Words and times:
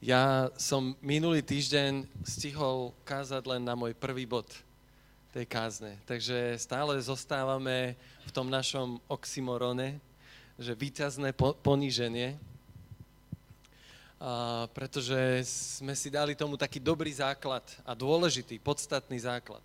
Ja 0.00 0.48
som 0.56 0.96
minulý 1.04 1.44
týždeň 1.44 2.08
stihol 2.24 2.96
kázať 3.04 3.44
len 3.44 3.60
na 3.60 3.76
môj 3.76 3.92
prvý 3.92 4.24
bod 4.24 4.48
tej 5.28 5.44
kázne. 5.44 6.00
Takže 6.08 6.56
stále 6.56 6.96
zostávame 7.04 8.00
v 8.24 8.32
tom 8.32 8.48
našom 8.48 8.96
oxymorone, 9.12 10.00
že 10.56 10.72
výťazné 10.72 11.36
poníženie, 11.36 12.32
a, 14.16 14.64
pretože 14.72 15.44
sme 15.84 15.92
si 15.92 16.08
dali 16.08 16.32
tomu 16.32 16.56
taký 16.56 16.80
dobrý 16.80 17.12
základ 17.12 17.60
a 17.84 17.92
dôležitý, 17.92 18.56
podstatný 18.56 19.20
základ. 19.20 19.64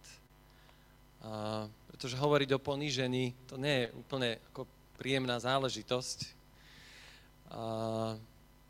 A, 1.24 1.64
pretože 1.88 2.20
hovoriť 2.20 2.52
o 2.52 2.60
ponížení, 2.60 3.32
to 3.48 3.56
nie 3.56 3.88
je 3.88 3.92
úplne 3.96 4.36
ako 4.52 4.68
príjemná 5.00 5.40
záležitosť. 5.40 6.28
A, 7.56 8.20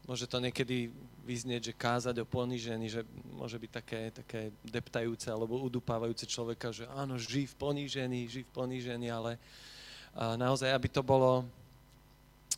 môže 0.06 0.30
to 0.30 0.38
niekedy 0.38 0.94
vyznieť, 1.26 1.74
že 1.74 1.74
kázať 1.74 2.16
o 2.22 2.30
ponížení, 2.30 2.86
že 2.90 3.02
môže 3.34 3.58
byť 3.58 3.72
také, 3.74 4.02
také 4.14 4.42
deptajúce 4.62 5.26
alebo 5.34 5.58
udupávajúce 5.66 6.30
človeka, 6.30 6.70
že 6.70 6.86
áno, 6.94 7.18
ži 7.18 7.50
v 7.50 7.56
ponížení, 7.58 8.30
ži 8.30 8.46
v 8.46 8.54
ponížení, 8.54 9.10
ale 9.10 9.42
naozaj, 10.14 10.70
aby 10.70 10.88
to 10.88 11.02
bolo 11.02 11.42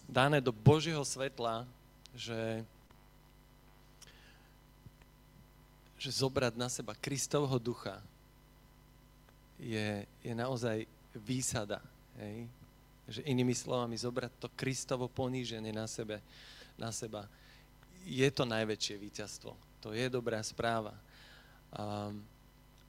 dané 0.03 0.43
do 0.43 0.51
Božieho 0.51 1.01
svetla, 1.07 1.63
že, 2.11 2.63
že 5.95 6.09
zobrať 6.11 6.53
na 6.59 6.67
seba 6.67 6.91
Kristovho 6.99 7.55
ducha 7.55 8.03
je, 9.55 10.03
je 10.21 10.33
naozaj 10.35 10.83
výsada. 11.15 11.79
Hej? 12.19 12.45
Že 13.07 13.21
inými 13.23 13.55
slovami, 13.55 13.95
zobrať 13.95 14.31
to 14.35 14.47
Kristovo 14.51 15.07
poníženie 15.07 15.71
na, 15.71 15.87
sebe, 15.87 16.19
na 16.77 16.93
seba 16.93 17.25
je 18.07 18.29
to 18.31 18.47
najväčšie 18.47 18.95
víťazstvo. 18.95 19.51
To 19.83 19.91
je 19.91 20.07
dobrá 20.07 20.39
správa. 20.39 20.95
Um, 21.75 22.23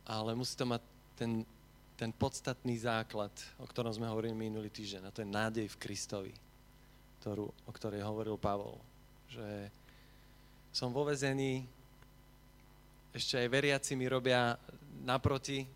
ale 0.06 0.30
musí 0.38 0.54
to 0.54 0.62
mať 0.62 0.82
ten, 1.18 1.42
ten 1.98 2.14
podstatný 2.14 2.78
základ, 2.78 3.34
o 3.58 3.66
ktorom 3.66 3.90
sme 3.90 4.06
hovorili 4.06 4.32
minulý 4.32 4.70
týždeň, 4.70 5.02
a 5.02 5.12
to 5.12 5.26
je 5.26 5.28
nádej 5.28 5.66
v 5.66 5.80
Kristovi, 5.82 6.32
ktorú, 7.20 7.50
o 7.50 7.72
ktorej 7.74 8.06
hovoril 8.06 8.38
Pavol. 8.38 8.78
Že 9.28 9.68
som 10.70 10.94
vo 10.94 11.02
vezení, 11.02 11.66
ešte 13.10 13.34
aj 13.42 13.50
veriaci 13.50 13.98
mi 13.98 14.06
robia 14.06 14.54
naproti, 15.02 15.66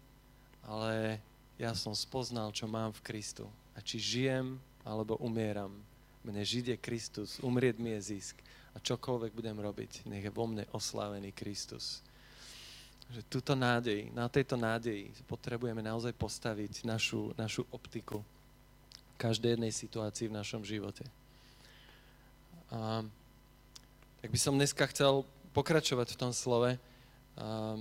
ale 0.62 1.18
ja 1.58 1.74
som 1.74 1.92
spoznal, 1.92 2.54
čo 2.54 2.70
mám 2.70 2.94
v 2.94 3.02
Kristu. 3.02 3.50
A 3.74 3.82
či 3.82 3.98
žijem, 3.98 4.62
alebo 4.86 5.18
umieram. 5.18 5.74
Mne 6.22 6.42
žiť 6.46 6.74
je 6.74 6.76
Kristus, 6.78 7.42
umrieť 7.42 7.82
mi 7.82 7.98
je 7.98 8.14
zisk 8.14 8.38
a 8.72 8.78
čokoľvek 8.78 9.34
budem 9.34 9.58
robiť, 9.58 10.06
nech 10.06 10.22
je 10.22 10.32
vo 10.32 10.46
mne 10.46 10.62
oslávený 10.70 11.34
Kristus. 11.34 12.00
Že 13.10 13.20
túto 13.28 13.52
nádej, 13.58 14.08
na 14.14 14.30
tejto 14.30 14.54
nádeji 14.54 15.10
potrebujeme 15.26 15.82
naozaj 15.82 16.14
postaviť 16.14 16.86
našu, 16.86 17.34
našu 17.34 17.66
optiku 17.74 18.22
každej 19.18 19.58
jednej 19.58 19.74
situácii 19.74 20.26
v 20.30 20.36
našom 20.38 20.62
živote. 20.62 21.04
A, 22.72 23.04
tak 24.22 24.30
by 24.30 24.38
som 24.38 24.56
dneska 24.56 24.86
chcel 24.90 25.26
pokračovať 25.52 26.14
v 26.14 26.20
tom 26.22 26.32
slove. 26.32 26.74
A, 26.74 27.76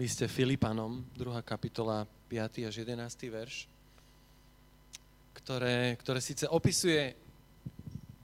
liste 0.00 0.24
Filipanom, 0.24 1.04
2. 1.14 1.44
kapitola, 1.44 2.08
5. 2.32 2.70
až 2.70 2.74
11. 2.82 2.96
verš, 3.28 3.68
ktoré, 5.44 5.96
ktoré 5.98 6.20
síce 6.20 6.46
opisuje 6.46 7.16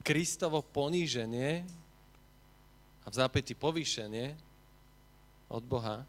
Kristovo 0.06 0.62
poníženie 0.62 1.66
a 3.02 3.06
v 3.10 3.14
zápäti 3.14 3.58
povýšenie 3.58 4.34
od 5.50 5.62
Boha, 5.66 6.06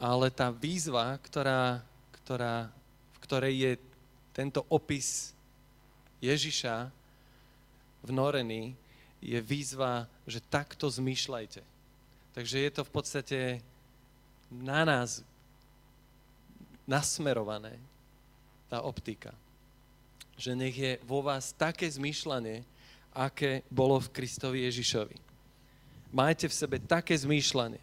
ale 0.00 0.32
tá 0.32 0.48
výzva, 0.50 1.18
ktorá, 1.22 1.84
ktorá, 2.22 2.72
v 3.14 3.18
ktorej 3.22 3.54
je 3.54 3.72
tento 4.34 4.64
opis 4.70 5.36
Ježiša 6.22 6.88
vnorený, 8.06 8.74
je 9.20 9.36
výzva, 9.44 10.08
že 10.24 10.40
takto 10.40 10.88
zmýšľajte. 10.88 11.60
Takže 12.32 12.56
je 12.56 12.70
to 12.72 12.82
v 12.88 12.92
podstate 12.94 13.38
na 14.48 14.82
nás 14.88 15.20
nasmerované, 16.88 17.76
tá 18.72 18.80
optika. 18.82 19.36
Že 20.40 20.56
nech 20.56 20.72
je 20.72 20.96
vo 21.04 21.20
vás 21.20 21.52
také 21.52 21.84
zmýšľanie, 21.84 22.64
aké 23.12 23.60
bolo 23.68 24.00
v 24.00 24.08
Kristovi 24.08 24.64
Ježišovi. 24.64 25.12
Majte 26.16 26.48
v 26.48 26.56
sebe 26.56 26.80
také 26.80 27.12
zmýšľanie. 27.12 27.82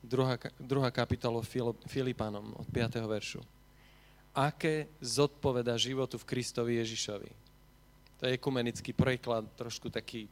Druhá, 0.00 0.40
druhá 0.56 0.88
kapitola 0.88 1.44
Filipanom 1.84 2.56
od 2.56 2.64
5. 2.72 3.04
veršu. 3.04 3.44
Aké 4.32 4.88
zodpoveda 5.04 5.76
životu 5.76 6.16
v 6.16 6.24
Kristovi 6.24 6.80
Ježišovi. 6.80 7.30
To 8.18 8.22
je 8.24 8.34
ekumenický 8.34 8.96
preklad, 8.96 9.44
trošku 9.52 9.92
taký 9.92 10.24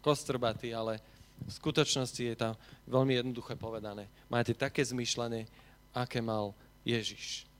kostrbatý, 0.00 0.72
ale 0.72 1.04
v 1.44 1.52
skutočnosti 1.52 2.22
je 2.22 2.36
to 2.38 2.56
veľmi 2.88 3.20
jednoduché 3.20 3.60
povedané. 3.60 4.08
Máte 4.32 4.56
také 4.56 4.80
zmýšľanie, 4.80 5.44
aké 5.92 6.24
mal 6.24 6.56
Ježiš. 6.82 7.51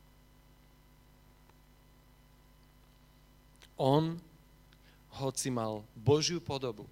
On 3.77 4.16
hoci 5.12 5.53
mal 5.53 5.84
Božiu 5.93 6.41
podobu, 6.41 6.88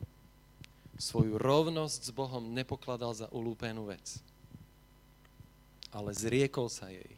svoju 1.01 1.41
rovnosť 1.41 2.01
s 2.07 2.13
Bohom 2.13 2.53
nepokladal 2.53 3.17
za 3.17 3.27
ulúpenú 3.33 3.89
vec. 3.89 4.21
Ale 5.91 6.13
zriekol 6.13 6.69
sa 6.69 6.93
jej. 6.93 7.09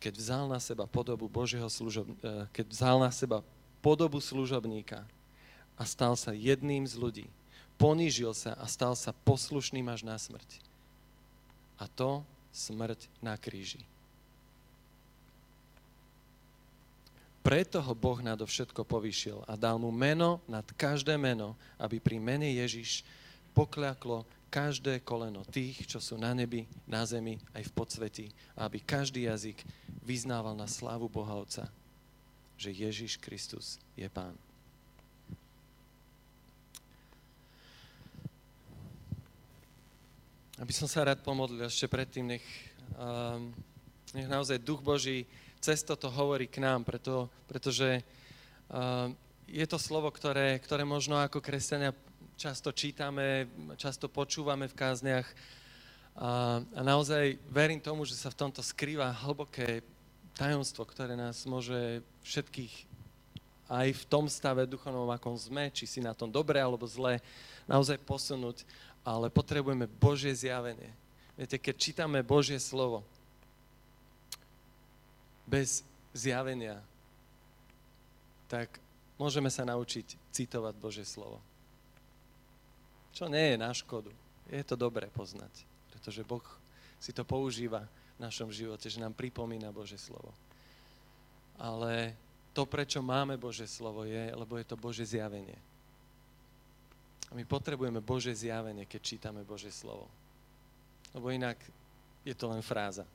Keď 0.00 0.14
vzal 0.16 0.44
na 0.48 0.62
seba 0.62 0.88
podobu 0.88 1.28
Božieho 1.28 1.68
služob... 1.68 2.08
Eh, 2.22 2.48
keď 2.54 2.66
vzal 2.70 2.96
na 3.02 3.12
seba 3.12 3.44
podobu 3.84 4.22
služobníka 4.22 5.04
a 5.76 5.82
stal 5.84 6.16
sa 6.16 6.32
jedným 6.32 6.88
z 6.88 6.96
ľudí. 6.96 7.26
Ponížil 7.76 8.32
sa 8.32 8.56
a 8.56 8.64
stal 8.64 8.96
sa 8.96 9.12
poslušným 9.26 9.84
až 9.92 10.06
na 10.06 10.16
smrť. 10.16 10.62
A 11.76 11.84
to 11.88 12.24
smrť 12.52 13.08
na 13.20 13.36
kríži. 13.36 13.84
Preto 17.50 17.82
ho 17.82 17.98
Boh 17.98 18.22
nadovšetko 18.22 18.86
povýšil 18.86 19.42
a 19.42 19.58
dal 19.58 19.74
mu 19.74 19.90
meno 19.90 20.38
nad 20.46 20.62
každé 20.70 21.18
meno, 21.18 21.58
aby 21.82 21.98
pri 21.98 22.22
mene 22.22 22.46
Ježiš 22.46 23.02
pokľaklo 23.58 24.22
každé 24.54 25.02
koleno 25.02 25.42
tých, 25.42 25.82
čo 25.90 25.98
sú 25.98 26.14
na 26.14 26.30
nebi, 26.30 26.70
na 26.86 27.02
zemi, 27.02 27.42
aj 27.50 27.66
v 27.66 27.74
podsvetí, 27.74 28.26
a 28.54 28.70
aby 28.70 28.78
každý 28.78 29.26
jazyk 29.26 29.66
vyznával 29.98 30.54
na 30.54 30.70
slávu 30.70 31.10
Boha 31.10 31.34
Otca, 31.34 31.66
že 32.54 32.70
Ježiš 32.70 33.18
Kristus 33.18 33.82
je 33.98 34.06
Pán. 34.06 34.38
Aby 40.54 40.70
som 40.70 40.86
sa 40.86 41.02
rád 41.02 41.18
pomodlil 41.26 41.66
ešte 41.66 41.90
predtým, 41.90 42.30
nech, 42.30 42.46
um, 42.94 43.50
nech 44.14 44.30
naozaj 44.30 44.62
Duch 44.62 44.86
Boží 44.86 45.26
cez 45.60 45.84
toto 45.84 46.08
hovorí 46.08 46.48
k 46.48 46.64
nám, 46.64 46.88
preto, 46.88 47.28
pretože 47.44 48.00
uh, 48.72 49.12
je 49.44 49.66
to 49.68 49.76
slovo, 49.76 50.08
ktoré, 50.08 50.56
ktoré 50.58 50.88
možno 50.88 51.20
ako 51.20 51.44
kresťania 51.44 51.92
často 52.40 52.72
čítame, 52.72 53.44
často 53.76 54.08
počúvame 54.08 54.64
v 54.64 54.78
kázniach 54.78 55.28
a, 56.16 56.60
a 56.64 56.80
naozaj 56.80 57.36
verím 57.52 57.84
tomu, 57.84 58.08
že 58.08 58.16
sa 58.16 58.32
v 58.32 58.40
tomto 58.40 58.64
skrýva 58.64 59.12
hlboké 59.12 59.84
tajomstvo, 60.40 60.88
ktoré 60.88 61.20
nás 61.20 61.44
môže 61.44 62.00
všetkých 62.24 62.88
aj 63.70 63.88
v 63.94 64.04
tom 64.10 64.26
stave 64.26 64.66
duchovnom, 64.66 65.06
akom 65.14 65.38
sme, 65.38 65.70
či 65.70 65.86
si 65.86 66.00
na 66.02 66.10
tom 66.10 66.26
dobre 66.26 66.58
alebo 66.58 66.88
zle, 66.90 67.22
naozaj 67.70 68.02
posunúť, 68.02 68.66
ale 69.06 69.30
potrebujeme 69.30 69.86
Božie 69.86 70.34
zjavenie. 70.34 70.90
Viete, 71.38 71.54
keď 71.54 71.74
čítame 71.78 72.18
Božie 72.26 72.58
slovo, 72.58 73.06
bez 75.50 75.82
zjavenia, 76.14 76.78
tak 78.46 78.78
môžeme 79.18 79.50
sa 79.50 79.66
naučiť 79.66 80.14
citovať 80.30 80.74
Božie 80.78 81.02
slovo. 81.02 81.42
Čo 83.10 83.26
nie 83.26 83.54
je 83.54 83.56
na 83.58 83.74
škodu. 83.74 84.14
Je 84.46 84.62
to 84.62 84.78
dobré 84.78 85.10
poznať, 85.10 85.50
pretože 85.90 86.22
Boh 86.22 86.42
si 87.02 87.10
to 87.10 87.26
používa 87.26 87.82
v 88.18 88.22
našom 88.22 88.54
živote, 88.54 88.86
že 88.86 89.02
nám 89.02 89.18
pripomína 89.18 89.74
Božie 89.74 89.98
slovo. 89.98 90.30
Ale 91.58 92.14
to, 92.54 92.66
prečo 92.66 93.02
máme 93.02 93.34
Božie 93.34 93.66
slovo, 93.66 94.06
je, 94.06 94.30
lebo 94.30 94.54
je 94.58 94.66
to 94.66 94.78
Božie 94.78 95.06
zjavenie. 95.06 95.58
A 97.30 97.38
my 97.38 97.46
potrebujeme 97.46 98.02
Božie 98.02 98.34
zjavenie, 98.34 98.86
keď 98.86 99.00
čítame 99.02 99.46
Božie 99.46 99.70
slovo. 99.70 100.10
Lebo 101.14 101.30
inak 101.30 101.58
je 102.26 102.34
to 102.34 102.50
len 102.50 102.62
fráza 102.62 103.06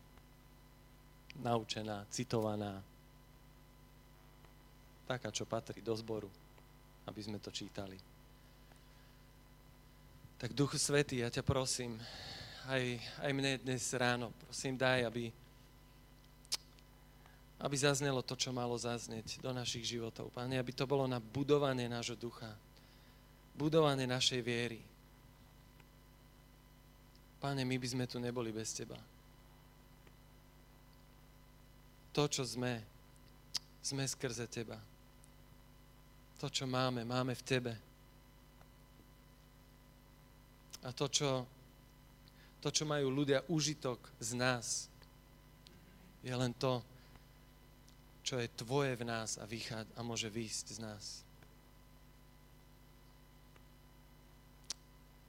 naučená, 1.42 2.06
citovaná. 2.10 2.80
Taká, 5.06 5.30
čo 5.30 5.46
patrí 5.46 5.82
do 5.82 5.94
zboru, 5.94 6.30
aby 7.06 7.22
sme 7.22 7.38
to 7.38 7.54
čítali. 7.54 7.98
Tak 10.36 10.52
Duchu 10.52 10.76
Svetý, 10.76 11.24
ja 11.24 11.30
ťa 11.32 11.46
prosím, 11.46 11.96
aj, 12.68 13.00
aj 13.22 13.32
mne 13.32 13.62
dnes 13.62 13.84
ráno, 13.94 14.34
prosím, 14.44 14.76
daj, 14.76 15.06
aby, 15.06 15.30
aby 17.62 17.76
zaznelo 17.78 18.26
to, 18.26 18.36
čo 18.36 18.50
malo 18.50 18.76
zaznieť 18.76 19.40
do 19.40 19.54
našich 19.54 19.86
životov. 19.86 20.34
Pane, 20.34 20.58
aby 20.58 20.74
to 20.74 20.90
bolo 20.90 21.06
na 21.06 21.22
budovanie 21.22 21.86
nášho 21.86 22.18
ducha, 22.18 22.50
budovanie 23.56 24.10
našej 24.10 24.42
viery. 24.42 24.82
Pane, 27.40 27.62
my 27.62 27.78
by 27.78 27.88
sme 27.88 28.06
tu 28.10 28.18
neboli 28.18 28.50
bez 28.50 28.74
Teba. 28.74 29.15
To, 32.16 32.32
čo 32.32 32.48
sme, 32.48 32.80
sme 33.84 34.08
skrze 34.08 34.48
Teba. 34.48 34.80
To, 36.40 36.48
čo 36.48 36.64
máme, 36.64 37.04
máme 37.04 37.36
v 37.36 37.44
Tebe. 37.44 37.74
A 40.88 40.96
to, 40.96 41.12
čo, 41.12 41.44
to, 42.64 42.72
čo 42.72 42.88
majú 42.88 43.12
ľudia 43.12 43.44
užitok 43.52 44.00
z 44.24 44.32
nás, 44.40 44.88
je 46.24 46.32
len 46.32 46.56
to, 46.56 46.80
čo 48.24 48.40
je 48.40 48.48
tvoje 48.64 48.96
v 48.96 49.04
nás 49.04 49.36
a, 49.36 49.44
vychád, 49.44 49.86
a 49.94 50.02
môže 50.02 50.32
výjsť 50.32 50.66
z 50.72 50.80
nás. 50.80 51.04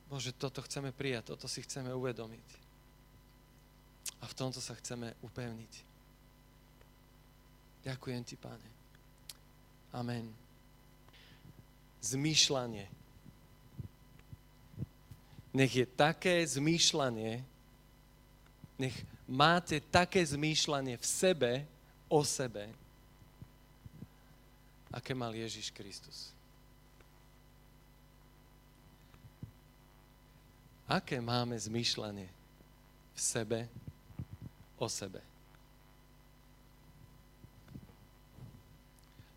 Bože, 0.06 0.30
toto 0.30 0.62
chceme 0.62 0.94
prijať, 0.94 1.34
toto 1.34 1.50
si 1.50 1.66
chceme 1.66 1.90
uvedomiť. 1.90 2.48
A 4.22 4.24
v 4.30 4.36
tomto 4.38 4.62
sa 4.62 4.78
chceme 4.78 5.18
upevniť. 5.26 5.95
Ďakujem 7.86 8.22
ti, 8.26 8.34
Pane. 8.34 8.68
Amen. 9.94 10.26
Zmýšľanie. 12.02 12.90
Nech 15.54 15.72
je 15.72 15.86
také 15.86 16.42
zmýšľanie, 16.42 17.46
nech 18.76 18.96
máte 19.30 19.78
také 19.78 20.18
zmýšľanie 20.18 20.98
v 20.98 21.06
sebe, 21.06 21.52
o 22.10 22.26
sebe, 22.26 22.74
aké 24.90 25.14
mal 25.14 25.30
Ježiš 25.30 25.70
Kristus. 25.70 26.34
Aké 30.86 31.22
máme 31.22 31.54
zmýšľanie 31.58 32.28
v 33.14 33.20
sebe, 33.20 33.70
o 34.78 34.86
sebe? 34.90 35.35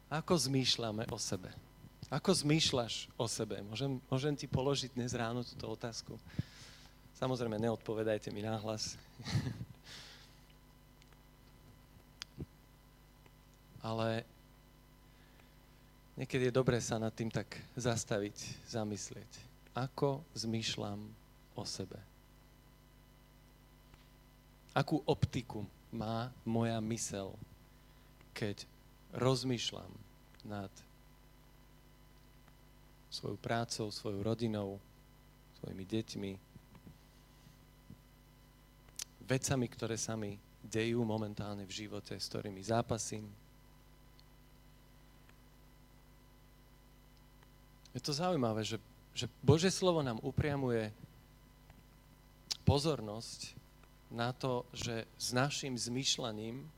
Ako 0.09 0.33
zmýšľame 0.33 1.05
o 1.13 1.21
sebe? 1.21 1.53
Ako 2.09 2.33
zmýšľaš 2.33 3.13
o 3.13 3.29
sebe? 3.29 3.61
Môžem, 3.61 4.01
môžem 4.09 4.33
ti 4.33 4.49
položiť 4.49 4.97
dnes 4.97 5.13
ráno 5.13 5.45
túto 5.45 5.69
otázku? 5.69 6.17
Samozrejme, 7.21 7.61
neodpovedajte 7.61 8.33
mi 8.33 8.41
náhlas. 8.41 8.97
Ale 13.85 14.25
niekedy 16.17 16.49
je 16.49 16.57
dobré 16.57 16.81
sa 16.81 16.97
nad 16.97 17.13
tým 17.13 17.29
tak 17.29 17.45
zastaviť, 17.77 18.65
zamyslieť. 18.65 19.29
Ako 19.77 20.25
zmýšľam 20.33 21.05
o 21.53 21.63
sebe? 21.69 22.01
Akú 24.73 25.05
optiku 25.05 25.69
má 25.93 26.33
moja 26.41 26.81
mysel, 26.81 27.37
keď 28.33 28.65
rozmýšľam 29.13 29.91
nad 30.45 30.71
svojou 33.09 33.37
prácou, 33.41 33.89
svojou 33.89 34.21
rodinou, 34.21 34.77
svojimi 35.61 35.85
deťmi, 35.85 36.31
vecami, 39.25 39.65
ktoré 39.69 39.97
sa 39.97 40.13
mi 40.13 40.37
dejú 40.61 41.01
momentálne 41.05 41.65
v 41.65 41.85
živote, 41.85 42.17
s 42.17 42.29
ktorými 42.29 42.61
zápasím, 42.61 43.25
Je 47.93 48.01
to 48.01 48.13
zaujímavé, 48.13 48.61
že, 48.61 48.77
že 49.17 49.25
Bože 49.41 49.73
slovo 49.73 50.05
nám 50.05 50.21
upriamuje 50.21 50.93
pozornosť 52.63 53.57
na 54.13 54.29
to, 54.29 54.65
že 54.73 55.09
s 55.17 55.33
našim 55.33 55.73
zmyšľaním 55.73 56.69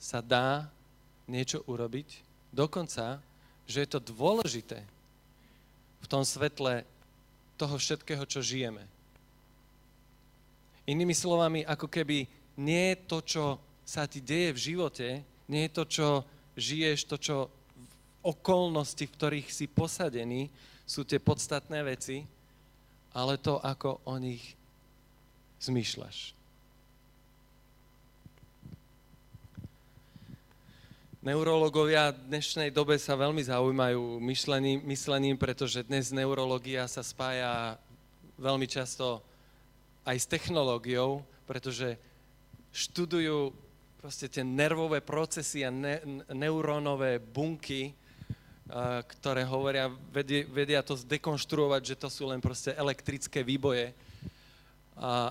sa 0.00 0.24
dá 0.24 0.66
niečo 1.30 1.62
urobiť, 1.70 2.26
dokonca, 2.50 3.22
že 3.70 3.86
je 3.86 3.88
to 3.88 4.02
dôležité 4.02 4.82
v 6.02 6.06
tom 6.10 6.26
svetle 6.26 6.82
toho 7.54 7.78
všetkého, 7.78 8.26
čo 8.26 8.42
žijeme. 8.42 8.82
Inými 10.90 11.14
slovami, 11.14 11.62
ako 11.62 11.86
keby 11.86 12.26
nie 12.58 12.84
je 12.92 12.96
to, 13.06 13.18
čo 13.22 13.44
sa 13.86 14.10
ti 14.10 14.18
deje 14.18 14.50
v 14.50 14.62
živote, 14.74 15.08
nie 15.46 15.62
je 15.70 15.72
to, 15.72 15.84
čo 15.86 16.08
žiješ, 16.58 17.06
to, 17.06 17.16
čo 17.20 17.36
okolnosti, 18.26 19.06
v 19.06 19.14
ktorých 19.14 19.48
si 19.54 19.70
posadený, 19.70 20.50
sú 20.82 21.06
tie 21.06 21.22
podstatné 21.22 21.86
veci, 21.86 22.26
ale 23.14 23.38
to, 23.38 23.62
ako 23.62 24.02
o 24.02 24.14
nich 24.18 24.58
zmýšľaš. 25.62 26.39
Neurologovia 31.20 32.16
v 32.16 32.32
dnešnej 32.32 32.72
dobe 32.72 32.96
sa 32.96 33.12
veľmi 33.12 33.44
zaujímajú 33.44 34.24
myšlením, 34.24 34.80
myslením, 34.88 35.36
pretože 35.36 35.84
dnes 35.84 36.08
neurologia 36.16 36.88
sa 36.88 37.04
spája 37.04 37.76
veľmi 38.40 38.64
často 38.64 39.20
aj 40.08 40.16
s 40.16 40.24
technológiou, 40.24 41.20
pretože 41.44 42.00
študujú 42.72 43.52
proste 44.00 44.32
tie 44.32 44.40
nervové 44.40 45.04
procesy 45.04 45.60
a 45.60 45.68
ne, 45.68 46.00
neurónové 46.32 47.20
bunky 47.20 47.92
ktoré 49.04 49.42
hovoria, 49.50 49.90
vedia, 50.14 50.46
vedia 50.46 50.80
to 50.86 50.94
zdekonštruovať, 50.94 51.82
že 51.82 51.96
to 51.98 52.06
sú 52.06 52.30
len 52.30 52.38
proste 52.38 52.70
elektrické 52.78 53.42
výboje, 53.42 53.90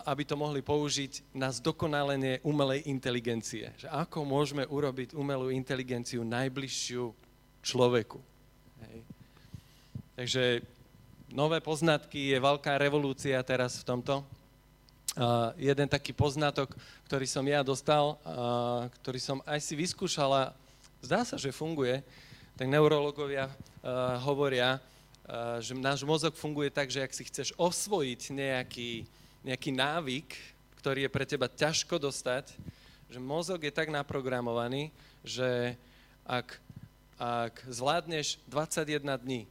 aby 0.10 0.26
to 0.26 0.34
mohli 0.34 0.66
použiť 0.66 1.38
na 1.38 1.54
zdokonalenie 1.54 2.42
umelej 2.42 2.90
inteligencie. 2.90 3.70
Že 3.78 3.94
ako 3.94 4.26
môžeme 4.26 4.66
urobiť 4.66 5.14
umelú 5.14 5.54
inteligenciu 5.54 6.26
najbližšiu 6.26 7.14
človeku. 7.62 8.18
Hej. 8.82 8.98
Takže 10.18 10.44
nové 11.30 11.62
poznatky 11.62 12.34
je 12.34 12.38
veľká 12.42 12.82
revolúcia 12.82 13.38
teraz 13.46 13.78
v 13.78 13.88
tomto. 13.88 14.26
Uh, 15.18 15.54
jeden 15.58 15.90
taký 15.90 16.14
poznatok, 16.14 16.74
ktorý 17.10 17.26
som 17.30 17.46
ja 17.46 17.66
dostal, 17.66 18.18
uh, 18.26 18.90
ktorý 19.02 19.20
som 19.22 19.38
aj 19.46 19.58
si 19.62 19.74
vyskúšala, 19.74 20.54
zdá 21.02 21.26
sa, 21.26 21.36
že 21.38 21.54
funguje, 21.54 22.06
tak 22.54 22.70
neurologovia 22.70 23.50
uh, 23.50 24.22
hovoria, 24.22 24.78
uh, 24.78 25.58
že 25.62 25.74
náš 25.78 26.06
mozog 26.06 26.38
funguje 26.38 26.70
tak, 26.70 26.94
že 26.94 27.02
ak 27.02 27.12
si 27.14 27.26
chceš 27.26 27.58
osvojiť 27.58 28.22
nejaký, 28.32 28.92
nejaký 29.44 29.72
návyk, 29.72 30.28
ktorý 30.80 31.08
je 31.08 31.12
pre 31.12 31.26
teba 31.28 31.48
ťažko 31.52 32.00
dostať, 32.00 32.56
že 33.10 33.20
mozog 33.20 33.64
je 33.64 33.74
tak 33.74 33.90
naprogramovaný, 33.90 34.94
že 35.26 35.76
ak, 36.24 36.62
ak 37.18 37.56
zvládneš 37.68 38.38
21 38.48 39.02
dní 39.20 39.42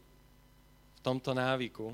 v 0.96 1.00
tomto 1.02 1.34
návyku, 1.34 1.92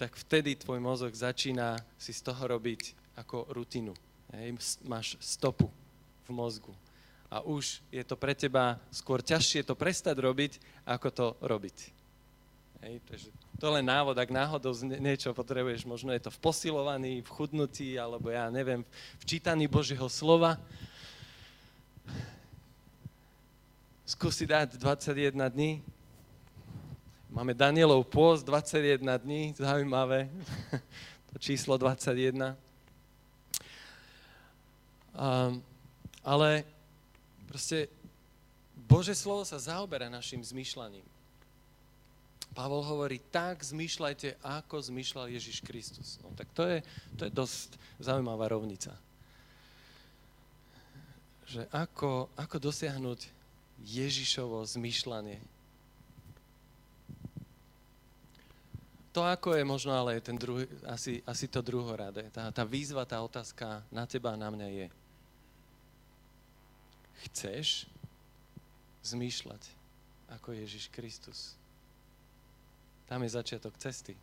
tak 0.00 0.16
vtedy 0.16 0.56
tvoj 0.56 0.80
mozog 0.80 1.12
začína 1.12 1.76
si 2.00 2.16
z 2.16 2.24
toho 2.24 2.56
robiť 2.56 2.96
ako 3.20 3.52
rutinu. 3.52 3.92
Hej, 4.32 4.78
máš 4.86 5.18
stopu 5.20 5.68
v 6.24 6.30
mozgu 6.32 6.72
a 7.30 7.46
už 7.46 7.78
je 7.94 8.02
to 8.02 8.18
pre 8.18 8.34
teba 8.34 8.74
skôr 8.90 9.22
ťažšie 9.22 9.62
to 9.62 9.78
prestať 9.78 10.18
robiť, 10.18 10.58
ako 10.82 11.08
to 11.14 11.26
robiť. 11.46 11.76
Hej, 12.82 12.94
takže 13.06 13.30
to 13.60 13.68
je 13.68 13.76
len 13.76 13.84
návod, 13.84 14.16
ak 14.16 14.32
náhodou 14.32 14.72
niečo 14.80 15.36
potrebuješ, 15.36 15.84
možno 15.84 16.16
je 16.16 16.24
to 16.24 16.32
v 16.32 16.40
posilovaní, 16.40 17.20
v 17.20 17.28
chudnutí, 17.28 18.00
alebo 18.00 18.32
ja 18.32 18.48
neviem, 18.48 18.80
v 19.20 19.24
čítaní 19.28 19.68
Božieho 19.68 20.08
slova. 20.08 20.56
Skúsi 24.08 24.48
dať 24.48 24.80
21 24.80 25.36
dní. 25.52 25.84
Máme 27.28 27.52
Danielov 27.52 28.08
pôst 28.08 28.42
21 28.42 29.04
dní, 29.20 29.54
zaujímavé, 29.54 30.32
to 31.30 31.36
číslo 31.38 31.76
21. 31.76 32.56
Um, 35.12 35.60
ale 36.24 36.64
Proste 37.50 37.90
Bože 38.78 39.10
slovo 39.10 39.42
sa 39.42 39.58
zaoberá 39.58 40.06
našim 40.06 40.38
zmýšľaním. 40.38 41.02
Pavol 42.60 42.84
hovorí, 42.84 43.24
tak 43.32 43.64
zmýšľajte, 43.64 44.44
ako 44.44 44.84
zmýšľal 44.84 45.32
Ježiš 45.32 45.64
Kristus. 45.64 46.20
No 46.20 46.28
tak 46.36 46.52
to 46.52 46.68
je, 46.68 46.84
to 47.16 47.24
je 47.24 47.32
dosť 47.32 47.80
zaujímavá 47.96 48.52
rovnica. 48.52 48.92
Že 51.48 51.64
ako, 51.72 52.28
ako 52.36 52.56
dosiahnuť 52.60 53.32
Ježišovo 53.80 54.60
zmýšľanie. 54.68 55.40
to, 59.10 59.26
ako 59.26 59.58
je 59.58 59.64
možno, 59.66 59.90
ale 59.90 60.20
je 60.20 60.28
ten 60.30 60.38
druhý, 60.38 60.68
asi, 60.86 61.18
asi 61.26 61.50
to 61.50 61.58
druhoradé. 61.64 62.30
Tá, 62.30 62.46
tá 62.54 62.62
výzva, 62.62 63.02
tá 63.02 63.18
otázka 63.18 63.82
na 63.90 64.06
teba 64.06 64.36
a 64.36 64.38
na 64.38 64.52
mňa 64.54 64.68
je. 64.70 64.86
Chceš 67.26 67.90
zmýšľať 69.02 69.62
ako 70.30 70.54
Ježiš 70.54 70.86
Kristus? 70.94 71.58
Tam 73.10 73.26
je 73.26 73.34
začiatok 73.34 73.74
cesty. 73.74 74.14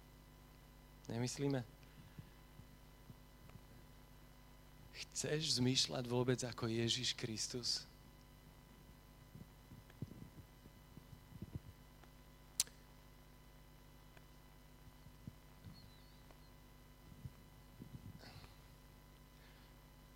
Nemyslíme? 1.12 1.60
Chceš 4.96 5.60
zmýšľať 5.60 6.08
vôbec 6.08 6.40
ako 6.48 6.72
Ježiš 6.72 7.12
Kristus? 7.12 7.84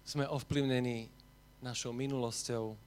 Sme 0.08 0.24
ovplyvnení 0.32 1.12
našou 1.60 1.92
minulosťou, 1.92 2.80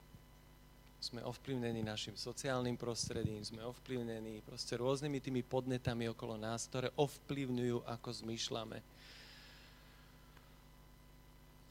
sme 1.05 1.21
ovplyvnení 1.21 1.85
našim 1.85 2.17
sociálnym 2.17 2.73
prostredím, 2.73 3.45
sme 3.45 3.61
ovplyvnení 3.61 4.41
proste 4.41 4.73
rôznymi 4.73 5.21
tými 5.21 5.41
podnetami 5.45 6.09
okolo 6.09 6.33
nás, 6.33 6.65
ktoré 6.65 6.89
ovplyvňujú, 6.97 7.85
ako 7.85 8.09
zmýšľame. 8.25 8.81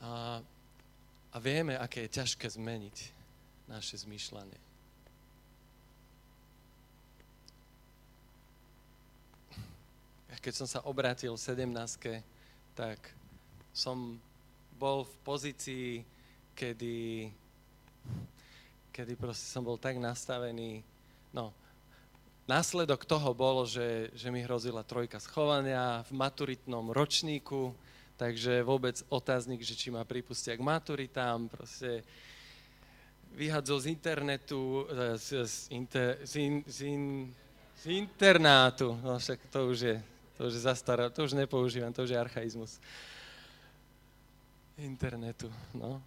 A, 0.07 0.39
a 1.35 1.37
vieme, 1.43 1.75
aké 1.75 2.07
je 2.07 2.15
ťažké 2.23 2.47
zmeniť 2.47 2.97
naše 3.67 3.99
zmýšľanie. 4.07 4.63
Keď 10.45 10.53
som 10.61 10.69
sa 10.69 10.85
obrátil 10.85 11.33
v 11.33 11.41
17 11.41 12.21
tak 12.77 13.01
som 13.73 14.21
bol 14.77 15.09
v 15.09 15.15
pozícii, 15.25 15.91
kedy, 16.53 17.33
kedy 18.95 19.19
proste 19.19 19.51
som 19.51 19.67
bol 19.67 19.75
tak 19.75 19.99
nastavený, 19.99 20.87
no, 21.35 21.51
následok 22.47 23.03
toho 23.03 23.35
bolo, 23.35 23.67
že, 23.67 24.15
že 24.15 24.31
mi 24.31 24.47
hrozila 24.47 24.87
trojka 24.87 25.19
schovania 25.19 26.07
v 26.07 26.15
maturitnom 26.15 26.95
ročníku, 26.95 27.75
Takže 28.15 28.63
vôbec 28.63 28.95
otáznik, 29.11 29.67
že 29.67 29.75
či 29.75 29.91
ma 29.91 30.07
pripustia 30.07 30.55
k 30.55 30.63
maturitám, 30.63 31.51
proste 31.51 32.07
vyhadzol 33.35 33.83
z 33.83 33.87
internetu, 33.91 34.87
e, 34.87 35.19
z, 35.19 35.43
z, 35.43 35.57
inter, 35.75 36.23
z, 36.23 36.33
in, 36.39 36.55
z, 36.63 36.79
in, 36.87 37.03
z 37.83 37.85
internátu, 37.91 38.95
no 39.03 39.19
však 39.19 39.51
to 39.51 39.67
už 39.67 39.79
je, 39.83 39.97
to 40.39 40.47
už 40.47 40.55
je 40.55 40.63
zastará, 40.63 41.11
to 41.11 41.27
už 41.27 41.35
nepoužívam, 41.35 41.91
to 41.91 42.07
už 42.07 42.15
je 42.15 42.19
archaizmus. 42.23 42.79
Internetu, 44.79 45.51
no. 45.75 45.99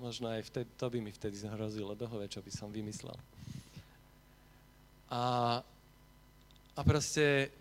Možno 0.00 0.32
aj 0.32 0.48
vtedy, 0.50 0.68
to 0.74 0.86
by 0.90 0.98
mi 0.98 1.12
vtedy 1.14 1.36
hrozilo 1.46 1.94
dohove, 1.94 2.26
čo 2.26 2.42
by 2.42 2.50
som 2.50 2.68
vymyslel. 2.74 3.14
A, 5.12 5.60
a 6.72 6.80
proste 6.82 7.52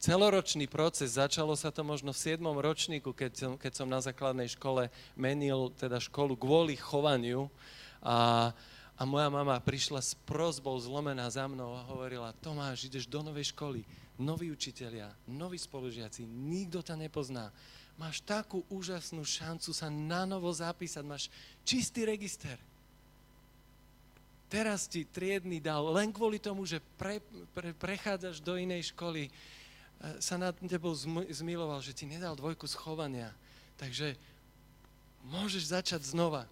celoročný 0.00 0.64
proces, 0.68 1.20
začalo 1.20 1.52
sa 1.56 1.68
to 1.68 1.84
možno 1.84 2.16
v 2.16 2.36
7. 2.36 2.40
ročníku, 2.40 3.12
keď 3.12 3.32
som, 3.36 3.52
keď 3.56 3.72
som 3.76 3.88
na 3.88 4.00
základnej 4.00 4.48
škole 4.48 4.88
menil 5.16 5.72
teda 5.76 6.00
školu 6.00 6.36
kvôli 6.40 6.76
chovaniu 6.76 7.52
a, 8.00 8.50
a 8.96 9.02
moja 9.04 9.28
mama 9.28 9.56
prišla 9.60 10.00
s 10.00 10.16
prozbou 10.24 10.76
zlomená 10.80 11.28
za 11.28 11.44
mnou 11.44 11.76
a 11.76 11.84
hovorila, 11.88 12.36
Tomáš, 12.40 12.88
ideš 12.88 13.08
do 13.08 13.20
novej 13.20 13.52
školy, 13.52 13.84
noví 14.20 14.52
učitelia, 14.52 15.12
noví 15.28 15.60
spolužiaci, 15.60 16.24
nikto 16.24 16.84
ťa 16.84 16.96
nepozná. 16.96 17.52
Máš 18.00 18.24
takú 18.24 18.64
úžasnú 18.72 19.20
šancu 19.20 19.76
sa 19.76 19.92
na 19.92 20.24
novo 20.24 20.48
zapísať, 20.48 21.04
máš 21.04 21.28
čistý 21.68 22.08
register. 22.08 22.56
Teraz 24.48 24.88
ti 24.88 25.04
triedny 25.04 25.60
dal 25.60 25.84
len 25.92 26.08
kvôli 26.08 26.40
tomu, 26.40 26.64
že 26.64 26.80
pre, 26.96 27.20
pre, 27.52 27.76
prechádzaš 27.76 28.40
do 28.40 28.56
inej 28.56 28.96
školy 28.96 29.28
sa 30.16 30.40
nad 30.40 30.56
tebou 30.64 30.96
zmiloval, 31.28 31.84
že 31.84 31.92
ti 31.92 32.08
nedal 32.08 32.32
dvojku 32.32 32.64
schovania. 32.64 33.36
Takže 33.76 34.16
môžeš 35.28 35.76
začať 35.76 36.00
znova. 36.08 36.48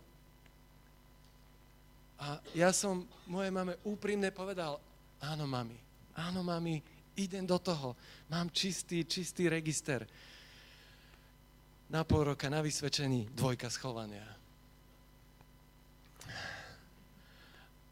A 2.20 2.44
ja 2.52 2.76
som 2.76 3.08
mojej 3.24 3.48
mame 3.48 3.80
úprimne 3.88 4.28
povedal, 4.28 4.76
áno, 5.24 5.48
mami, 5.48 5.80
áno, 6.12 6.44
mami, 6.44 6.84
idem 7.16 7.48
do 7.48 7.56
toho. 7.56 7.96
Mám 8.28 8.52
čistý, 8.52 9.00
čistý 9.08 9.48
register. 9.48 10.04
Na 11.88 12.04
pol 12.04 12.28
roka 12.28 12.52
na 12.52 12.60
vysvedčení 12.60 13.32
dvojka 13.32 13.72
schovania. 13.72 14.28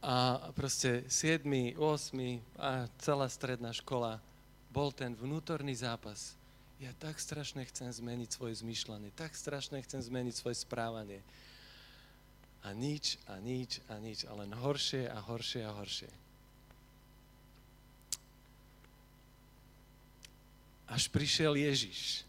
A 0.04 0.52
proste 0.52 1.08
7, 1.08 1.40
8 1.80 1.80
a 2.60 2.92
celá 3.00 3.24
stredná 3.32 3.72
škola 3.72 4.20
bol 4.68 4.92
ten 4.92 5.16
vnútorný 5.16 5.72
zápas. 5.72 6.36
Ja 6.76 6.92
tak 7.00 7.16
strašne 7.16 7.64
chcem 7.64 7.88
zmeniť 7.88 8.36
svoje 8.36 8.60
zmýšľanie, 8.60 9.16
tak 9.16 9.32
strašne 9.32 9.80
chcem 9.80 10.04
zmeniť 10.04 10.34
svoje 10.36 10.60
správanie. 10.60 11.24
A 12.68 12.76
nič, 12.76 13.16
a 13.24 13.40
nič, 13.40 13.80
a 13.88 13.96
nič, 13.96 14.28
a 14.28 14.36
len 14.36 14.52
horšie 14.52 15.08
a 15.08 15.16
horšie 15.24 15.64
a 15.64 15.72
horšie. 15.72 16.12
Až 20.84 21.08
prišiel 21.08 21.56
Ježiš. 21.56 22.25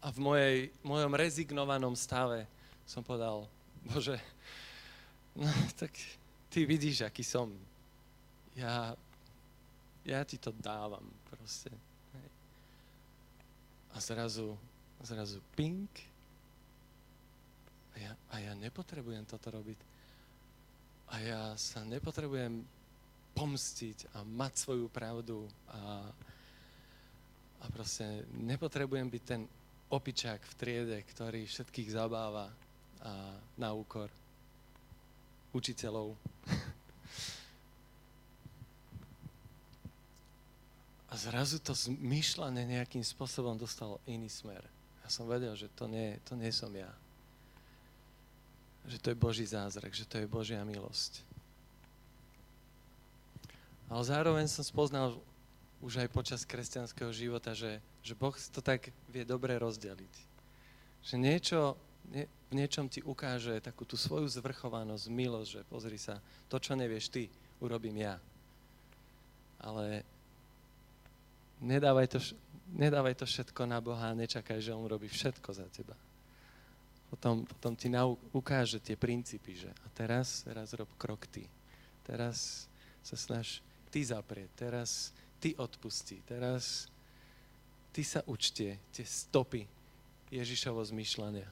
A 0.00 0.08
v 0.08 0.18
mojej, 0.18 0.56
mojom 0.80 1.12
rezignovanom 1.12 1.92
stave 1.92 2.48
som 2.88 3.04
povedal, 3.04 3.44
Bože, 3.84 4.16
no 5.36 5.46
tak 5.76 5.92
ty 6.48 6.64
vidíš, 6.64 7.04
aký 7.04 7.24
som. 7.24 7.52
Ja 8.56 8.96
ja 10.04 10.24
ti 10.24 10.40
to 10.40 10.52
dávam 10.56 11.04
proste. 11.28 11.70
A 13.90 14.00
zrazu, 14.00 14.56
zrazu 15.02 15.42
pink. 15.54 15.90
A 17.94 17.96
ja, 17.98 18.12
a 18.30 18.34
ja 18.38 18.52
nepotrebujem 18.54 19.26
toto 19.26 19.50
robiť. 19.50 19.78
A 21.10 21.14
ja 21.20 21.42
sa 21.58 21.82
nepotrebujem 21.82 22.62
pomstiť 23.34 24.14
a 24.14 24.22
mať 24.22 24.52
svoju 24.56 24.86
pravdu 24.88 25.46
a, 25.70 26.06
a 27.60 27.66
proste 27.70 28.26
nepotrebujem 28.30 29.10
byť 29.10 29.22
ten 29.26 29.42
opičák 29.90 30.38
v 30.38 30.54
triede, 30.54 30.98
ktorý 31.02 31.44
všetkých 31.50 31.90
zabáva 31.90 32.48
a 33.02 33.12
na 33.58 33.74
úkor 33.74 34.06
učiteľov. 35.50 36.14
A 41.10 41.14
zrazu 41.18 41.58
to 41.58 41.74
zmýšľanie 41.74 42.70
nejakým 42.70 43.02
spôsobom 43.02 43.58
dostalo 43.58 43.98
iný 44.06 44.30
smer. 44.30 44.62
Ja 45.02 45.10
som 45.10 45.26
vedel, 45.26 45.50
že 45.58 45.66
to 45.74 45.90
nie, 45.90 46.14
to 46.22 46.38
nie 46.38 46.54
som 46.54 46.70
ja. 46.70 46.86
Že 48.86 48.98
to 49.02 49.06
je 49.10 49.18
Boží 49.18 49.42
zázrak, 49.42 49.90
že 49.90 50.06
to 50.06 50.22
je 50.22 50.30
Božia 50.30 50.62
milosť. 50.62 51.26
Ale 53.90 54.06
zároveň 54.06 54.46
som 54.46 54.62
spoznal 54.62 55.18
už 55.80 56.04
aj 56.04 56.08
počas 56.12 56.44
kresťanského 56.44 57.08
života, 57.12 57.56
že, 57.56 57.80
že 58.04 58.12
Boh 58.12 58.36
to 58.36 58.60
tak 58.60 58.92
vie 59.08 59.24
dobre 59.24 59.56
rozdeliť. 59.56 60.14
Že 61.00 61.14
niečo, 61.16 61.58
nie, 62.12 62.28
v 62.48 62.52
niečom 62.52 62.86
ti 62.88 63.00
ukáže 63.00 63.60
takú 63.64 63.88
tú 63.88 63.96
svoju 63.96 64.28
zvrchovanosť, 64.28 65.04
milosť, 65.08 65.48
že 65.48 65.60
pozri 65.68 65.96
sa, 65.96 66.20
to, 66.52 66.60
čo 66.60 66.76
nevieš 66.76 67.08
ty, 67.08 67.32
urobím 67.64 68.04
ja. 68.04 68.20
Ale 69.60 70.04
Nedávaj 71.60 72.08
to, 72.08 72.18
nedávaj 72.72 73.14
to 73.14 73.28
všetko 73.28 73.68
na 73.68 73.84
Boha 73.84 74.10
a 74.10 74.16
nečakaj, 74.16 74.64
že 74.64 74.72
On 74.72 74.88
robí 74.88 75.12
všetko 75.12 75.48
za 75.52 75.68
teba. 75.68 75.92
Potom, 77.12 77.44
potom 77.44 77.76
ti 77.76 77.92
nau, 77.92 78.16
ukáže 78.32 78.80
tie 78.80 78.96
princípy, 78.96 79.60
že 79.60 79.70
a 79.84 79.86
teraz, 79.92 80.40
teraz 80.46 80.72
rob 80.72 80.88
krok 80.96 81.28
ty. 81.28 81.44
Teraz 82.06 82.64
sa 83.04 83.16
snaž 83.18 83.60
ty 83.92 84.00
zaprieť, 84.00 84.48
teraz 84.56 85.12
ty 85.40 85.56
odpustí, 85.56 86.20
teraz 86.28 86.86
ty 87.96 88.04
sa 88.04 88.20
učte 88.28 88.76
tie 88.92 89.06
stopy 89.08 89.64
Ježišovo 90.28 90.84
zmýšľania. 90.84 91.48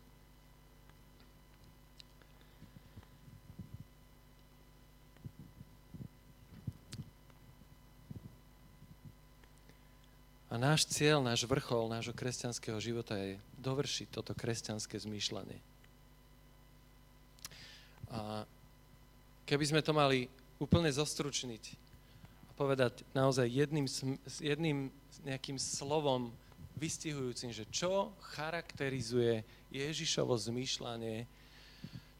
A 10.48 10.56
náš 10.56 10.88
cieľ, 10.88 11.20
náš 11.20 11.44
vrchol 11.44 11.92
nášho 11.92 12.16
kresťanského 12.16 12.80
života 12.80 13.12
je 13.20 13.36
dovršiť 13.60 14.08
toto 14.08 14.32
kresťanské 14.32 14.96
zmýšľanie. 14.96 15.60
A 18.08 18.48
keby 19.44 19.64
sme 19.68 19.84
to 19.84 19.92
mali 19.92 20.24
úplne 20.56 20.88
zostručniť 20.88 21.87
povedať 22.58 23.06
naozaj 23.14 23.46
jedným, 23.46 23.86
jedným 24.42 24.90
nejakým 25.22 25.54
slovom 25.54 26.34
vystihujúcim, 26.74 27.54
že 27.54 27.70
čo 27.70 28.10
charakterizuje 28.34 29.46
Ježišovo 29.70 30.34
zmýšľanie, 30.34 31.26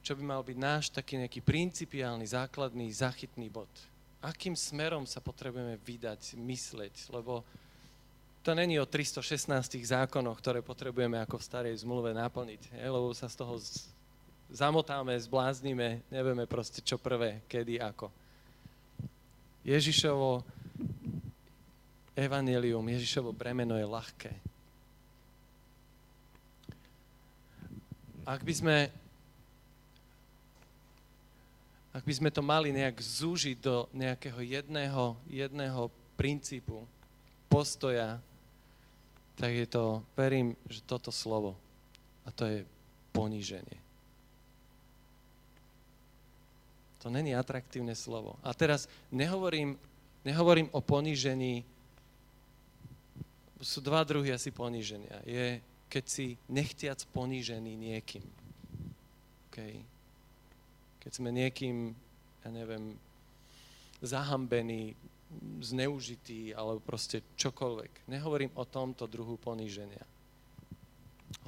čo 0.03 0.15
by 0.15 0.23
mal 0.23 0.43
byť 0.47 0.59
náš 0.59 0.85
taký 0.95 1.19
nejaký 1.19 1.43
principiálny, 1.43 2.23
základný, 2.23 2.87
zachytný 2.95 3.51
bod. 3.51 3.71
Akým 4.23 4.55
smerom 4.55 5.07
sa 5.07 5.19
potrebujeme 5.19 5.79
vydať, 5.83 6.39
mysleť, 6.39 7.11
lebo 7.11 7.43
to 8.43 8.55
není 8.55 8.79
o 8.79 8.87
316 8.87 9.51
zákonoch, 9.83 10.39
ktoré 10.39 10.63
potrebujeme 10.63 11.19
ako 11.23 11.39
v 11.39 11.47
starej 11.47 11.75
zmluve 11.83 12.15
naplniť, 12.15 12.73
je, 12.75 12.87
lebo 12.87 13.11
sa 13.15 13.31
z 13.31 13.37
toho 13.39 13.59
z, 13.59 13.91
zamotáme, 14.51 15.13
zbláznime, 15.13 16.03
nevieme 16.09 16.49
proste 16.49 16.81
čo 16.81 16.97
prvé, 16.97 17.45
kedy, 17.47 17.79
ako. 17.83 18.09
Ježišovo 19.69 20.41
evanelium, 22.17 22.89
Ježišovo 22.89 23.37
bremeno 23.37 23.77
je 23.77 23.85
ľahké. 23.85 24.33
Ak 28.25 28.41
by 28.41 28.55
sme 28.57 28.77
ak 31.93 32.07
by 32.07 32.15
sme 32.15 32.31
to 32.31 32.41
mali 32.41 32.71
nejak 32.71 32.95
zúžiť 32.97 33.59
do 33.59 33.91
nejakého 33.91 34.39
jedného, 34.39 35.19
jedného 35.27 35.91
princípu, 36.15 36.87
postoja, 37.51 38.23
tak 39.35 39.51
je 39.51 39.67
to, 39.67 40.07
verím, 40.15 40.55
že 40.71 40.85
toto 40.87 41.11
slovo. 41.11 41.59
A 42.23 42.31
to 42.31 42.47
je 42.47 42.63
poníženie. 43.11 43.88
To 47.03 47.11
není 47.11 47.35
atraktívne 47.35 47.95
slovo. 47.95 48.35
A 48.43 48.51
teraz 48.55 48.91
nehovorím, 49.15 49.79
nehovorím 50.27 50.69
o 50.75 50.83
ponížení, 50.83 51.63
sú 53.59 53.83
dva 53.83 54.07
druhy 54.07 54.31
asi 54.31 54.55
poníženia. 54.55 55.19
Je, 55.27 55.59
keď 55.91 56.05
si 56.07 56.27
nechtiac 56.47 57.03
ponížený 57.11 57.75
niekým. 57.75 58.23
Okay 59.51 59.83
keď 61.09 61.25
sme 61.25 61.33
niekým, 61.33 61.97
ja 62.45 62.51
neviem, 62.53 62.93
zahambení, 64.05 64.93
zneužití 65.65 66.53
alebo 66.53 66.85
proste 66.85 67.25
čokoľvek. 67.41 68.13
Nehovorím 68.13 68.53
o 68.53 68.69
tomto 68.69 69.09
druhu 69.09 69.41
poníženia. 69.41 70.05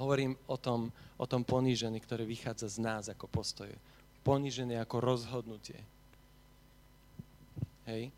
Hovorím 0.01 0.33
o 0.49 0.57
tom, 0.57 0.89
o 1.13 1.25
tom 1.29 1.45
ponížení, 1.45 2.01
ktoré 2.01 2.25
vychádza 2.25 2.73
z 2.73 2.77
nás 2.81 3.05
ako 3.05 3.29
postoje. 3.29 3.77
Poníženie 4.21 4.77
ako 4.77 5.01
rozhodnutie. 5.01 5.81
Hej? 7.89 8.13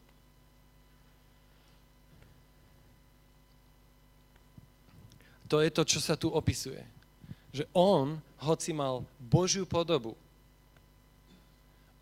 To 5.47 5.61
je 5.61 5.69
to, 5.69 5.83
čo 5.85 5.99
sa 6.01 6.17
tu 6.17 6.33
opisuje. 6.33 6.81
Že 7.53 7.69
on, 7.77 8.17
hoci 8.41 8.73
mal 8.73 9.05
Božiu 9.21 9.69
podobu, 9.69 10.17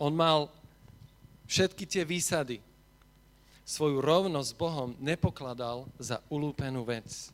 on 0.01 0.15
mal 0.15 0.47
všetky 1.51 1.85
tie 1.85 2.07
výsady. 2.07 2.63
Svoju 3.67 4.01
rovnosť 4.01 4.49
s 4.49 4.57
Bohom 4.57 4.89
nepokladal 4.97 5.85
za 6.01 6.23
ulúpenú 6.31 6.81
vec. 6.87 7.29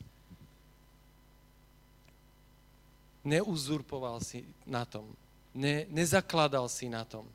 Neuzurpoval 3.24 4.19
si 4.19 4.43
na 4.67 4.83
tom. 4.83 5.07
Ne, 5.57 5.89
nezakladal 5.89 6.69
si 6.69 6.85
na 6.85 7.01
tom. 7.01 7.25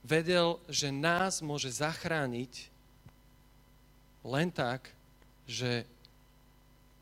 Vedel, 0.00 0.56
že 0.64 0.88
nás 0.88 1.44
môže 1.44 1.68
zachrániť 1.68 2.72
len 4.24 4.48
tak, 4.48 4.88
že, 5.44 5.84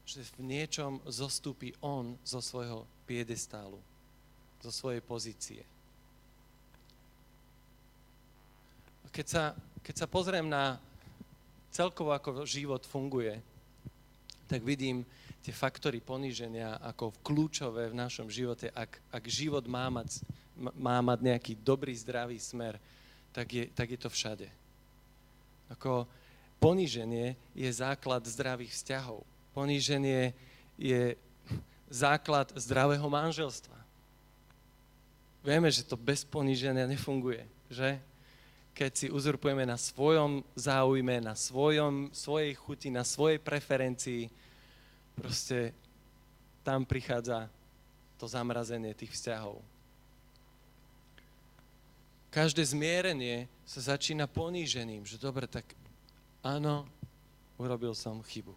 že 0.03 0.27
v 0.35 0.51
niečom 0.51 0.99
zostúpi 1.07 1.71
On 1.79 2.19
zo 2.27 2.43
svojho 2.43 2.83
piedestálu, 3.07 3.79
zo 4.59 4.71
svojej 4.75 4.99
pozície. 5.05 5.63
Keď 9.15 9.27
sa, 9.31 9.55
keď 9.79 9.95
sa 9.95 10.07
pozriem 10.11 10.51
na 10.51 10.83
celkovo, 11.71 12.11
ako 12.11 12.43
život 12.43 12.83
funguje, 12.83 13.39
tak 14.51 14.65
vidím 14.67 15.07
tie 15.45 15.53
faktory 15.53 16.01
poníženia 16.01 16.81
ako 16.81 17.13
kľúčové 17.21 17.93
v 17.93 17.99
našom 18.01 18.33
živote. 18.33 18.73
Ak, 18.73 18.97
ak 19.13 19.25
život 19.29 19.69
má 19.69 19.93
mať, 19.93 20.25
má 20.57 21.05
mať 21.05 21.21
nejaký 21.21 21.53
dobrý, 21.61 21.93
zdravý 21.93 22.41
smer, 22.41 22.81
tak 23.37 23.53
je, 23.53 23.65
tak 23.77 23.93
je 23.93 24.01
to 24.01 24.09
všade. 24.09 24.49
Ako 25.69 26.09
poníženie 26.57 27.37
je 27.53 27.69
základ 27.69 28.25
zdravých 28.25 28.73
vzťahov. 28.73 29.21
Poníženie 29.53 30.33
je 30.81 31.13
základ 31.93 32.49
zdravého 32.57 33.05
manželstva. 33.05 33.77
Vieme, 35.45 35.69
že 35.69 35.85
to 35.85 36.01
bez 36.01 36.25
poníženia 36.25 36.89
nefunguje, 36.89 37.45
že? 37.69 38.01
Keď 38.75 38.93
si 38.97 39.07
uzurpujeme 39.13 39.63
na 39.69 39.77
svojom 39.77 40.43
záujme, 40.57 41.21
na 41.21 41.37
svojom, 41.37 42.11
svojej 42.11 42.57
chuti, 42.59 42.89
na 42.91 43.07
svojej 43.07 43.39
preferencii, 43.39 44.27
proste 45.19 45.73
tam 46.67 46.85
prichádza 46.85 47.47
to 48.19 48.27
zamrazenie 48.27 48.97
tých 48.97 49.13
vzťahov. 49.13 49.61
Každé 52.35 52.67
zmierenie 52.67 53.47
sa 53.63 53.95
začína 53.95 54.27
ponížením, 54.27 55.07
že 55.07 55.23
dobre, 55.23 55.47
tak 55.47 55.63
áno, 56.43 56.83
urobil 57.63 57.95
som 57.95 58.19
chybu. 58.27 58.51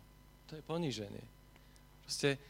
To 0.50 0.58
je 0.58 0.64
poníženie. 0.66 1.22
Proste 2.02 2.42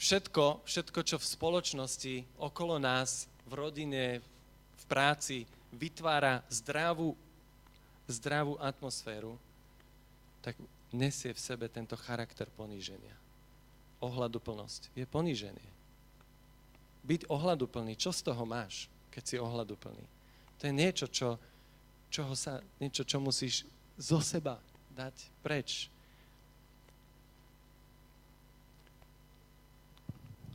všetko, 0.00 0.64
všetko, 0.64 1.00
čo 1.04 1.16
v 1.20 1.30
spoločnosti 1.36 2.14
okolo 2.40 2.80
nás, 2.80 3.28
v 3.44 3.52
rodine, 3.58 4.24
v 4.80 4.84
práci, 4.88 5.44
vytvára 5.74 6.40
zdravú, 6.48 7.12
zdravú 8.08 8.56
atmosféru, 8.56 9.36
tak 10.40 10.56
nesie 10.94 11.30
v 11.34 11.40
sebe 11.40 11.66
tento 11.70 11.94
charakter 11.96 12.48
poníženia. 12.54 13.14
Ohľaduplnosť 14.00 14.94
je 14.96 15.04
poníženie. 15.04 15.70
Byť 17.04 17.28
ohľaduplný, 17.28 17.96
čo 17.96 18.12
z 18.12 18.20
toho 18.26 18.44
máš, 18.44 18.88
keď 19.12 19.22
si 19.24 19.36
ohľaduplný? 19.40 20.04
To 20.60 20.62
je 20.68 20.74
niečo, 20.74 21.06
čo, 21.08 21.40
čoho 22.12 22.36
sa, 22.36 22.60
niečo, 22.80 23.04
čo 23.04 23.20
musíš 23.20 23.64
zo 23.96 24.20
seba 24.20 24.60
dať 24.92 25.14
preč 25.40 25.88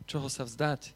čoho 0.06 0.30
sa 0.30 0.46
vzdať. 0.46 0.94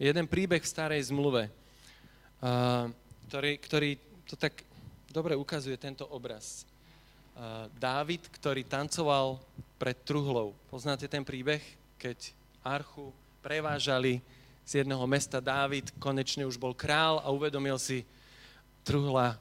Jeden 0.00 0.24
príbeh 0.24 0.64
v 0.64 0.72
starej 0.72 1.12
zmluve, 1.12 1.52
ktorý, 3.28 3.52
ktorý 3.60 3.90
to 4.30 4.38
tak 4.38 4.62
dobre 5.10 5.34
ukazuje 5.34 5.74
tento 5.74 6.06
obraz. 6.06 6.62
Dávid, 7.82 8.22
ktorý 8.30 8.62
tancoval 8.62 9.42
pred 9.74 9.98
truhlou. 10.06 10.54
Poznáte 10.70 11.10
ten 11.10 11.26
príbeh, 11.26 11.58
keď 11.98 12.30
archu 12.62 13.10
prevážali 13.42 14.22
z 14.62 14.84
jedného 14.86 15.02
mesta 15.10 15.42
Dávid, 15.42 15.90
konečne 15.98 16.46
už 16.46 16.54
bol 16.54 16.76
král 16.78 17.18
a 17.26 17.32
uvedomil 17.34 17.74
si, 17.74 18.06
truhla 18.86 19.34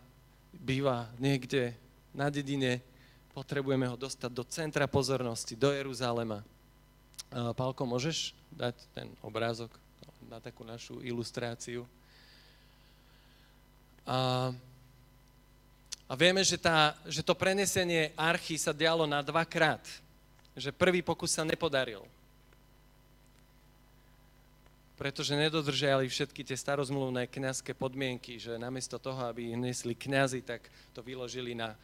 býva 0.57 1.05
niekde 1.21 1.77
na 2.09 2.33
dedine, 2.33 2.81
potrebujeme 3.37 3.85
ho 3.85 3.93
dostať 3.93 4.31
do 4.33 4.41
centra 4.41 4.89
pozornosti, 4.89 5.53
do 5.53 5.69
Jeruzalema. 5.69 6.41
Pálko, 7.29 7.85
môžeš 7.85 8.33
dať 8.49 8.73
ten 8.97 9.13
obrázok 9.21 9.69
na 10.25 10.41
takú 10.41 10.65
našu 10.65 10.97
ilustráciu? 11.05 11.85
A, 14.09 14.49
a 16.09 16.17
vieme, 16.17 16.41
že, 16.41 16.57
tá, 16.57 16.97
že 17.05 17.21
to 17.21 17.37
prenesenie 17.37 18.09
archy 18.17 18.57
sa 18.57 18.73
dialo 18.73 19.05
na 19.05 19.21
dvakrát. 19.21 19.85
Že 20.57 20.73
prvý 20.73 21.05
pokus 21.05 21.37
sa 21.37 21.45
nepodaril. 21.45 22.01
Pretože 24.97 25.37
nedodržiali 25.37 26.09
všetky 26.09 26.41
tie 26.41 26.57
starozmluvné 26.57 27.29
kňazské 27.29 27.77
podmienky, 27.77 28.41
že 28.41 28.57
namiesto 28.57 28.97
toho, 28.97 29.21
aby 29.29 29.53
nesli 29.53 29.93
kňazi, 29.93 30.41
tak 30.41 30.65
to 30.97 31.05
vyložili 31.05 31.53
na 31.53 31.77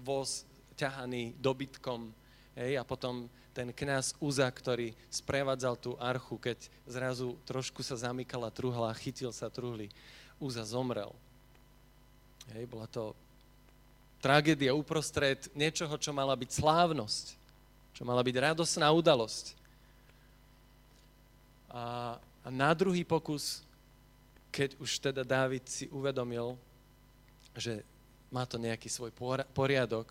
voz 0.00 0.48
ťahaný 0.80 1.36
dobytkom. 1.36 2.08
Hej, 2.56 2.80
a 2.80 2.82
potom 2.82 3.28
ten 3.52 3.76
kňaz 3.76 4.16
Uza, 4.24 4.48
ktorý 4.48 4.96
sprevádzal 5.12 5.76
tú 5.76 6.00
archu, 6.00 6.40
keď 6.40 6.64
zrazu 6.88 7.36
trošku 7.44 7.84
sa 7.84 7.94
zamykala 8.08 8.48
truhla 8.48 8.88
a 8.88 8.96
chytil 8.96 9.36
sa 9.36 9.52
truhly, 9.52 9.92
Uza 10.40 10.64
zomrel. 10.64 11.12
Hej, 12.56 12.64
bola 12.72 12.88
to 12.88 13.12
tragédia 14.26 14.74
uprostred 14.74 15.38
niečoho, 15.54 15.94
čo 15.94 16.10
mala 16.10 16.34
byť 16.34 16.50
slávnosť, 16.58 17.38
čo 17.94 18.02
mala 18.02 18.26
byť 18.26 18.36
radosná 18.42 18.90
udalosť. 18.90 19.54
A, 21.70 22.18
a 22.18 22.48
na 22.50 22.74
druhý 22.74 23.06
pokus, 23.06 23.62
keď 24.50 24.74
už 24.82 24.90
teda 24.98 25.22
Dávid 25.22 25.62
si 25.70 25.86
uvedomil, 25.94 26.58
že 27.54 27.86
má 28.26 28.42
to 28.42 28.58
nejaký 28.58 28.90
svoj 28.90 29.14
poriadok 29.54 30.10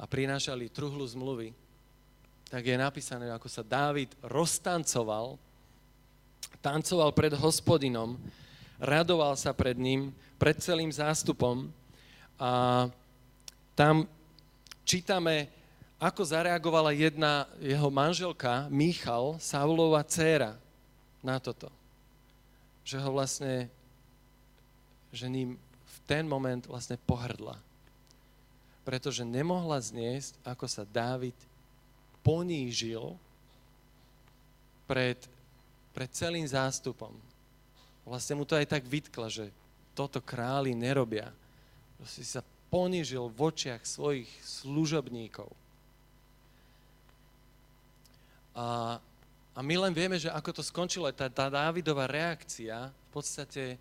a 0.00 0.08
prinášali 0.08 0.72
truhlu 0.72 1.04
zmluvy, 1.04 1.52
tak 2.48 2.64
je 2.64 2.80
napísané, 2.80 3.28
ako 3.28 3.46
sa 3.52 3.60
Dávid 3.60 4.08
roztancoval, 4.24 5.36
tancoval 6.64 7.12
pred 7.12 7.36
hospodinom, 7.36 8.16
radoval 8.80 9.36
sa 9.36 9.52
pred 9.52 9.76
ním, 9.76 10.16
pred 10.40 10.56
celým 10.56 10.88
zástupom 10.88 11.68
a 12.40 12.88
tam 13.80 14.04
čítame, 14.84 15.48
ako 15.96 16.20
zareagovala 16.20 16.92
jedna 16.92 17.48
jeho 17.64 17.88
manželka, 17.88 18.68
Michal, 18.68 19.40
Saulova 19.40 20.04
dcéra, 20.04 20.60
na 21.24 21.40
toto. 21.40 21.72
Že 22.84 22.96
ho 23.00 23.10
vlastne, 23.16 23.72
že 25.08 25.32
ním 25.32 25.56
v 25.80 25.96
ten 26.04 26.28
moment 26.28 26.60
vlastne 26.68 27.00
pohrdla. 27.08 27.56
Pretože 28.84 29.24
nemohla 29.24 29.80
zniesť, 29.80 30.36
ako 30.44 30.68
sa 30.68 30.84
Dávid 30.84 31.36
ponížil 32.20 33.16
pred, 34.84 35.16
pred 35.96 36.10
celým 36.12 36.44
zástupom. 36.44 37.16
Vlastne 38.04 38.36
mu 38.36 38.44
to 38.44 38.60
aj 38.60 38.76
tak 38.76 38.84
vytkla, 38.84 39.32
že 39.32 39.48
toto 39.96 40.20
králi 40.20 40.76
nerobia. 40.76 41.32
Proste 41.96 42.24
sa 42.28 42.44
ponížil 42.70 43.26
v 43.28 43.38
očiach 43.50 43.82
svojich 43.82 44.30
služobníkov. 44.40 45.50
A, 48.54 48.98
a 49.54 49.60
my 49.60 49.74
len 49.86 49.92
vieme, 49.94 50.16
že 50.16 50.30
ako 50.30 50.50
to 50.56 50.62
skončilo, 50.62 51.10
tá, 51.10 51.26
tá 51.26 51.50
Dávidová 51.50 52.06
reakcia 52.06 52.88
v 52.90 53.08
podstate 53.10 53.74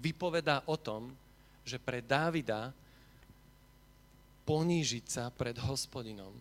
vypovedá 0.00 0.64
o 0.68 0.76
tom, 0.80 1.12
že 1.64 1.76
pre 1.76 2.00
Dávida 2.00 2.72
ponížiť 4.46 5.04
sa 5.04 5.24
pred 5.28 5.58
hospodinom 5.58 6.32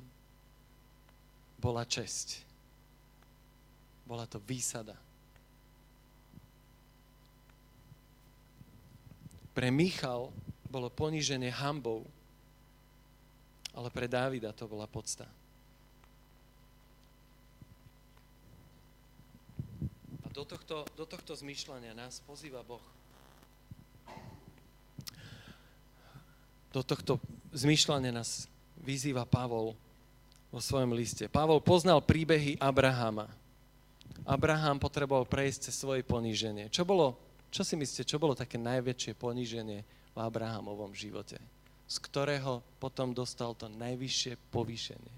bola 1.65 1.81
česť. 1.81 2.45
Bola 4.05 4.29
to 4.29 4.37
výsada. 4.45 4.93
Pre 9.55 9.67
Michal 9.73 10.29
bolo 10.75 10.91
poníženie 10.91 11.55
hambou, 11.55 12.03
ale 13.71 13.87
pre 13.87 14.11
Dávida 14.11 14.51
to 14.51 14.67
bola 14.67 14.83
podsta. 14.83 15.23
A 20.19 20.27
do 20.35 20.43
tohto, 20.43 20.83
do 20.99 21.07
tohto 21.07 21.31
zmýšľania 21.31 21.95
nás 21.95 22.19
pozýva 22.27 22.59
Boh. 22.59 22.83
Do 26.75 26.83
tohto 26.83 27.23
zmýšľania 27.55 28.11
nás 28.11 28.51
vyzýva 28.83 29.23
Pavol 29.23 29.79
vo 30.51 30.59
svojom 30.59 30.91
liste. 30.91 31.31
Pavol 31.31 31.63
poznal 31.63 32.03
príbehy 32.03 32.59
Abrahama. 32.59 33.31
Abraham 34.27 34.75
potreboval 34.75 35.23
prejsť 35.23 35.71
cez 35.71 35.79
svoje 35.79 36.03
poníženie. 36.03 36.67
Čo 36.67 36.83
bolo, 36.83 37.15
čo 37.47 37.63
si 37.63 37.79
myslíte, 37.79 38.03
čo 38.03 38.19
bolo 38.19 38.35
také 38.35 38.59
najväčšie 38.59 39.15
poníženie 39.15 40.03
v 40.15 40.17
Abrahamovom 40.17 40.95
živote? 40.95 41.37
Z 41.85 42.01
ktorého 42.01 42.63
potom 42.81 43.13
dostal 43.13 43.53
to 43.53 43.69
najvyššie 43.69 44.39
povýšenie? 44.49 45.15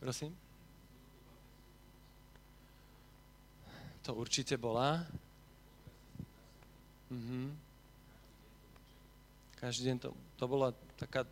Prosím? 0.00 0.32
To 4.08 4.16
určite 4.16 4.56
bola. 4.56 5.04
Mhm. 7.12 7.52
Každý 9.60 9.92
deň 9.92 9.98
to, 10.00 10.16
to 10.40 10.44
bola 10.48 10.72
taká 10.96 11.28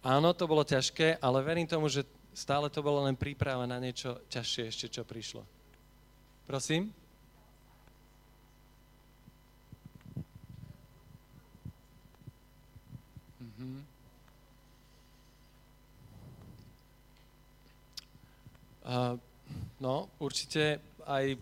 Áno, 0.00 0.32
to 0.32 0.48
bolo 0.48 0.64
ťažké, 0.64 1.20
ale 1.20 1.44
verím 1.44 1.68
tomu, 1.68 1.84
že 1.92 2.08
stále 2.32 2.72
to 2.72 2.80
bolo 2.80 3.04
len 3.04 3.12
príprava 3.12 3.68
na 3.68 3.76
niečo 3.76 4.16
ťažšie 4.32 4.62
ešte, 4.72 4.86
čo 4.88 5.04
prišlo. 5.04 5.44
Prosím? 6.48 6.88
Mhm. 13.44 13.84
Uh, 18.80 19.20
no, 19.76 20.08
určite 20.30 20.78
aj 21.10 21.34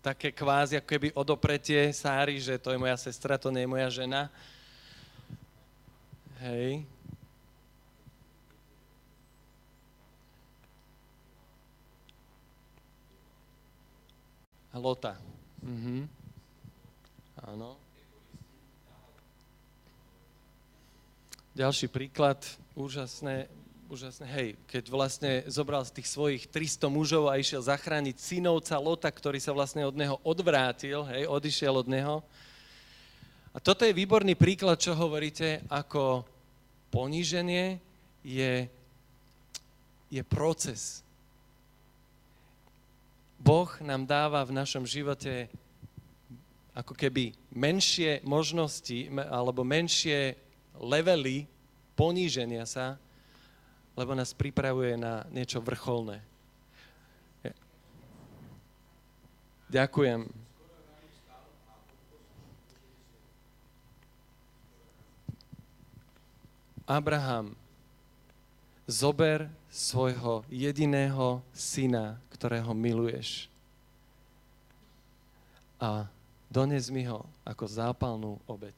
také 0.00 0.32
kvázi, 0.32 0.80
ako 0.80 0.88
keby 0.88 1.08
odopretie 1.12 1.92
Sári, 1.92 2.40
že 2.40 2.56
to 2.56 2.72
je 2.72 2.80
moja 2.80 2.96
sestra, 2.96 3.36
to 3.36 3.52
nie 3.52 3.68
je 3.68 3.72
moja 3.72 3.88
žena. 3.92 4.32
Hej, 6.40 6.88
Lota. 14.72 15.20
Mhm. 15.62 16.08
Áno. 17.44 17.76
Ďalší 21.54 21.86
príklad, 21.92 22.42
úžasné, 22.74 23.46
úžasné, 23.88 24.26
hej, 24.26 24.48
keď 24.66 24.84
vlastne 24.88 25.32
zobral 25.46 25.84
z 25.84 26.00
tých 26.00 26.08
svojich 26.08 26.44
300 26.48 26.88
mužov 26.88 27.28
a 27.28 27.38
išiel 27.38 27.60
zachrániť 27.60 28.16
synovca 28.16 28.76
Lota, 28.80 29.10
ktorý 29.12 29.38
sa 29.38 29.52
vlastne 29.52 29.84
od 29.84 29.94
neho 29.94 30.16
odvrátil, 30.24 31.04
hej, 31.10 31.28
odišiel 31.28 31.74
od 31.74 31.88
neho. 31.88 32.24
A 33.54 33.62
toto 33.62 33.86
je 33.86 33.94
výborný 33.94 34.34
príklad, 34.34 34.80
čo 34.80 34.96
hovoríte, 34.98 35.62
ako 35.70 36.26
poníženie 36.90 37.78
je, 38.24 38.66
je 40.10 40.22
proces, 40.26 41.04
Boh 43.44 43.68
nám 43.84 44.08
dáva 44.08 44.40
v 44.40 44.56
našom 44.56 44.88
živote 44.88 45.52
ako 46.72 46.96
keby 46.96 47.36
menšie 47.52 48.24
možnosti 48.24 49.12
alebo 49.28 49.60
menšie 49.68 50.32
levely 50.80 51.44
poníženia 51.92 52.64
sa, 52.64 52.96
lebo 53.94 54.14
nás 54.14 54.34
pripravuje 54.34 54.98
na 54.98 55.26
niečo 55.30 55.62
vrcholné. 55.62 56.22
Ďakujem. 59.74 60.30
Abraham, 66.84 67.56
zober 68.84 69.48
svojho 69.72 70.44
jediného 70.52 71.40
syna, 71.56 72.20
ktorého 72.30 72.76
miluješ. 72.76 73.48
A 75.80 76.06
dones 76.52 76.92
mi 76.92 77.08
ho 77.08 77.24
ako 77.42 77.64
zápalnú 77.64 78.36
obeď. 78.44 78.76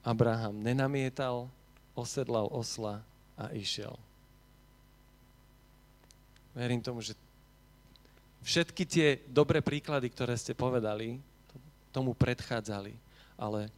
Abraham 0.00 0.56
nenamietal, 0.64 1.52
osedlal 1.96 2.52
osla 2.52 3.00
a 3.34 3.50
išiel. 3.56 3.96
Verím 6.52 6.80
tomu, 6.80 7.00
že 7.00 7.16
všetky 8.44 8.84
tie 8.86 9.08
dobré 9.28 9.64
príklady, 9.64 10.12
ktoré 10.12 10.36
ste 10.36 10.52
povedali, 10.56 11.18
tomu 11.90 12.12
predchádzali, 12.12 12.92
ale 13.40 13.72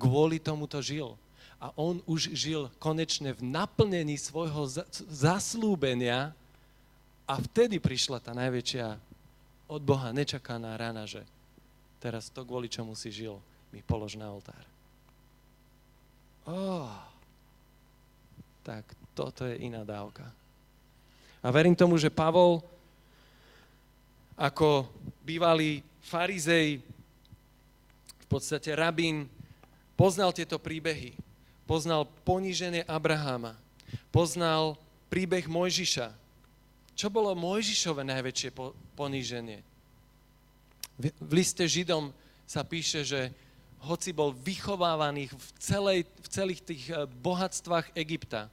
kvôli 0.00 0.40
tomu 0.40 0.64
to 0.64 0.80
žil 0.80 1.14
a 1.62 1.70
on 1.78 2.02
už 2.08 2.34
žil 2.34 2.66
konečne 2.82 3.36
v 3.36 3.44
naplnení 3.44 4.18
svojho 4.18 4.66
zaslúbenia 5.06 6.34
a 7.22 7.34
vtedy 7.38 7.78
prišla 7.78 8.18
tá 8.18 8.34
najväčšia 8.34 8.98
od 9.70 9.80
Boha 9.80 10.10
nečakaná 10.10 10.74
rana, 10.74 11.06
že 11.06 11.22
teraz 12.02 12.28
to, 12.28 12.42
kvôli 12.42 12.66
čomu 12.66 12.98
si 12.98 13.14
žil, 13.14 13.38
mi 13.70 13.78
polož 13.80 14.18
na 14.18 14.26
oltár. 14.28 14.64
Oh, 16.42 16.90
tak 18.62 18.86
toto 19.12 19.44
je 19.44 19.60
iná 19.66 19.82
dávka. 19.84 20.26
A 21.42 21.50
verím 21.50 21.74
tomu, 21.74 21.98
že 21.98 22.10
Pavol 22.10 22.62
ako 24.38 24.88
bývalý 25.22 25.82
farizej, 26.02 26.80
v 28.16 28.26
podstate 28.26 28.72
rabín, 28.72 29.28
poznal 29.94 30.32
tieto 30.32 30.56
príbehy 30.56 31.12
poznal 31.72 32.04
poníženie 32.28 32.84
Abraháma, 32.84 33.56
poznal 34.12 34.76
príbeh 35.08 35.48
Mojžiša. 35.48 36.12
Čo 36.92 37.08
bolo 37.08 37.32
Mojžišové 37.32 38.04
najväčšie 38.04 38.50
poníženie? 38.92 39.64
V 41.00 41.32
liste 41.32 41.64
Židom 41.64 42.12
sa 42.44 42.60
píše, 42.60 43.08
že 43.08 43.32
hoci 43.82 44.14
bol 44.14 44.30
vychovávaný 44.30 45.26
v, 45.26 45.48
celej, 45.58 46.00
v 46.06 46.28
celých 46.30 46.62
tých 46.62 46.84
eh, 46.90 47.04
bohatstvách 47.06 47.90
Egypta, 47.98 48.46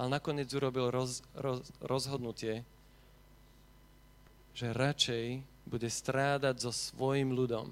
ale 0.00 0.08
nakoniec 0.08 0.48
urobil 0.52 0.88
roz, 0.92 1.20
roz, 1.36 1.64
rozhodnutie, 1.80 2.64
že 4.56 4.72
radšej 4.72 5.44
bude 5.68 5.88
strádať 5.88 6.64
so 6.64 6.72
svojim 6.72 7.36
ľudom, 7.36 7.68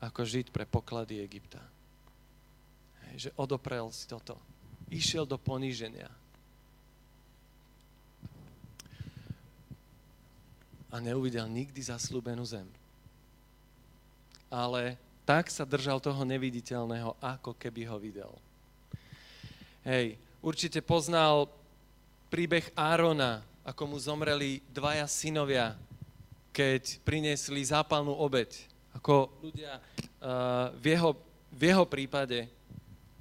ako 0.00 0.20
žiť 0.24 0.52
pre 0.52 0.68
poklady 0.68 1.24
Egypta. 1.24 1.60
Hej, 3.08 3.28
že 3.28 3.30
odoprel 3.40 3.88
si 3.88 4.04
toto. 4.04 4.36
Išiel 4.92 5.24
do 5.24 5.40
poníženia. 5.40 6.12
A 10.92 10.96
neuvidel 11.00 11.48
nikdy 11.48 11.80
zaslúbenú 11.80 12.44
zem. 12.44 12.68
Ale 14.52 15.00
tak 15.26 15.50
sa 15.50 15.66
držal 15.66 15.98
toho 15.98 16.22
neviditeľného, 16.22 17.18
ako 17.18 17.58
keby 17.58 17.82
ho 17.90 17.98
videl. 17.98 18.30
Hej, 19.82 20.14
určite 20.38 20.78
poznal 20.78 21.50
príbeh 22.30 22.70
Árona, 22.78 23.42
ako 23.66 23.90
mu 23.90 23.96
zomreli 23.98 24.62
dvaja 24.70 25.10
synovia, 25.10 25.74
keď 26.54 27.02
priniesli 27.02 27.58
zápalnú 27.66 28.14
obeď. 28.14 28.54
Ako 28.94 29.28
ľudia 29.42 29.76
uh, 29.76 30.70
v, 30.78 30.94
jeho, 30.94 31.10
v 31.50 31.62
jeho 31.74 31.84
prípade, 31.84 32.46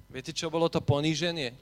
viete, 0.07 0.29
čo 0.29 0.53
bolo 0.53 0.69
to 0.69 0.79
poníženie? 0.79 1.57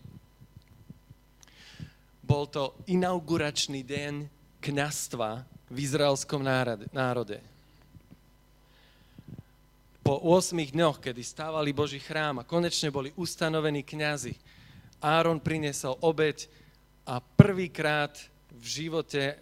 Bol 2.19 2.51
to 2.51 2.75
inauguračný 2.91 3.83
deň 3.83 4.13
kňastva 4.59 5.43
v 5.71 5.77
izraelskom 5.79 6.43
národe. 6.91 7.39
Po 10.03 10.19
8 10.19 10.59
dňoch, 10.75 10.99
kedy 10.99 11.23
stávali 11.23 11.71
Boží 11.71 11.95
chrám 11.95 12.43
a 12.43 12.47
konečne 12.47 12.91
boli 12.91 13.15
ustanovení 13.15 13.87
kňazi, 13.87 14.35
Áron 14.99 15.39
priniesol 15.39 15.95
obeď 16.03 16.51
a 17.07 17.23
prvýkrát 17.23 18.11
v 18.51 18.65
živote 18.83 19.39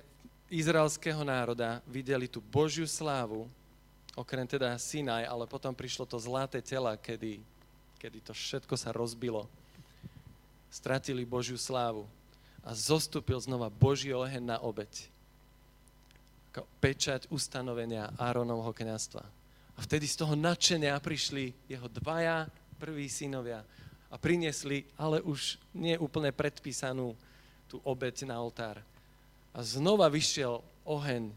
izraelského 0.54 1.26
národa 1.26 1.82
videli 1.90 2.30
tú 2.30 2.46
Božiu 2.46 2.86
slávu, 2.86 3.50
okrem 4.14 4.46
teda 4.46 4.78
Sinaj, 4.78 5.26
ale 5.26 5.50
potom 5.50 5.74
prišlo 5.74 6.06
to 6.06 6.22
zlaté 6.22 6.62
tela, 6.62 6.94
kedy, 6.94 7.42
kedy 7.98 8.22
to 8.22 8.34
všetko 8.38 8.78
sa 8.78 8.94
rozbilo. 8.94 9.50
Stratili 10.70 11.26
Božiu 11.26 11.58
slávu 11.58 12.06
a 12.62 12.78
zostúpil 12.78 13.42
znova 13.42 13.74
Boží 13.74 14.14
oheň 14.14 14.46
na 14.46 14.58
obeď. 14.62 15.10
Ako 16.54 16.70
pečať 16.84 17.26
ustanovenia 17.34 18.14
Áronovho 18.20 18.70
kniazstva. 18.78 19.41
Vtedy 19.82 20.06
z 20.06 20.22
toho 20.22 20.38
nadšenia 20.38 20.94
prišli 21.02 21.52
jeho 21.66 21.90
dvaja 21.90 22.46
prví 22.78 23.10
synovia, 23.10 23.66
a 24.12 24.20
priniesli, 24.20 24.84
ale 25.00 25.24
už 25.24 25.56
nie 25.72 25.96
úplne 25.96 26.36
predpísanú 26.36 27.16
tú 27.72 27.80
obeď 27.88 28.28
na 28.28 28.36
oltár. 28.44 28.84
A 29.56 29.64
znova 29.64 30.12
vyšiel 30.12 30.60
oheň 30.84 31.32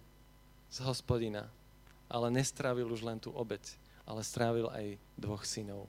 z 0.74 0.78
hospodina, 0.83 1.46
ale 2.11 2.35
nestrávil 2.35 2.90
už 2.90 3.07
len 3.07 3.22
tú 3.22 3.30
obeď, 3.30 3.62
ale 4.02 4.26
strávil 4.26 4.66
aj 4.74 4.98
dvoch 5.14 5.46
synov. 5.46 5.87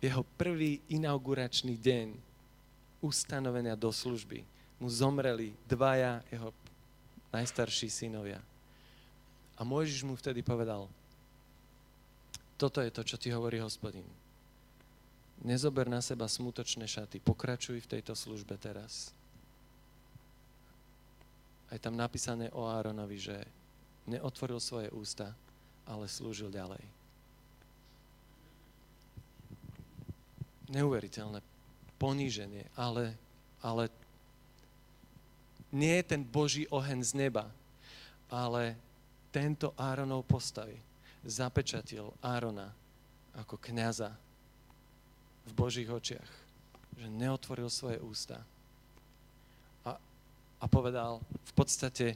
Jeho 0.00 0.24
prvý 0.40 0.80
inauguračný 0.88 1.76
deň 1.76 2.16
ustanovenia 3.04 3.76
do 3.76 3.92
služby 3.92 4.42
mu 4.80 4.88
zomreli 4.88 5.52
dvaja 5.68 6.24
jeho 6.32 6.50
najstarší 7.30 7.92
synovia. 7.92 8.40
A 9.62 9.64
Mojžiš 9.64 10.02
mu 10.02 10.18
vtedy 10.18 10.42
povedal, 10.42 10.90
toto 12.58 12.82
je 12.82 12.90
to, 12.90 13.06
čo 13.06 13.14
ti 13.14 13.30
hovorí 13.30 13.62
hospodin 13.62 14.02
Nezober 15.42 15.86
na 15.90 15.98
seba 15.98 16.30
smutočné 16.30 16.86
šaty. 16.86 17.18
Pokračuj 17.18 17.82
v 17.82 17.90
tejto 17.98 18.14
službe 18.14 18.54
teraz. 18.58 19.10
Aj 21.66 21.78
tam 21.82 21.98
napísané 21.98 22.46
o 22.54 22.66
Áronovi, 22.66 23.18
že 23.18 23.38
neotvoril 24.06 24.62
svoje 24.62 24.86
ústa, 24.94 25.34
ale 25.82 26.06
slúžil 26.06 26.46
ďalej. 26.46 26.82
Neuveriteľné 30.70 31.42
poníženie, 31.98 32.70
ale, 32.78 33.18
ale 33.58 33.90
nie 35.74 35.98
je 35.98 36.04
ten 36.06 36.22
Boží 36.22 36.70
oheň 36.70 37.02
z 37.02 37.12
neba, 37.18 37.50
ale 38.30 38.78
tento 39.32 39.72
Áronov 39.80 40.28
postavy 40.28 40.76
zapečatil 41.24 42.12
Árona 42.20 42.68
ako 43.32 43.56
kniaza 43.56 44.12
v 45.48 45.52
Božích 45.56 45.88
očiach. 45.88 46.30
Že 47.00 47.08
neotvoril 47.08 47.72
svoje 47.72 47.96
ústa. 48.04 48.44
A, 49.88 49.96
a 50.60 50.64
povedal 50.68 51.24
v 51.24 51.52
podstate, 51.56 52.14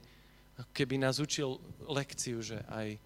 keby 0.77 1.01
nás 1.01 1.17
učil 1.17 1.57
lekciu, 1.89 2.45
že 2.45 2.61
aj, 2.69 3.01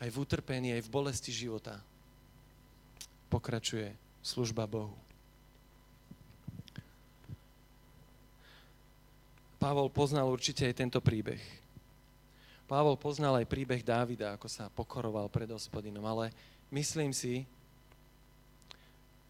aj 0.00 0.08
v 0.08 0.16
utrpení, 0.16 0.72
aj 0.72 0.88
v 0.88 0.92
bolesti 0.92 1.30
života 1.30 1.76
pokračuje 3.28 3.92
služba 4.24 4.64
Bohu. 4.64 4.96
Pavol 9.60 9.88
poznal 9.88 10.28
určite 10.28 10.68
aj 10.68 10.76
tento 10.76 11.00
príbeh. 11.00 11.63
Pavol 12.64 12.96
poznal 12.96 13.36
aj 13.40 13.50
príbeh 13.50 13.84
Dávida, 13.84 14.32
ako 14.32 14.48
sa 14.48 14.72
pokoroval 14.72 15.28
pred 15.28 15.48
hospodinom, 15.52 16.04
ale 16.04 16.32
myslím 16.72 17.12
si, 17.12 17.44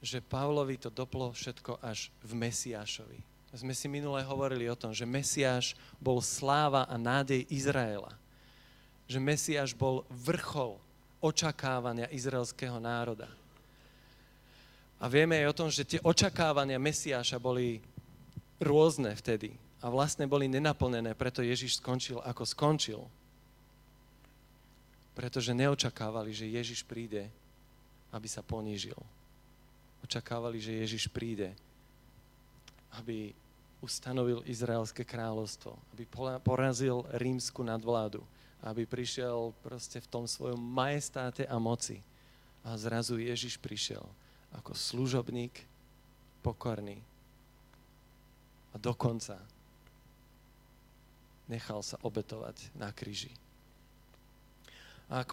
že 0.04 0.20
Pavlovi 0.20 0.76
to 0.76 0.92
doplo 0.92 1.32
všetko 1.32 1.80
až 1.80 2.12
v 2.20 2.32
Mesiášovi. 2.36 3.18
Sme 3.54 3.70
si 3.70 3.86
minule 3.86 4.18
hovorili 4.26 4.66
o 4.66 4.74
tom, 4.74 4.90
že 4.90 5.06
Mesiáš 5.06 5.78
bol 6.02 6.18
sláva 6.18 6.90
a 6.90 6.98
nádej 6.98 7.46
Izraela. 7.48 8.10
Že 9.06 9.18
Mesiáš 9.22 9.70
bol 9.72 10.02
vrchol 10.10 10.76
očakávania 11.22 12.10
izraelského 12.10 12.76
národa. 12.82 13.30
A 14.98 15.06
vieme 15.06 15.40
aj 15.40 15.46
o 15.54 15.58
tom, 15.64 15.68
že 15.70 15.86
tie 15.86 16.00
očakávania 16.02 16.82
Mesiáša 16.82 17.38
boli 17.38 17.78
rôzne 18.58 19.14
vtedy 19.16 19.54
a 19.80 19.88
vlastne 19.88 20.28
boli 20.28 20.50
nenaplnené, 20.50 21.14
preto 21.14 21.40
Ježiš 21.40 21.80
skončil 21.80 22.20
ako 22.20 22.42
skončil. 22.44 23.00
Pretože 25.14 25.54
neočakávali, 25.54 26.34
že 26.34 26.50
Ježiš 26.50 26.82
príde, 26.82 27.30
aby 28.10 28.26
sa 28.26 28.42
ponížil 28.42 28.98
očakávali, 30.04 30.60
že 30.60 30.76
Ježiš 30.84 31.08
príde, 31.08 31.56
aby 33.00 33.32
ustanovil 33.80 34.44
Izraelské 34.44 35.02
kráľovstvo, 35.02 35.72
aby 35.96 36.04
porazil 36.44 37.08
rímsku 37.16 37.64
nadvládu, 37.64 38.20
aby 38.60 38.84
prišiel 38.84 39.56
proste 39.64 40.04
v 40.04 40.10
tom 40.12 40.24
svojom 40.28 40.60
majestáte 40.60 41.48
a 41.48 41.56
moci. 41.56 42.04
A 42.64 42.76
zrazu 42.80 43.20
Ježiš 43.20 43.60
prišiel 43.60 44.04
ako 44.56 44.72
služobník, 44.72 45.52
pokorný. 46.40 47.00
A 48.72 48.80
dokonca 48.80 49.36
nechal 51.44 51.84
sa 51.84 52.00
obetovať 52.00 52.72
na 52.72 52.88
kríži. 52.88 53.32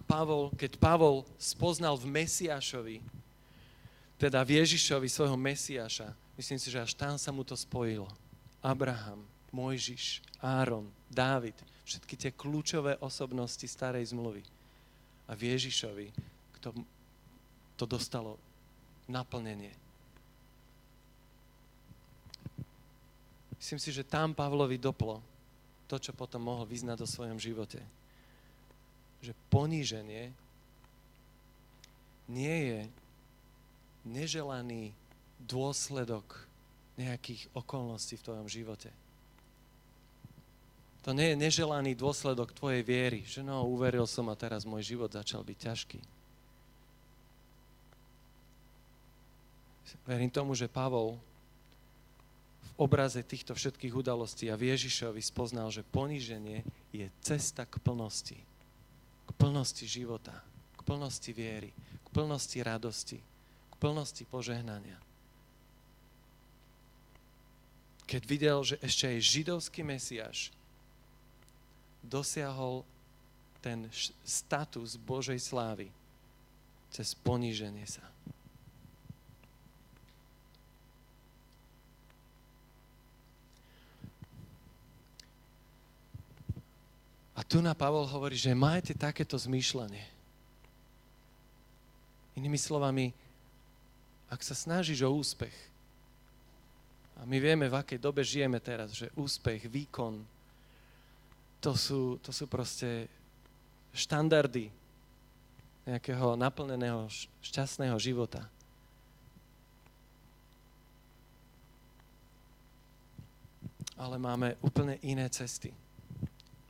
Pavol, 0.05 0.51
keď 0.59 0.77
Pavol 0.77 1.23
spoznal 1.39 1.95
v 1.97 2.09
Mesiášovi 2.21 3.21
teda 4.21 4.45
v 4.45 4.61
Ježišovi, 4.61 5.09
svojho 5.09 5.33
Mesiaša, 5.33 6.13
myslím 6.37 6.61
si, 6.61 6.69
že 6.69 6.77
až 6.77 6.93
tam 6.93 7.17
sa 7.17 7.33
mu 7.33 7.41
to 7.41 7.57
spojilo. 7.57 8.05
Abraham, 8.61 9.25
Mojžiš, 9.49 10.21
Áron, 10.37 10.85
Dávid, 11.09 11.57
všetky 11.89 12.13
tie 12.13 12.29
kľúčové 12.29 13.01
osobnosti 13.01 13.65
starej 13.65 14.13
zmluvy. 14.13 14.45
A 15.25 15.33
v 15.33 15.57
Ježišovi 15.57 16.13
kto 16.61 16.69
to 17.73 17.89
dostalo 17.89 18.37
naplnenie. 19.09 19.73
Myslím 23.57 23.81
si, 23.81 23.89
že 23.89 24.05
tam 24.05 24.37
Pavlovi 24.37 24.77
doplo 24.77 25.17
to, 25.89 25.97
čo 25.97 26.13
potom 26.13 26.45
mohol 26.45 26.69
vyznať 26.69 27.01
o 27.01 27.09
svojom 27.09 27.41
živote. 27.41 27.81
Že 29.21 29.33
poníženie 29.53 30.33
nie 32.31 32.57
je 32.65 32.81
neželaný 34.05 34.97
dôsledok 35.41 36.45
nejakých 36.97 37.49
okolností 37.53 38.17
v 38.17 38.25
tvojom 38.25 38.47
živote. 38.49 38.89
To 41.01 41.17
nie 41.17 41.33
je 41.33 41.41
neželaný 41.41 41.97
dôsledok 41.97 42.53
tvojej 42.53 42.85
viery, 42.85 43.25
že 43.25 43.41
no, 43.41 43.65
uveril 43.65 44.05
som 44.05 44.29
a 44.29 44.37
teraz 44.37 44.69
môj 44.69 44.85
život 44.85 45.09
začal 45.09 45.41
byť 45.41 45.57
ťažký. 45.57 45.99
Verím 50.05 50.31
tomu, 50.31 50.53
že 50.53 50.71
Pavol 50.71 51.17
v 52.61 52.71
obraze 52.79 53.21
týchto 53.25 53.57
všetkých 53.57 53.91
udalostí 53.91 54.47
a 54.47 54.55
v 54.55 54.71
Ježišovi 54.73 55.19
spoznal, 55.19 55.73
že 55.73 55.85
poníženie 55.85 56.63
je 56.93 57.09
cesta 57.21 57.65
k 57.67 57.81
plnosti 57.81 58.37
k 59.27 59.29
plnosti 59.37 59.85
života, 59.87 60.33
k 60.77 60.81
plnosti 60.85 61.31
viery, 61.33 61.71
k 62.05 62.07
plnosti 62.09 62.57
radosti, 62.63 63.19
k 63.71 63.73
plnosti 63.77 64.23
požehnania. 64.27 64.97
Keď 68.05 68.21
videl, 68.27 68.59
že 68.67 68.75
ešte 68.83 69.07
aj 69.07 69.19
židovský 69.23 69.81
mesiaž 69.87 70.51
dosiahol 72.03 72.83
ten 73.61 73.87
status 74.25 74.97
Božej 74.97 75.37
slávy 75.39 75.93
cez 76.91 77.15
poníženie 77.15 77.87
sa. 77.87 78.03
A 87.35 87.47
tu 87.47 87.63
na 87.63 87.71
Pavol 87.71 88.03
hovorí, 88.11 88.35
že 88.35 88.51
majte 88.51 88.91
takéto 88.91 89.39
zmýšľanie. 89.39 90.03
Inými 92.35 92.59
slovami, 92.59 93.15
ak 94.27 94.43
sa 94.43 94.55
snažíš 94.55 95.03
o 95.07 95.11
úspech, 95.11 95.53
a 97.21 97.27
my 97.29 97.37
vieme, 97.37 97.69
v 97.69 97.77
akej 97.77 98.01
dobe 98.01 98.25
žijeme 98.25 98.57
teraz, 98.57 98.97
že 98.97 99.13
úspech, 99.13 99.69
výkon, 99.69 100.25
to 101.61 101.77
sú, 101.77 102.17
to 102.17 102.33
sú 102.33 102.49
proste 102.49 103.05
štandardy 103.93 104.73
nejakého 105.85 106.33
naplneného, 106.33 107.05
šťastného 107.45 107.93
života. 108.01 108.41
Ale 113.93 114.17
máme 114.17 114.57
úplne 114.65 114.97
iné 115.05 115.29
cesty 115.29 115.69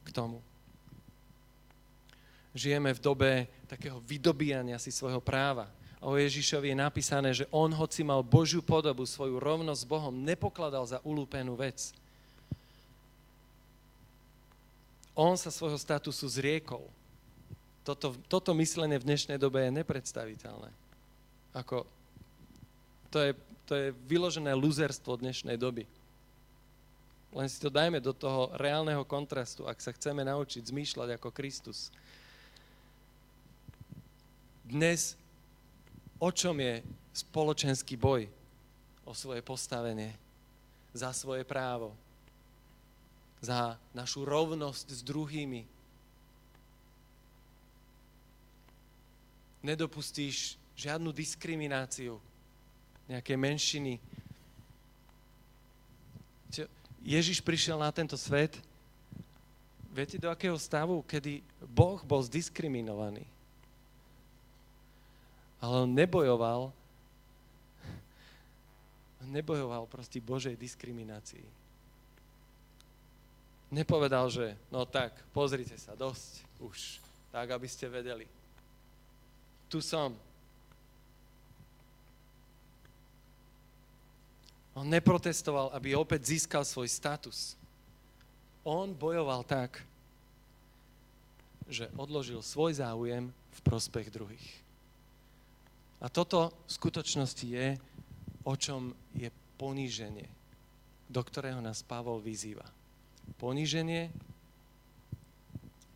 k 0.04 0.10
tomu. 0.12 0.44
Žijeme 2.52 2.92
v 2.92 3.04
dobe 3.04 3.32
takého 3.72 4.04
vydobíjania 4.04 4.76
si 4.76 4.92
svojho 4.92 5.24
práva. 5.24 5.72
O 6.02 6.18
Ježišovi 6.18 6.74
je 6.74 6.78
napísané, 6.82 7.30
že 7.32 7.46
on, 7.54 7.70
hoci 7.72 8.02
mal 8.02 8.26
Božiu 8.26 8.60
podobu, 8.60 9.06
svoju 9.06 9.38
rovnosť 9.38 9.82
s 9.86 9.88
Bohom, 9.88 10.12
nepokladal 10.12 10.84
za 10.84 10.98
ulúpenú 11.06 11.54
vec. 11.54 11.94
On 15.14 15.38
sa 15.38 15.54
svojho 15.54 15.78
statusu 15.78 16.26
zriekol. 16.26 16.90
Toto, 17.86 18.18
toto 18.26 18.52
myslenie 18.58 18.98
v 18.98 19.08
dnešnej 19.14 19.38
dobe 19.38 19.62
je 19.62 19.78
nepredstaviteľné. 19.78 20.74
Ako, 21.54 21.86
to 23.14 23.18
je, 23.22 23.32
to 23.70 23.74
je 23.78 23.88
vyložené 24.10 24.52
luzerstvo 24.58 25.22
dnešnej 25.22 25.56
doby. 25.56 25.86
Len 27.32 27.48
si 27.48 27.64
to 27.64 27.72
dajme 27.72 28.02
do 28.04 28.12
toho 28.12 28.52
reálneho 28.60 29.08
kontrastu, 29.08 29.64
ak 29.64 29.80
sa 29.80 29.96
chceme 29.96 30.26
naučiť 30.28 30.68
zmýšľať 30.68 31.16
ako 31.16 31.30
Kristus. 31.32 31.94
Dnes 34.72 35.20
o 36.16 36.32
čom 36.32 36.56
je 36.56 36.80
spoločenský 37.12 38.00
boj? 38.00 38.24
O 39.04 39.12
svoje 39.12 39.44
postavenie, 39.44 40.16
za 40.96 41.12
svoje 41.12 41.44
právo, 41.44 41.92
za 43.44 43.76
našu 43.92 44.24
rovnosť 44.24 44.88
s 44.96 45.02
druhými. 45.04 45.68
Nedopustíš 49.60 50.56
žiadnu 50.80 51.12
diskrimináciu 51.12 52.16
nejaké 53.12 53.36
menšiny. 53.36 54.00
Ježiš 57.04 57.44
prišiel 57.44 57.76
na 57.76 57.92
tento 57.92 58.16
svet, 58.16 58.56
viete 59.92 60.16
do 60.16 60.32
akého 60.32 60.56
stavu, 60.56 61.04
kedy 61.04 61.44
Boh 61.60 62.00
bol 62.08 62.24
zdiskriminovaný. 62.24 63.28
Ale 65.62 65.86
on 65.86 65.90
nebojoval, 65.94 66.74
nebojoval 69.30 69.86
proti 69.86 70.18
Božej 70.18 70.58
diskriminácii 70.58 71.62
nepovedal, 73.72 74.28
že 74.28 74.54
no 74.68 74.84
tak, 74.84 75.16
pozrite 75.32 75.80
sa, 75.80 75.96
dosť 75.96 76.44
už, 76.60 77.00
tak 77.32 77.48
aby 77.56 77.66
ste 77.66 77.88
vedeli. 77.88 78.28
Tu 79.72 79.80
som. 79.80 80.12
On 84.76 84.88
neprotestoval, 84.88 85.72
aby 85.72 85.96
opäť 85.96 86.36
získal 86.36 86.68
svoj 86.68 86.92
status. 86.92 87.56
On 88.68 88.92
bojoval 88.92 89.48
tak, 89.48 89.80
že 91.72 91.88
odložil 91.96 92.44
svoj 92.44 92.84
záujem 92.84 93.32
v 93.32 93.60
prospech 93.64 94.12
druhých. 94.12 94.52
A 96.02 96.10
toto 96.10 96.50
v 96.66 96.72
skutočnosti 96.72 97.46
je, 97.46 97.78
o 98.44 98.54
čom 98.58 98.94
je 99.14 99.30
poníženie, 99.62 100.26
do 101.08 101.22
ktorého 101.22 101.62
nás 101.62 101.86
Pavol 101.86 102.18
vyzýva 102.18 102.66
poníženie, 103.38 104.12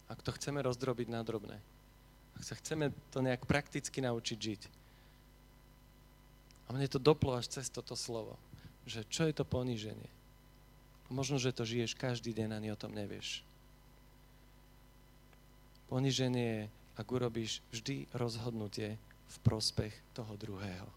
ak 0.09 0.19
to 0.21 0.31
chceme 0.37 0.61
rozdrobiť 0.61 1.07
na 1.09 1.21
drobné, 1.25 1.57
ak 2.37 2.43
sa 2.45 2.57
chceme 2.57 2.93
to 3.09 3.21
nejak 3.21 3.43
prakticky 3.49 3.99
naučiť 4.01 4.37
žiť. 4.37 4.61
A 6.65 6.73
mne 6.73 6.89
to 6.89 6.97
doplo 6.97 7.37
až 7.37 7.49
cez 7.49 7.69
toto 7.69 7.93
slovo, 7.93 8.37
že 8.89 9.05
čo 9.09 9.29
je 9.29 9.33
to 9.33 9.45
poníženie. 9.45 10.09
Možno, 11.13 11.37
že 11.37 11.53
to 11.53 11.61
žiješ 11.61 11.93
každý 11.93 12.33
deň, 12.33 12.57
ani 12.57 12.73
o 12.73 12.79
tom 12.79 12.89
nevieš. 12.89 13.45
Poníženie 15.85 16.45
je, 16.49 16.63
ak 16.97 17.05
urobíš 17.05 17.61
vždy 17.69 18.09
rozhodnutie 18.17 18.97
v 19.25 19.37
prospech 19.41 19.93
toho 20.13 20.33
druhého. 20.37 20.89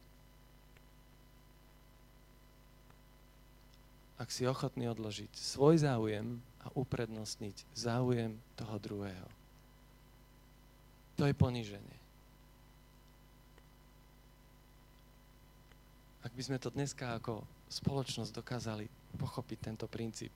ak 4.19 4.29
si 4.35 4.43
ochotný 4.45 4.91
odložiť 4.91 5.31
svoj 5.31 5.87
záujem 5.87 6.43
a 6.67 6.75
uprednostniť 6.75 7.71
záujem 7.71 8.35
toho 8.59 8.77
druhého. 8.83 9.29
To 11.15 11.23
je 11.27 11.35
poníženie. 11.35 11.99
Ak 16.27 16.35
by 16.35 16.43
sme 16.43 16.59
to 16.59 16.75
dneska 16.75 17.15
ako 17.15 17.47
spoločnosť 17.71 18.35
dokázali 18.35 18.91
pochopiť 19.23 19.59
tento 19.63 19.87
princíp, 19.87 20.35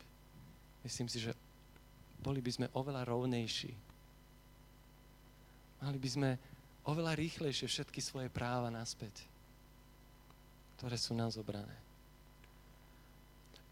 myslím 0.86 1.10
si, 1.10 1.18
že 1.18 1.34
boli 2.22 2.38
by 2.38 2.50
sme 2.54 2.66
oveľa 2.78 3.02
rovnejší. 3.02 3.74
Mali 5.82 5.98
by 5.98 6.08
sme 6.08 6.30
oveľa 6.86 7.18
rýchlejšie 7.18 7.66
všetky 7.68 8.00
svoje 8.02 8.28
práva 8.30 8.70
naspäť, 8.70 9.24
ktoré 10.76 10.98
sú 10.98 11.14
nám 11.14 11.30
zobrané 11.30 11.82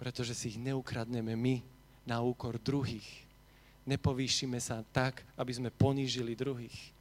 pretože 0.00 0.32
si 0.32 0.56
ich 0.56 0.56
neukradneme 0.56 1.36
my 1.36 1.60
na 2.08 2.24
úkor 2.24 2.56
druhých. 2.56 3.04
Nepovýšime 3.84 4.56
sa 4.56 4.80
tak, 4.96 5.20
aby 5.36 5.52
sme 5.52 5.68
ponížili 5.68 6.32
druhých, 6.32 6.96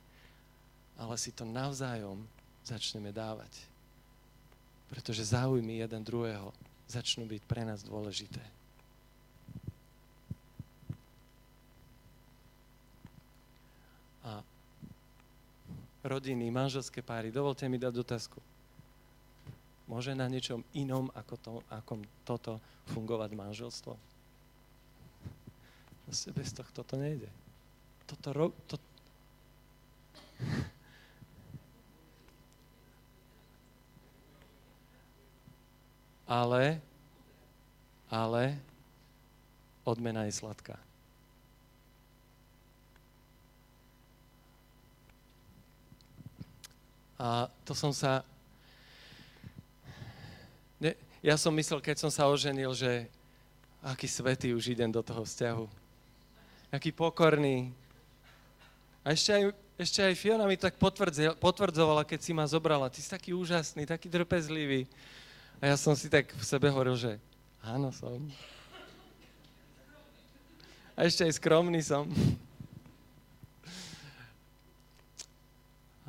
ale 0.99 1.15
si 1.15 1.31
to 1.31 1.47
navzájom 1.47 2.19
začneme 2.59 3.15
dávať. 3.15 3.55
Pretože 4.91 5.31
záujmy 5.31 5.79
jeden 5.79 6.03
druhého 6.03 6.51
začnú 6.91 7.23
byť 7.23 7.41
pre 7.47 7.63
nás 7.63 7.87
dôležité. 7.87 8.43
Rodiny, 16.03 16.47
manželské 16.51 17.03
páry, 17.03 17.31
dovolte 17.31 17.67
mi 17.67 17.75
dať 17.75 17.93
otázku. 17.99 18.39
Môže 19.89 20.13
na 20.13 20.29
niečom 20.29 20.62
inom 20.77 21.09
ako, 21.17 21.35
to, 21.41 21.51
ako 21.73 21.93
toto 22.21 22.53
fungovať 22.93 23.33
manželstvo? 23.33 23.93
Proste 26.05 26.29
bez 26.33 26.53
tohto 26.53 26.85
to 26.85 26.95
nejde. 26.97 27.29
Toto 28.05 28.27
ro- 28.33 28.57
to... 28.69 28.77
ale, 36.29 36.77
ale 38.13 38.43
odmena 39.81 40.29
je 40.29 40.37
sladká. 40.37 40.77
A 47.19 47.51
to 47.67 47.75
som 47.75 47.91
sa 47.91 48.23
Ne, 50.79 50.95
ja 51.19 51.35
som 51.35 51.51
myslel, 51.51 51.83
keď 51.83 51.99
som 51.99 52.07
sa 52.07 52.31
oženil, 52.31 52.71
že 52.71 53.11
aký 53.83 54.07
svetý 54.07 54.55
už 54.55 54.71
idem 54.71 54.87
do 54.87 55.03
toho 55.03 55.27
vzťahu. 55.27 55.67
Aký 56.71 56.95
pokorný. 56.95 57.75
A 59.03 59.11
ešte 59.11 59.35
aj, 59.35 59.43
ešte 59.75 59.99
aj 59.99 60.15
Fiona 60.15 60.47
mi 60.47 60.55
tak 60.55 60.79
potvrdzovala, 61.43 62.07
keď 62.07 62.19
si 62.23 62.31
ma 62.31 62.47
zobrala. 62.47 62.87
Ty 62.87 62.99
si 63.03 63.11
taký 63.11 63.35
úžasný, 63.35 63.83
taký 63.83 64.07
trpezlivý. 64.07 64.87
A 65.59 65.71
ja 65.71 65.75
som 65.75 65.91
si 65.99 66.07
tak 66.07 66.31
v 66.31 66.43
sebe 66.47 66.71
hovoril, 66.71 66.95
že 66.95 67.19
áno 67.59 67.91
som. 67.91 68.23
A 70.95 71.03
ešte 71.03 71.27
aj 71.27 71.35
skromný 71.35 71.83
som. 71.83 72.07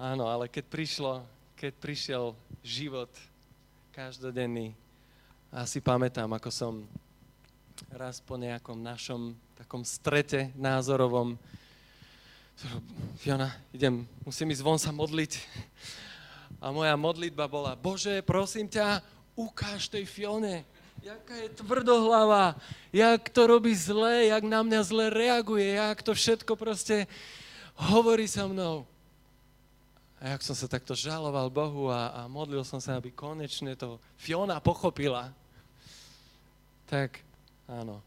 Áno, 0.00 0.32
ale 0.32 0.48
keď 0.48 0.64
prišlo, 0.64 1.20
keď 1.60 1.76
prišiel 1.76 2.24
život, 2.64 3.12
každodenný. 3.92 4.72
A 5.52 5.68
si 5.68 5.76
pamätám, 5.76 6.32
ako 6.32 6.48
som 6.48 6.88
raz 7.92 8.16
po 8.16 8.40
nejakom 8.40 8.80
našom 8.80 9.36
takom 9.60 9.84
strete 9.84 10.56
názorovom. 10.56 11.36
Fiona, 13.20 13.52
idem, 13.76 14.08
musím 14.24 14.56
ísť 14.56 14.64
von 14.64 14.80
sa 14.80 14.88
modliť. 14.88 15.36
A 16.64 16.72
moja 16.72 16.96
modlitba 16.96 17.44
bola, 17.44 17.76
Bože, 17.76 18.24
prosím 18.24 18.72
ťa, 18.72 19.04
ukáž 19.36 19.92
tej 19.92 20.08
Fione, 20.08 20.64
jaká 21.04 21.44
je 21.44 21.60
tvrdohlava, 21.60 22.56
jak 22.88 23.28
to 23.28 23.44
robí 23.44 23.76
zle, 23.76 24.32
jak 24.32 24.48
na 24.48 24.64
mňa 24.64 24.80
zle 24.80 25.12
reaguje, 25.12 25.76
jak 25.76 26.00
to 26.00 26.16
všetko 26.16 26.56
proste 26.56 27.04
hovorí 27.76 28.24
so 28.24 28.48
mnou. 28.48 28.88
A 30.20 30.36
jak 30.36 30.44
som 30.44 30.52
sa 30.52 30.68
takto 30.68 30.92
žaloval 30.92 31.48
Bohu 31.48 31.88
a, 31.88 32.12
a 32.12 32.20
modlil 32.28 32.60
som 32.60 32.76
sa, 32.76 33.00
aby 33.00 33.08
konečne 33.08 33.72
to 33.72 33.96
Fiona 34.20 34.60
pochopila, 34.60 35.32
tak 36.84 37.24
áno, 37.64 38.04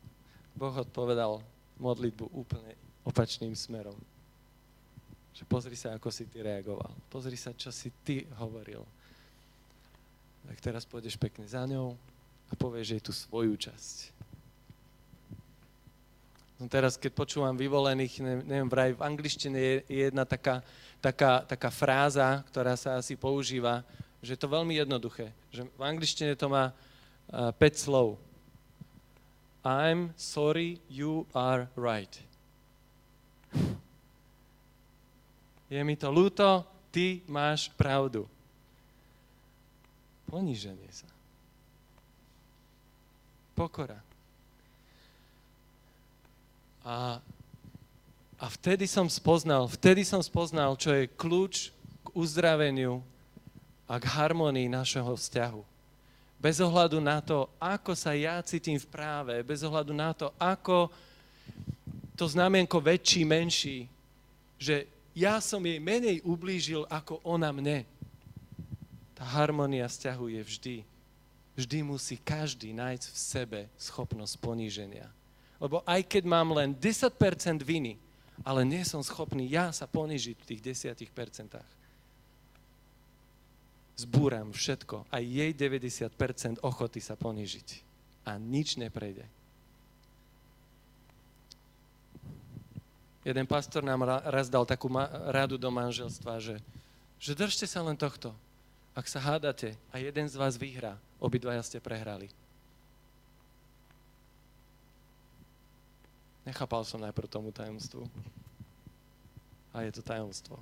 Boh 0.53 0.76
odpovedal 0.78 1.41
modlitbu 1.82 2.30
úplne 2.30 2.78
opačným 3.01 3.57
smerom. 3.57 3.97
Že 5.34 5.43
pozri 5.49 5.74
sa, 5.74 5.97
ako 5.97 6.14
si 6.14 6.30
ty 6.30 6.45
reagoval. 6.45 6.93
Pozri 7.09 7.34
sa, 7.34 7.49
čo 7.57 7.74
si 7.74 7.89
ty 8.05 8.22
hovoril. 8.38 8.86
Tak 10.45 10.57
teraz 10.61 10.86
pôjdeš 10.86 11.18
pekne 11.18 11.49
za 11.49 11.66
ňou 11.66 11.97
a 12.47 12.53
povieš 12.53 12.88
jej 12.93 13.01
tú 13.01 13.09
svoju 13.09 13.57
časť. 13.57 14.22
No 16.64 16.72
teraz, 16.72 16.95
keď 16.95 17.11
počúvam 17.11 17.59
vyvolených, 17.59 18.24
neviem, 18.24 18.72
vraj 18.72 18.95
v 18.95 19.03
angličtine 19.03 19.57
je 19.59 19.76
jedna 20.07 20.24
taká 20.24 20.64
taká, 21.03 21.43
taká 21.43 21.68
fráza, 21.68 22.39
ktorá 22.47 22.80
sa 22.80 22.95
asi 22.95 23.20
používa, 23.20 23.84
že 24.24 24.34
je 24.34 24.39
to 24.39 24.47
veľmi 24.47 24.80
jednoduché. 24.80 25.36
Že 25.51 25.68
v 25.76 25.84
angličtine 25.84 26.32
to 26.39 26.47
má 26.47 26.72
uh, 26.72 27.51
5 27.51 27.59
slov. 27.76 28.16
I'm 29.68 30.16
sorry, 30.16 30.80
you 30.88 31.28
are 31.36 31.68
right. 31.76 32.16
Je 35.68 35.80
mi 35.84 35.99
to 35.99 36.07
ľúto, 36.07 36.64
ty 36.88 37.20
máš 37.28 37.68
pravdu. 37.76 38.24
Poníženie 40.32 40.88
sa. 40.88 41.07
Pokora. 43.53 44.12
A 46.84 47.23
a 48.43 48.51
vtedy 48.51 48.91
som 48.91 49.07
spoznal, 49.07 49.71
vtedy 49.71 50.03
som 50.03 50.19
spoznal, 50.19 50.75
čo 50.75 50.91
je 50.91 51.07
kľúč 51.07 51.71
k 52.03 52.07
uzdraveniu 52.11 52.99
a 53.88 53.95
k 53.95 54.03
harmonii 54.03 54.67
našeho 54.67 55.15
vzťahu. 55.15 55.63
Bez 56.43 56.59
ohľadu 56.59 56.99
na 56.99 57.23
to, 57.23 57.47
ako 57.55 57.95
sa 57.95 58.11
ja 58.11 58.43
cítim 58.43 58.75
v 58.75 58.91
práve, 58.91 59.39
bez 59.47 59.63
ohľadu 59.63 59.95
na 59.95 60.11
to, 60.11 60.27
ako 60.36 60.91
to 62.19 62.27
znamienko 62.27 62.84
väčší, 62.84 63.23
menší, 63.23 63.88
že 64.59 64.91
ja 65.15 65.39
som 65.39 65.63
jej 65.63 65.79
menej 65.79 66.19
ublížil, 66.27 66.84
ako 66.91 67.23
ona 67.23 67.47
mne. 67.55 67.88
Tá 69.15 69.23
harmonia 69.23 69.88
vzťahu 69.88 70.25
je 70.36 70.41
vždy. 70.43 70.75
Vždy 71.55 71.79
musí 71.79 72.19
každý 72.19 72.75
nájsť 72.75 73.05
v 73.07 73.17
sebe 73.17 73.59
schopnosť 73.79 74.36
poníženia. 74.43 75.07
Lebo 75.64 75.80
aj 75.88 76.03
keď 76.03 76.24
mám 76.28 76.51
len 76.51 76.76
10% 76.76 77.16
viny, 77.64 77.95
ale 78.43 78.68
nie 78.68 78.84
som 78.84 78.99
schopný 78.99 79.47
ja 79.47 79.72
sa 79.72 79.88
ponižiť 79.88 80.36
v 80.36 80.47
tých 80.51 80.61
desiatich 80.61 81.07
percentách. 81.16 81.66
Zbúram 83.95 84.51
všetko, 84.51 85.07
aj 85.07 85.24
jej 85.24 85.51
90% 85.55 86.59
ochoty 86.59 86.99
sa 86.99 87.16
ponižiť. 87.16 87.68
A 88.28 88.36
nič 88.36 88.76
neprejde. 88.76 89.24
Jeden 93.24 93.47
pastor 93.47 93.88
nám 93.88 94.03
raz 94.03 94.51
dal 94.51 94.68
takú 94.68 94.91
radu 95.32 95.55
do 95.55 95.72
manželstva, 95.72 96.43
že, 96.43 96.59
že 97.16 97.32
držte 97.32 97.64
sa 97.64 97.80
len 97.80 97.95
tohto. 97.95 98.36
Ak 98.91 99.07
sa 99.07 99.24
hádate 99.24 99.80
a 99.95 100.03
jeden 100.03 100.28
z 100.28 100.36
vás 100.36 100.59
vyhrá, 100.59 100.99
obidvaja 101.24 101.64
ste 101.64 101.80
prehrali. 101.80 102.28
Nechápal 106.43 106.83
som 106.83 106.99
najprv 106.99 107.31
tomu 107.31 107.55
tajomstvu. 107.55 108.03
A 109.71 109.87
je 109.87 109.91
to 109.95 110.01
tajomstvo. 110.03 110.59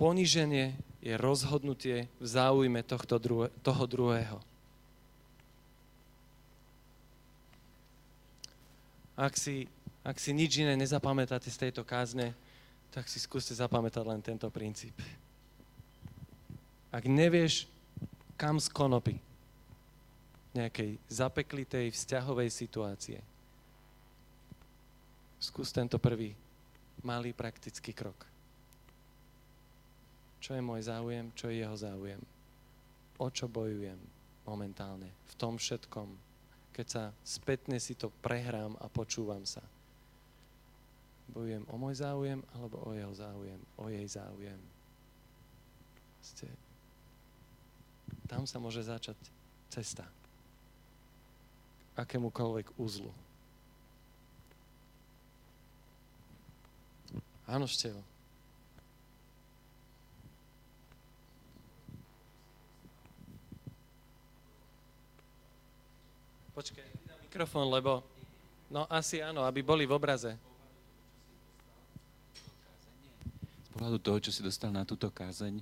Poníženie 0.00 0.80
je 1.04 1.12
rozhodnutie 1.20 2.08
v 2.16 2.26
záujme 2.26 2.80
tohto 2.80 3.20
druhe, 3.20 3.52
toho 3.60 3.84
druhého. 3.84 4.40
Ak 9.12 9.36
si, 9.36 9.68
ak 10.00 10.16
si 10.16 10.32
nič 10.32 10.64
iné 10.64 10.72
nezapamätáte 10.80 11.52
z 11.52 11.68
tejto 11.68 11.84
kázne, 11.84 12.32
tak 12.88 13.12
si 13.12 13.20
skúste 13.20 13.52
zapamätať 13.52 14.04
len 14.08 14.24
tento 14.24 14.48
princíp. 14.48 14.96
Ak 16.88 17.04
nevieš 17.04 17.68
kam 18.40 18.56
z 18.56 18.72
konopy 18.72 19.20
nejakej 20.56 20.96
zapeklitej 21.12 21.92
vzťahovej 21.92 22.48
situácie. 22.48 23.20
Skús 25.36 25.68
tento 25.76 26.00
prvý 26.00 26.32
malý 27.04 27.36
praktický 27.36 27.92
krok. 27.92 28.24
Čo 30.40 30.56
je 30.56 30.62
môj 30.64 30.88
záujem, 30.88 31.28
čo 31.36 31.52
je 31.52 31.60
jeho 31.60 31.76
záujem? 31.76 32.20
O 33.20 33.28
čo 33.28 33.44
bojujem 33.44 34.00
momentálne 34.48 35.12
v 35.28 35.32
tom 35.36 35.60
všetkom, 35.60 36.08
keď 36.72 36.86
sa 36.88 37.04
spätne 37.20 37.76
si 37.76 37.92
to 37.92 38.08
prehrám 38.24 38.72
a 38.80 38.88
počúvam 38.88 39.44
sa. 39.44 39.60
Bojujem 41.28 41.68
o 41.68 41.76
môj 41.76 42.00
záujem 42.00 42.40
alebo 42.56 42.88
o 42.88 42.96
jeho 42.96 43.12
záujem, 43.12 43.60
o 43.76 43.92
jej 43.92 44.08
záujem. 44.08 44.60
Ste 46.24 46.69
tam 48.30 48.46
sa 48.46 48.62
môže 48.62 48.86
začať 48.86 49.18
cesta 49.70 50.06
k 51.94 51.96
akémukoľvek 51.98 52.78
úzlu. 52.78 53.10
Áno, 57.50 57.66
Števo. 57.66 57.98
Počkaj, 66.54 66.86
mikrofón, 67.26 67.66
lebo... 67.72 68.04
No 68.70 68.86
asi 68.86 69.18
áno, 69.18 69.42
aby 69.42 69.66
boli 69.66 69.82
v 69.82 69.96
obraze. 69.98 70.38
Z 73.66 73.68
pohľadu 73.74 73.98
toho, 73.98 74.18
čo 74.22 74.30
si 74.30 74.46
dostal 74.46 74.70
na 74.70 74.86
túto 74.86 75.10
kázeň, 75.10 75.58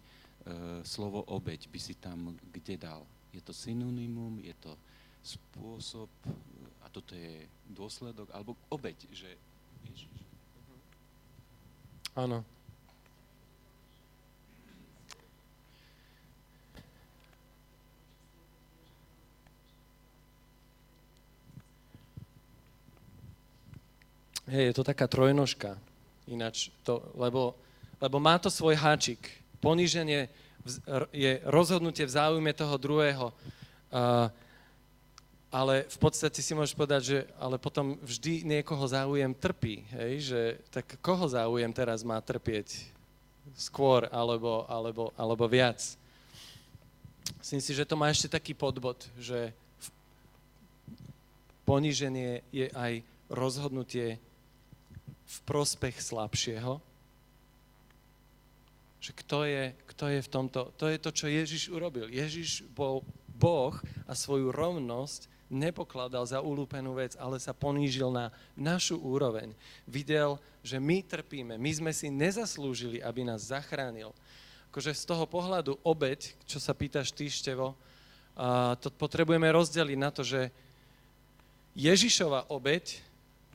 slovo 0.85 1.23
obeď 1.29 1.69
by 1.69 1.79
si 1.81 1.95
tam 1.95 2.37
kde 2.53 2.77
dal? 2.77 3.03
Je 3.33 3.41
to 3.45 3.53
synonymum, 3.53 4.41
je 4.41 4.55
to 4.57 4.73
spôsob, 5.21 6.09
a 6.83 6.87
toto 6.89 7.13
je 7.13 7.45
dôsledok, 7.69 8.33
alebo 8.33 8.57
obeď, 8.73 8.97
že 9.13 9.29
Ježiš. 9.85 10.25
Áno. 12.17 12.41
Hej, 24.49 24.73
je 24.73 24.75
to 24.81 24.89
taká 24.89 25.05
trojnožka, 25.05 25.77
ináč 26.25 26.73
to, 26.81 27.05
lebo, 27.21 27.53
lebo 28.01 28.17
má 28.17 28.41
to 28.41 28.49
svoj 28.49 28.81
háčik 28.81 29.29
Poníženie 29.59 30.31
je 31.11 31.33
rozhodnutie 31.49 32.05
v 32.05 32.15
záujme 32.15 32.53
toho 32.55 32.77
druhého. 32.79 33.27
Ale 35.49 35.89
v 35.89 35.99
podstate 35.99 36.45
si 36.45 36.53
môžeš 36.53 36.77
povedať, 36.77 37.03
že 37.03 37.19
ale 37.41 37.57
potom 37.57 37.97
vždy 38.05 38.45
niekoho 38.45 38.85
záujem 38.85 39.33
trpí. 39.33 39.81
Hej? 39.97 40.13
Že, 40.29 40.43
tak 40.69 40.87
koho 41.01 41.25
záujem 41.25 41.73
teraz 41.73 42.05
má 42.05 42.21
trpieť? 42.21 42.85
Skôr 43.57 44.13
alebo, 44.13 44.69
alebo, 44.69 45.09
alebo 45.17 45.49
viac. 45.49 45.81
Myslím 47.41 47.65
si, 47.65 47.73
že 47.73 47.89
to 47.89 47.97
má 47.97 48.13
ešte 48.13 48.29
taký 48.29 48.53
podbod, 48.53 49.09
že 49.17 49.57
poníženie 51.65 52.45
je 52.53 52.69
aj 52.73 53.01
rozhodnutie 53.33 54.21
v 55.29 55.37
prospech 55.45 56.01
slabšieho, 56.01 56.81
že 58.99 59.15
kto 59.15 59.47
je, 59.47 59.75
kto 59.95 60.05
je 60.11 60.21
v 60.23 60.33
tomto, 60.33 60.61
to 60.75 60.91
je 60.91 60.99
to, 60.99 61.11
čo 61.15 61.27
Ježiš 61.31 61.71
urobil. 61.71 62.11
Ježiš 62.11 62.67
bol 62.75 63.07
Boh 63.31 63.75
a 64.11 64.13
svoju 64.19 64.51
rovnosť 64.51 65.31
nepokladal 65.49 66.27
za 66.29 66.45
ulúpenú 66.45 66.93
vec, 66.99 67.17
ale 67.17 67.41
sa 67.41 67.57
ponížil 67.57 68.13
na 68.13 68.29
našu 68.53 69.01
úroveň. 69.01 69.57
Videl, 69.89 70.37
že 70.61 70.77
my 70.77 71.01
trpíme, 71.01 71.57
my 71.57 71.71
sme 71.73 71.93
si 71.97 72.13
nezaslúžili, 72.13 73.01
aby 73.01 73.25
nás 73.25 73.49
zachránil. 73.49 74.13
akože 74.69 74.93
z 74.93 75.05
toho 75.09 75.25
pohľadu 75.25 75.81
obeď, 75.81 76.37
čo 76.45 76.61
sa 76.61 76.77
pýtaš 76.77 77.15
ty, 77.17 77.33
Števo, 77.33 77.73
a 78.39 78.79
to 78.79 78.95
potrebujeme 78.95 79.51
rozdeliť 79.51 79.99
na 79.99 80.15
to, 80.15 80.23
že 80.23 80.55
Ježišova 81.75 82.55
obeď 82.55 83.03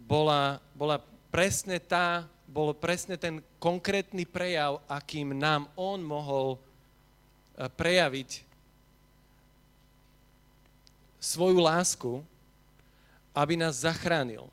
bola, 0.04 0.60
bola 0.76 1.00
presne 1.32 1.80
tá, 1.80 2.28
bol 2.54 2.70
presne 2.78 3.18
ten 3.18 3.42
konkrétny 3.58 4.30
prejav, 4.30 4.78
akým 4.86 5.34
nám 5.34 5.66
on 5.74 5.98
mohol 6.06 6.54
e, 6.54 7.66
prejaviť 7.66 8.46
svoju 11.18 11.58
lásku, 11.58 12.22
aby 13.34 13.58
nás 13.58 13.82
zachránil. 13.82 14.46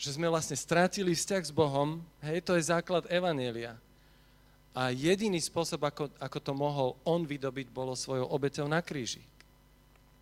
Že 0.00 0.16
sme 0.16 0.32
vlastne 0.32 0.56
strátili 0.56 1.12
vzťah 1.12 1.42
s 1.44 1.52
Bohom, 1.52 2.00
hej, 2.24 2.40
to 2.40 2.56
je 2.56 2.72
základ 2.72 3.04
Evanielia. 3.12 3.76
A 4.72 4.88
jediný 4.94 5.36
spôsob, 5.42 5.84
ako, 5.84 6.08
ako 6.16 6.38
to 6.40 6.52
mohol 6.56 6.88
on 7.04 7.28
vydobiť, 7.28 7.68
bolo 7.68 7.92
svojou 7.92 8.30
obeťou 8.32 8.64
na 8.64 8.80
kríži. 8.80 9.20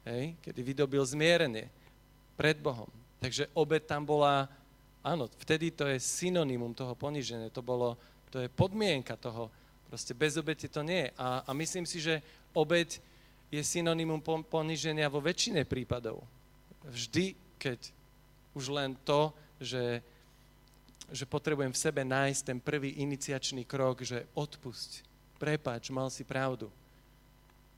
Hej, 0.02 0.34
kedy 0.42 0.60
vydobil 0.64 1.04
zmierenie 1.06 1.70
pred 2.34 2.58
Bohom. 2.58 2.90
Takže 3.22 3.46
obed 3.54 3.84
tam 3.86 4.02
bola 4.02 4.50
Áno, 5.06 5.30
vtedy 5.38 5.70
to 5.70 5.86
je 5.86 6.02
synonymum 6.02 6.74
toho 6.74 6.98
poníženia, 6.98 7.54
to, 7.54 7.62
bolo, 7.62 7.94
to 8.34 8.42
je 8.42 8.50
podmienka 8.50 9.14
toho, 9.14 9.46
proste 9.86 10.10
bez 10.18 10.34
obete 10.34 10.66
to 10.66 10.82
nie 10.82 11.06
je. 11.06 11.10
A, 11.14 11.46
a 11.46 11.50
myslím 11.54 11.86
si, 11.86 12.02
že 12.02 12.18
obeť 12.50 12.98
je 13.54 13.62
synonymum 13.62 14.18
poníženia 14.50 15.06
vo 15.06 15.22
väčšine 15.22 15.62
prípadov. 15.62 16.26
Vždy, 16.82 17.38
keď 17.54 17.94
už 18.58 18.66
len 18.74 18.98
to, 19.06 19.30
že, 19.62 20.02
že 21.14 21.22
potrebujem 21.22 21.70
v 21.70 21.82
sebe 21.86 22.02
nájsť 22.02 22.40
ten 22.42 22.58
prvý 22.58 22.98
iniciačný 22.98 23.62
krok, 23.62 24.02
že 24.02 24.26
odpusť, 24.34 25.06
prepáč, 25.38 25.94
mal 25.94 26.10
si 26.10 26.26
pravdu. 26.26 26.66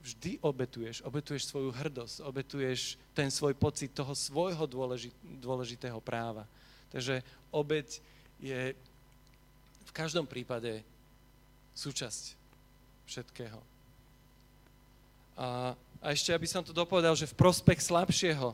Vždy 0.01 0.41
obetuješ, 0.41 1.05
obetuješ 1.05 1.45
svoju 1.45 1.77
hrdosť, 1.77 2.25
obetuješ 2.25 2.97
ten 3.13 3.29
svoj 3.29 3.53
pocit 3.53 3.93
toho 3.93 4.17
svojho 4.17 4.65
dôležitého 5.45 6.01
práva. 6.01 6.49
Takže 6.89 7.21
obeď 7.53 8.01
je 8.41 8.73
v 9.85 9.93
každom 9.93 10.25
prípade 10.25 10.85
súčasť 11.77 12.35
všetkého. 13.09 13.61
A, 15.39 15.73
a 16.03 16.07
ešte, 16.11 16.35
aby 16.35 16.47
som 16.51 16.67
to 16.67 16.75
dopovedal, 16.75 17.15
že 17.15 17.31
v 17.31 17.39
prospech 17.39 17.79
slabšieho, 17.79 18.53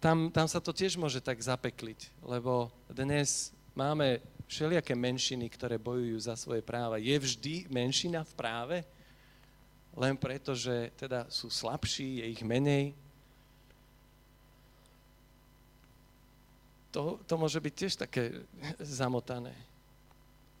tam, 0.00 0.32
tam 0.32 0.48
sa 0.48 0.64
to 0.64 0.72
tiež 0.72 0.96
môže 0.96 1.20
tak 1.20 1.36
zapekliť, 1.36 2.08
lebo 2.24 2.72
dnes 2.88 3.52
máme 3.76 4.24
všelijaké 4.48 4.96
menšiny, 4.96 5.46
ktoré 5.52 5.76
bojujú 5.76 6.18
za 6.24 6.34
svoje 6.34 6.64
práva. 6.64 6.96
Je 6.96 7.12
vždy 7.14 7.68
menšina 7.68 8.24
v 8.24 8.32
práve? 8.34 8.76
Len 9.94 10.16
preto, 10.16 10.56
že 10.56 10.90
teda 10.96 11.28
sú 11.28 11.52
slabší, 11.52 12.24
je 12.24 12.26
ich 12.32 12.42
menej, 12.42 12.96
to, 16.90 17.22
to 17.26 17.34
môže 17.38 17.58
byť 17.62 17.74
tiež 17.74 17.94
také 17.96 18.44
zamotané. 18.82 19.54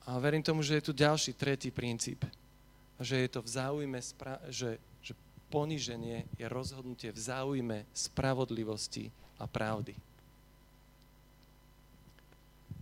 A 0.06 0.18
verím 0.18 0.42
tomu, 0.42 0.62
že 0.62 0.78
je 0.78 0.86
tu 0.90 0.92
ďalší, 0.94 1.34
tretí 1.34 1.70
princíp. 1.70 2.24
Že 2.98 3.16
je 3.26 3.28
to 3.30 3.40
v 3.42 3.48
záujme, 3.48 3.98
spra- 4.00 4.42
že, 4.48 4.80
že 5.02 5.14
poníženie 5.50 6.26
je 6.38 6.46
rozhodnutie 6.48 7.10
v 7.12 7.20
záujme 7.20 7.78
spravodlivosti 7.92 9.10
a 9.38 9.44
pravdy. 9.46 9.94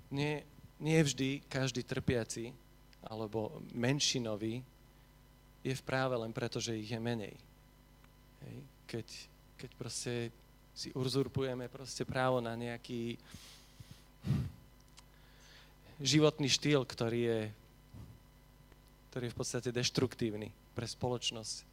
Nie, 0.08 0.44
nie 0.80 1.00
vždy 1.04 1.44
každý 1.48 1.84
trpiaci 1.84 2.52
alebo 3.04 3.60
menšinový 3.76 4.64
je 5.60 5.74
v 5.74 5.86
práve 5.86 6.16
len 6.16 6.32
preto, 6.32 6.62
že 6.62 6.78
ich 6.80 6.88
je 6.88 7.00
menej. 7.00 7.34
Hej. 8.40 8.56
Keď, 8.88 9.08
keď 9.58 9.70
proste 9.76 10.12
si 10.78 10.94
uzurpujeme 10.94 11.66
proste 11.66 12.06
právo 12.06 12.38
na 12.38 12.54
nejaký 12.54 13.18
životný 15.98 16.46
štýl, 16.46 16.86
ktorý 16.86 17.20
je, 17.26 17.40
ktorý 19.10 19.24
je 19.26 19.34
v 19.34 19.38
podstate 19.42 19.74
deštruktívny 19.74 20.54
pre 20.78 20.86
spoločnosť. 20.86 21.66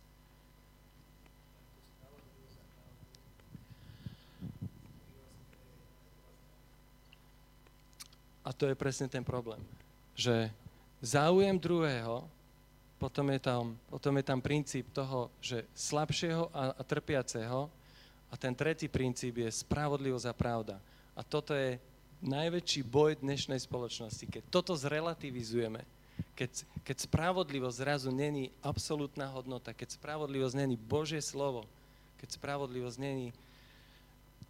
A 8.42 8.50
to 8.58 8.66
je 8.66 8.74
presne 8.74 9.06
ten 9.06 9.22
problém, 9.22 9.62
že 10.18 10.50
záujem 11.06 11.62
druhého, 11.62 12.26
potom 12.98 13.30
je 13.30 13.38
tam, 13.38 13.78
potom 13.86 14.18
je 14.18 14.26
tam 14.26 14.42
princíp 14.42 14.90
toho, 14.90 15.30
že 15.46 15.62
slabšieho 15.78 16.50
a, 16.50 16.74
a 16.74 16.82
trpiaceho 16.82 17.85
a 18.36 18.38
ten 18.38 18.52
tretí 18.52 18.92
princíp 18.92 19.40
je 19.40 19.48
spravodlivosť 19.48 20.28
a 20.28 20.36
pravda. 20.36 20.76
A 21.16 21.24
toto 21.24 21.56
je 21.56 21.80
najväčší 22.20 22.84
boj 22.84 23.16
dnešnej 23.24 23.64
spoločnosti. 23.64 24.28
Keď 24.28 24.44
toto 24.52 24.76
zrelativizujeme, 24.76 25.80
keď, 26.36 26.68
keď 26.84 27.08
spravodlivosť 27.08 27.80
zrazu 27.80 28.12
není 28.12 28.52
absolútna 28.60 29.32
hodnota, 29.32 29.72
keď 29.72 29.96
spravodlivosť 29.96 30.52
není 30.52 30.76
Božie 30.76 31.24
slovo, 31.24 31.64
keď 32.20 32.36
spravodlivosť 32.36 32.98
není 33.00 33.32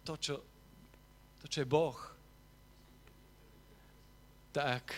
to, 0.02 0.18
čo, 0.18 0.42
to, 1.38 1.46
čo 1.46 1.62
je 1.62 1.70
Boh, 1.70 1.94
tak, 4.50 4.90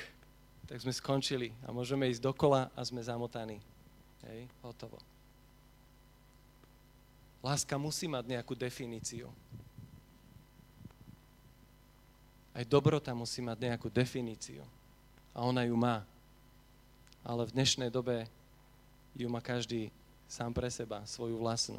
tak 0.64 0.80
sme 0.80 0.96
skončili 0.96 1.52
a 1.60 1.76
môžeme 1.76 2.08
ísť 2.08 2.24
dokola 2.24 2.72
a 2.72 2.80
sme 2.88 3.04
zamotaní. 3.04 3.60
Hej, 4.24 4.48
hotovo. 4.64 4.96
Láska 7.38 7.78
musí 7.78 8.10
mať 8.10 8.24
nejakú 8.34 8.58
definíciu. 8.58 9.30
Aj 12.50 12.66
dobrota 12.66 13.14
musí 13.14 13.38
mať 13.38 13.70
nejakú 13.70 13.86
definíciu. 13.86 14.66
A 15.30 15.46
ona 15.46 15.62
ju 15.62 15.78
má. 15.78 16.02
Ale 17.22 17.46
v 17.46 17.54
dnešnej 17.54 17.94
dobe 17.94 18.26
ju 19.14 19.30
má 19.30 19.38
každý 19.38 19.94
sám 20.26 20.50
pre 20.50 20.66
seba, 20.66 21.06
svoju 21.06 21.38
vlastnú. 21.38 21.78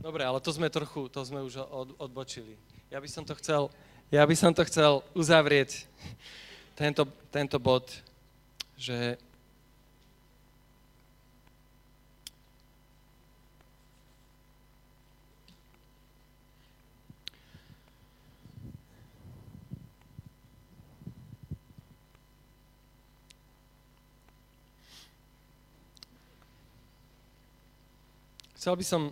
Dobre, 0.00 0.26
ale 0.26 0.42
to 0.42 0.50
sme 0.50 0.66
trochu, 0.66 1.06
to 1.12 1.20
sme 1.22 1.44
už 1.46 1.62
od, 1.62 1.94
odbočili. 1.94 2.58
Ja 2.90 2.98
by 2.98 3.06
som 3.06 3.22
to 3.22 3.38
chcel, 3.38 3.70
ja 4.10 4.26
by 4.26 4.34
som 4.34 4.50
to 4.50 4.66
chcel 4.66 5.04
uzavrieť, 5.14 5.86
tento, 6.74 7.06
tento 7.30 7.60
bod, 7.62 7.86
že 8.74 9.14
Chcel 28.62 28.78
by 28.78 28.86
som, 28.86 29.02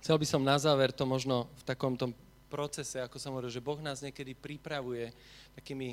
chcel 0.00 0.16
by 0.16 0.24
som 0.24 0.40
na 0.40 0.56
záver 0.56 0.88
to 0.88 1.04
možno 1.04 1.52
v 1.60 1.68
takom 1.68 2.00
tom 2.00 2.16
procese, 2.48 2.96
ako 2.96 3.20
som 3.20 3.36
hovoril, 3.36 3.52
že 3.52 3.60
Boh 3.60 3.76
nás 3.76 4.00
niekedy 4.00 4.32
pripravuje 4.32 5.12
takými 5.52 5.92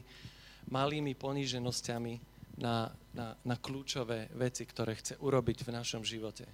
malými 0.72 1.20
poníženosťami 1.20 2.16
na, 2.56 2.96
na, 3.12 3.36
na 3.44 3.56
kľúčové 3.60 4.32
veci, 4.40 4.64
ktoré 4.64 4.96
chce 4.96 5.20
urobiť 5.20 5.68
v 5.68 5.74
našom 5.76 6.00
živote. 6.08 6.48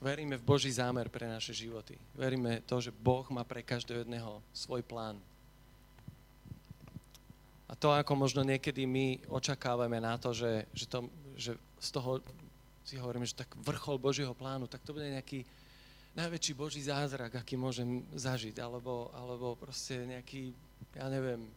Veríme 0.00 0.40
v 0.40 0.48
Boží 0.48 0.72
zámer 0.72 1.12
pre 1.12 1.28
naše 1.28 1.52
životy. 1.52 2.00
Veríme 2.16 2.64
to, 2.64 2.80
že 2.80 2.88
Boh 2.88 3.28
má 3.28 3.44
pre 3.44 3.60
každého 3.60 4.08
jedného 4.08 4.40
svoj 4.56 4.80
plán. 4.80 5.20
A 7.68 7.76
to, 7.76 7.92
ako 7.92 8.16
možno 8.16 8.40
niekedy 8.40 8.88
my 8.88 9.20
očakávame 9.28 10.00
na 10.00 10.16
to, 10.16 10.32
že, 10.32 10.64
že, 10.72 10.88
to, 10.88 11.12
že 11.36 11.52
z 11.84 11.88
toho 11.92 12.24
si 12.86 12.94
hovorím, 13.02 13.26
že 13.26 13.34
tak 13.34 13.50
vrchol 13.58 13.98
Božieho 13.98 14.30
plánu, 14.30 14.70
tak 14.70 14.86
to 14.86 14.94
bude 14.94 15.10
nejaký 15.10 15.42
najväčší 16.14 16.52
Boží 16.54 16.80
zázrak, 16.86 17.34
aký 17.34 17.58
môžem 17.58 18.06
zažiť, 18.14 18.62
alebo, 18.62 19.10
alebo 19.10 19.58
proste 19.58 20.06
nejaký, 20.06 20.54
ja 20.94 21.10
neviem, 21.10 21.50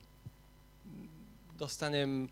dostanem 1.54 2.26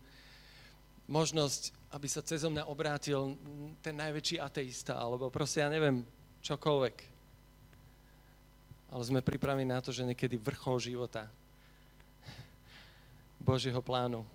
možnosť, 1.06 1.70
aby 1.94 2.10
sa 2.10 2.26
cez 2.26 2.42
mňa 2.42 2.66
obrátil 2.66 3.38
ten 3.80 3.94
najväčší 3.94 4.42
ateista, 4.42 4.98
alebo 4.98 5.30
proste, 5.30 5.62
ja 5.62 5.70
neviem, 5.70 6.02
čokoľvek. 6.42 6.96
Ale 8.92 9.02
sme 9.06 9.22
pripravení 9.22 9.70
na 9.70 9.78
to, 9.78 9.94
že 9.94 10.04
niekedy 10.04 10.36
vrchol 10.42 10.82
života 10.82 11.30
Božieho 13.38 13.78
plánu 13.78 14.26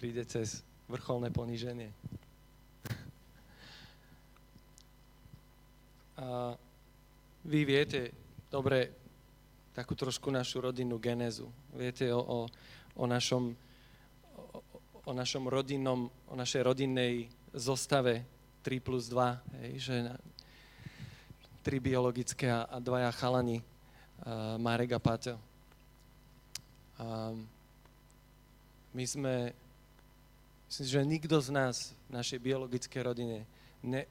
príde 0.00 0.24
cez 0.24 0.64
vrcholné 0.88 1.28
poníženie. 1.28 1.92
A 6.20 6.52
vy 7.48 7.64
viete 7.64 8.12
dobre, 8.52 8.92
takú 9.72 9.96
trošku 9.96 10.28
našu 10.28 10.60
rodinnú 10.60 11.00
genézu. 11.00 11.48
Viete 11.72 12.12
o, 12.12 12.20
o, 12.20 12.38
o 13.00 13.04
našom 13.08 13.56
o, 14.36 14.60
o 15.08 15.12
našom 15.16 15.48
rodinnom, 15.48 16.12
o 16.28 16.34
našej 16.36 16.60
rodinnej 16.60 17.32
zostave 17.56 18.22
3 18.60 18.84
plus 18.84 19.08
2, 19.08 19.64
hej, 19.64 19.72
že 19.80 19.94
na, 20.04 20.14
tri 21.60 21.80
biologické 21.80 22.48
a, 22.48 22.68
a 22.68 22.76
dvaja 22.80 23.12
chalani, 23.12 23.60
uh, 23.60 24.56
Marek 24.60 24.96
a 24.96 25.00
Paťo. 25.00 25.36
Um, 27.00 27.48
my 28.92 29.04
sme, 29.06 29.34
myslím, 30.68 30.86
že 30.88 31.00
nikto 31.04 31.36
z 31.40 31.48
nás 31.52 31.76
v 32.08 32.20
našej 32.20 32.38
biologickej 32.40 33.00
rodine 33.00 33.48
ne, 33.80 34.04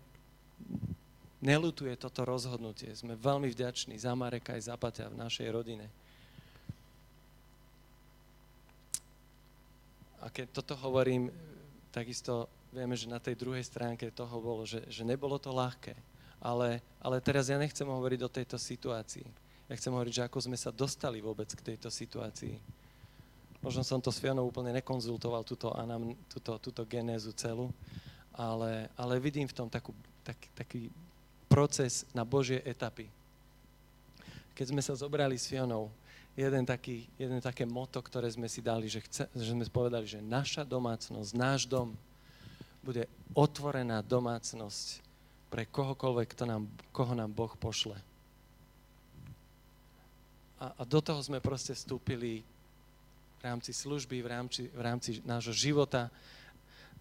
nelutuje 1.39 1.95
toto 1.95 2.27
rozhodnutie. 2.27 2.91
Sme 2.95 3.15
veľmi 3.15 3.47
vďační 3.51 3.95
za 3.95 4.11
Mareka 4.15 4.55
aj 4.55 4.67
za 4.67 4.75
Paťa 4.75 5.11
v 5.11 5.19
našej 5.19 5.47
rodine. 5.51 5.87
A 10.19 10.27
keď 10.27 10.51
toto 10.51 10.75
hovorím, 10.83 11.31
takisto 11.95 12.51
vieme, 12.75 12.93
že 12.99 13.07
na 13.07 13.23
tej 13.23 13.39
druhej 13.39 13.63
stránke 13.63 14.11
toho 14.11 14.35
bolo, 14.43 14.67
že, 14.67 14.83
že 14.91 15.07
nebolo 15.07 15.39
to 15.39 15.55
ľahké. 15.55 15.95
Ale, 16.39 16.83
ale 17.03 17.19
teraz 17.19 17.51
ja 17.51 17.59
nechcem 17.59 17.87
hovoriť 17.87 18.19
o 18.23 18.31
tejto 18.31 18.55
situácii. 18.59 19.27
Ja 19.71 19.75
chcem 19.75 19.91
hovoriť, 19.91 20.13
že 20.15 20.25
ako 20.27 20.39
sme 20.43 20.57
sa 20.59 20.71
dostali 20.71 21.19
vôbec 21.19 21.47
k 21.51 21.61
tejto 21.73 21.91
situácii. 21.91 22.55
Možno 23.59 23.83
som 23.83 23.99
to 23.99 24.07
s 24.07 24.23
Fionou 24.23 24.47
úplne 24.47 24.71
nekonzultoval, 24.79 25.43
túto, 25.43 25.75
anam, 25.75 26.15
túto, 26.31 26.55
túto 26.63 26.87
genézu 26.87 27.35
celú, 27.35 27.67
ale, 28.31 28.87
ale 28.95 29.19
vidím 29.19 29.51
v 29.51 29.55
tom 29.55 29.67
takú, 29.67 29.91
tak, 30.23 30.39
taký 30.55 30.87
proces 31.49 32.05
na 32.13 32.21
Božie 32.21 32.61
etapy. 32.61 33.09
Keď 34.53 34.65
sme 34.69 34.81
sa 34.85 34.93
zobrali 34.93 35.35
s 35.35 35.49
Fionou, 35.49 35.89
jeden, 36.37 36.63
taký, 36.63 37.09
jeden 37.17 37.41
také 37.41 37.67
moto, 37.67 37.99
ktoré 37.99 38.29
sme 38.31 38.47
si 38.47 38.63
dali, 38.63 38.87
že, 38.87 39.03
chce, 39.03 39.27
že 39.33 39.51
sme 39.51 39.65
povedali, 39.67 40.05
že 40.07 40.23
naša 40.23 40.63
domácnosť, 40.63 41.35
náš 41.35 41.65
dom 41.65 41.91
bude 42.79 43.09
otvorená 43.35 43.99
domácnosť 44.05 45.03
pre 45.51 45.65
kohokoľvek, 45.67 46.27
kto 46.31 46.43
nám, 46.45 46.63
koho 46.93 47.11
nám 47.17 47.33
Boh 47.33 47.51
pošle. 47.57 47.97
A, 50.61 50.71
a 50.79 50.81
do 50.85 50.99
toho 51.01 51.19
sme 51.19 51.43
proste 51.43 51.73
vstúpili 51.73 52.45
v 53.39 53.41
rámci 53.43 53.71
služby, 53.71 54.19
v 54.19 54.29
rámci, 54.29 54.61
v 54.71 54.81
rámci 54.83 55.09
nášho 55.23 55.55
života, 55.55 56.11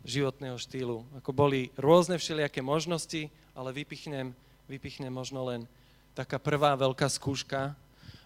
životného 0.07 0.59
štýlu. 0.59 1.03
Ako 1.19 1.35
boli 1.35 1.71
rôzne 1.75 2.19
všelijaké 2.19 2.63
možnosti, 2.63 3.31
ale 3.55 3.75
vypichnem, 3.75 4.35
vypichnem 4.71 5.11
možno 5.11 5.43
len 5.47 5.67
taká 6.15 6.39
prvá 6.39 6.75
veľká 6.79 7.07
skúška 7.11 7.75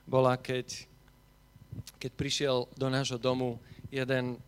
bola, 0.05 0.37
keď, 0.37 0.85
keď 1.97 2.13
prišiel 2.17 2.57
do 2.77 2.89
nášho 2.93 3.17
domu 3.17 3.57
jeden 3.89 4.41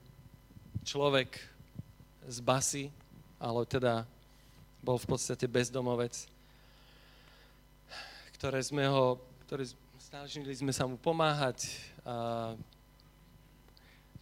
človek 0.84 1.36
z 2.28 2.38
basy, 2.40 2.84
ale 3.40 3.68
teda 3.68 4.08
bol 4.84 5.00
v 5.00 5.16
podstate 5.16 5.48
bezdomovec, 5.48 6.28
ktoré 8.36 8.60
sme 8.60 8.84
ho, 8.88 9.16
ktoré 9.48 9.64
snažili 9.96 10.52
sme 10.52 10.72
sa 10.72 10.84
mu 10.84 11.00
pomáhať 11.00 11.64
a 12.04 12.52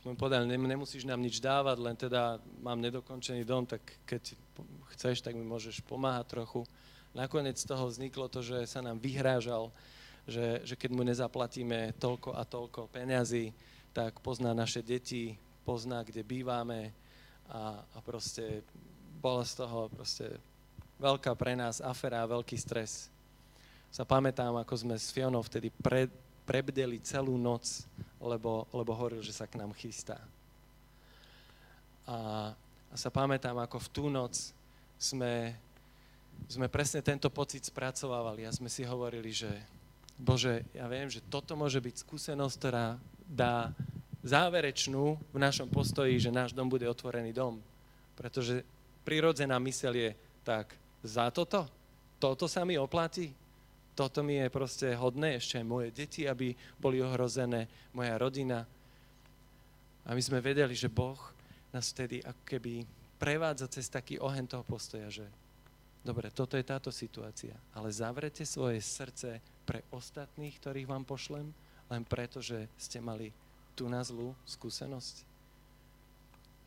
sme 0.03 0.19
povedali, 0.19 0.51
nemusíš 0.51 1.07
nám 1.07 1.23
nič 1.23 1.39
dávať, 1.39 1.79
len 1.79 1.95
teda 1.95 2.43
mám 2.59 2.83
nedokončený 2.83 3.47
dom, 3.47 3.63
tak 3.63 3.79
keď 4.03 4.35
chceš, 4.99 5.23
tak 5.23 5.39
mi 5.39 5.47
môžeš 5.47 5.79
pomáhať 5.87 6.35
trochu. 6.35 6.67
Nakoniec 7.15 7.55
z 7.55 7.71
toho 7.71 7.87
vzniklo 7.87 8.27
to, 8.27 8.43
že 8.43 8.67
sa 8.67 8.83
nám 8.83 8.99
vyhrážal, 8.99 9.71
že, 10.27 10.59
že 10.67 10.75
keď 10.75 10.91
mu 10.91 11.07
nezaplatíme 11.07 11.95
toľko 12.03 12.35
a 12.35 12.43
toľko 12.43 12.91
peňazí, 12.91 13.55
tak 13.95 14.19
pozná 14.27 14.51
naše 14.51 14.83
deti, 14.83 15.39
pozná, 15.63 16.03
kde 16.03 16.27
bývame 16.27 16.91
a, 17.47 17.79
a 17.79 17.99
proste 18.03 18.67
bola 19.23 19.47
z 19.47 19.63
toho 19.63 19.87
proste 19.87 20.35
veľká 20.99 21.31
pre 21.39 21.55
nás 21.55 21.79
afera 21.79 22.27
a 22.27 22.31
veľký 22.31 22.59
stres. 22.59 23.07
Sa 23.95 24.03
pamätám, 24.03 24.59
ako 24.59 24.75
sme 24.83 24.97
s 24.99 25.15
Fionou 25.15 25.47
vtedy 25.47 25.71
pred, 25.71 26.11
prebdeli 26.43 26.99
celú 27.05 27.39
noc, 27.39 27.87
lebo, 28.23 28.71
lebo 28.71 28.95
hovoril, 28.95 29.21
že 29.21 29.35
sa 29.35 29.51
k 29.51 29.59
nám 29.59 29.75
chystá. 29.75 30.23
A, 32.07 32.51
a 32.91 32.95
sa 32.95 33.11
pamätám, 33.11 33.59
ako 33.59 33.83
v 33.83 33.89
tú 33.91 34.05
noc 34.07 34.39
sme, 34.97 35.55
sme 36.47 36.71
presne 36.71 37.03
tento 37.03 37.27
pocit 37.29 37.67
spracovávali 37.67 38.47
a 38.47 38.55
sme 38.55 38.71
si 38.71 38.87
hovorili, 38.87 39.35
že 39.35 39.51
Bože, 40.15 40.63
ja 40.71 40.87
viem, 40.87 41.11
že 41.11 41.25
toto 41.27 41.59
môže 41.59 41.83
byť 41.83 42.07
skúsenosť, 42.07 42.55
ktorá 42.63 42.95
dá 43.27 43.75
záverečnú 44.23 45.19
v 45.35 45.39
našom 45.39 45.67
postoji, 45.67 46.23
že 46.23 46.31
náš 46.31 46.55
dom 46.55 46.71
bude 46.71 46.87
otvorený 46.87 47.35
dom. 47.35 47.59
Pretože 48.15 48.63
prirodzená 49.03 49.59
mysel 49.59 49.99
je 49.99 50.11
tak, 50.47 50.71
za 51.03 51.27
toto? 51.35 51.67
Toto 52.23 52.47
sa 52.47 52.63
mi 52.63 52.79
oplatí? 52.79 53.35
Toto 53.93 54.25
mi 54.25 54.41
je 54.41 54.49
proste 54.49 54.89
hodné, 54.97 55.37
ešte 55.37 55.61
aj 55.61 55.67
moje 55.69 55.89
deti, 55.93 56.25
aby 56.25 56.57
boli 56.81 57.05
ohrozené, 57.05 57.69
moja 57.93 58.17
rodina. 58.17 58.65
A 60.09 60.17
my 60.17 60.23
sme 60.23 60.41
vedeli, 60.41 60.73
že 60.73 60.89
Boh 60.89 61.21
nás 61.71 61.93
vtedy 61.93 62.25
ako 62.25 62.43
keby 62.45 62.73
prevádza 63.21 63.69
cez 63.69 63.87
taký 63.87 64.19
oheň 64.19 64.49
toho 64.49 64.65
postoja, 64.67 65.07
že 65.13 65.27
dobre, 66.03 66.33
toto 66.33 66.59
je 66.59 66.65
táto 66.67 66.91
situácia, 66.91 67.55
ale 67.71 67.95
zavrete 67.95 68.43
svoje 68.43 68.83
srdce 68.83 69.39
pre 69.63 69.87
ostatných, 69.95 70.59
ktorých 70.59 70.91
vám 70.91 71.07
pošlem, 71.07 71.55
len 71.87 72.03
preto, 72.03 72.43
že 72.43 72.67
ste 72.81 72.99
mali 72.99 73.31
tú 73.79 73.87
na 73.87 74.03
zlú 74.03 74.35
skúsenosť. 74.49 75.23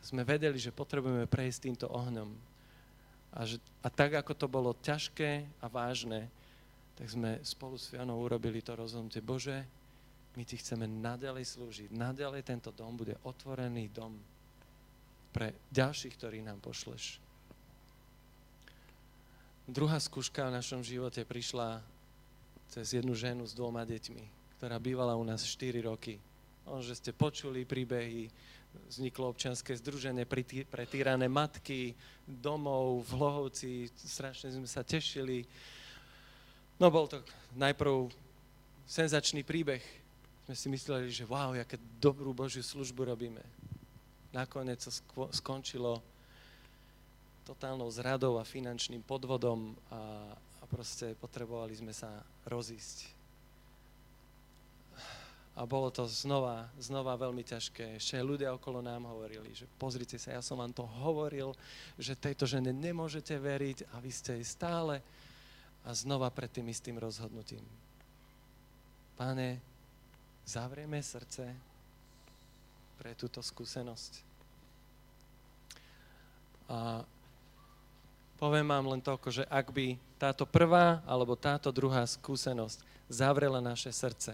Sme 0.06 0.22
vedeli, 0.22 0.62
že 0.62 0.70
potrebujeme 0.70 1.26
prejsť 1.26 1.60
týmto 1.66 1.90
ohňom. 1.90 2.30
A, 3.36 3.44
že, 3.44 3.58
a 3.82 3.90
tak, 3.90 4.16
ako 4.16 4.32
to 4.38 4.48
bolo 4.48 4.78
ťažké 4.86 5.44
a 5.60 5.66
vážne, 5.66 6.30
tak 6.96 7.08
sme 7.12 7.44
spolu 7.44 7.76
s 7.76 7.92
Fianou 7.92 8.24
urobili 8.24 8.64
to 8.64 8.72
rozhodnutie. 8.72 9.20
Bože, 9.20 9.68
my 10.36 10.44
ti 10.44 10.56
chceme 10.60 10.88
nadalej 10.88 11.56
slúžiť. 11.56 11.92
Nadalej 11.96 12.44
tento 12.44 12.72
dom 12.72 12.96
bude 12.96 13.16
otvorený 13.24 13.92
dom 13.92 14.16
pre 15.36 15.52
ďalších, 15.72 16.16
ktorí 16.16 16.40
nám 16.44 16.64
pošleš. 16.64 17.20
Druhá 19.68 20.00
skúška 20.00 20.48
v 20.48 20.56
našom 20.56 20.86
živote 20.86 21.26
prišla 21.28 21.84
cez 22.72 22.96
jednu 22.96 23.12
ženu 23.18 23.44
s 23.44 23.58
dvoma 23.58 23.84
deťmi, 23.84 24.56
ktorá 24.60 24.80
bývala 24.80 25.18
u 25.20 25.24
nás 25.26 25.44
4 25.44 25.84
roky. 25.84 26.22
O, 26.70 26.80
že 26.80 26.96
ste 26.96 27.12
počuli 27.12 27.68
príbehy, 27.68 28.30
vzniklo 28.88 29.32
občianské 29.32 29.76
združenie 29.76 30.28
pre 30.70 30.86
týrané 30.88 31.28
matky, 31.28 31.96
domov 32.26 33.06
v 33.06 33.10
Hlohovci, 33.16 33.72
strašne 33.96 34.52
sme 34.52 34.68
sa 34.68 34.84
tešili 34.84 35.46
No 36.76 36.92
bol 36.92 37.08
to 37.08 37.24
najprv 37.56 38.12
senzačný 38.84 39.48
príbeh. 39.48 39.80
Sme 40.46 40.56
si 40.56 40.68
mysleli, 40.68 41.08
že 41.08 41.24
wow, 41.24 41.56
aké 41.56 41.80
dobrú 42.04 42.36
Božiu 42.36 42.62
službu 42.62 43.16
robíme. 43.16 43.42
Nakoniec 44.36 44.84
to 44.84 44.92
skončilo 45.32 46.04
totálnou 47.48 47.88
zradou 47.88 48.36
a 48.36 48.44
finančným 48.44 49.06
podvodom 49.08 49.72
a, 49.88 50.34
a 50.36 50.64
proste 50.68 51.16
potrebovali 51.16 51.80
sme 51.80 51.96
sa 51.96 52.12
rozísť. 52.44 53.16
A 55.56 55.64
bolo 55.64 55.88
to 55.88 56.04
znova, 56.04 56.68
znova 56.76 57.16
veľmi 57.16 57.40
ťažké. 57.48 57.96
Ešte 57.96 58.20
ľudia 58.20 58.52
okolo 58.52 58.84
nám 58.84 59.08
hovorili, 59.08 59.56
že 59.56 59.64
pozrite 59.80 60.20
sa, 60.20 60.36
ja 60.36 60.44
som 60.44 60.60
vám 60.60 60.76
to 60.76 60.84
hovoril, 60.84 61.56
že 61.96 62.20
tejto 62.20 62.44
žene 62.44 62.76
nemôžete 62.76 63.32
veriť 63.40 63.88
a 63.96 64.04
vy 64.04 64.12
ste 64.12 64.36
jej 64.36 64.44
stále 64.44 65.00
a 65.86 65.94
znova 65.94 66.34
pred 66.34 66.50
tým 66.50 66.66
istým 66.74 66.98
rozhodnutím. 66.98 67.62
Páne, 69.16 69.62
zavrieme 70.44 70.98
srdce 71.00 71.54
pre 72.98 73.14
túto 73.14 73.40
skúsenosť. 73.40 74.26
A 76.66 77.06
poviem 78.42 78.66
vám 78.66 78.90
len 78.98 79.02
toľko, 79.06 79.30
že 79.30 79.44
ak 79.46 79.70
by 79.70 79.94
táto 80.18 80.50
prvá 80.50 81.06
alebo 81.06 81.38
táto 81.38 81.70
druhá 81.70 82.02
skúsenosť 82.10 82.82
zavrela 83.06 83.62
naše 83.62 83.94
srdce, 83.94 84.34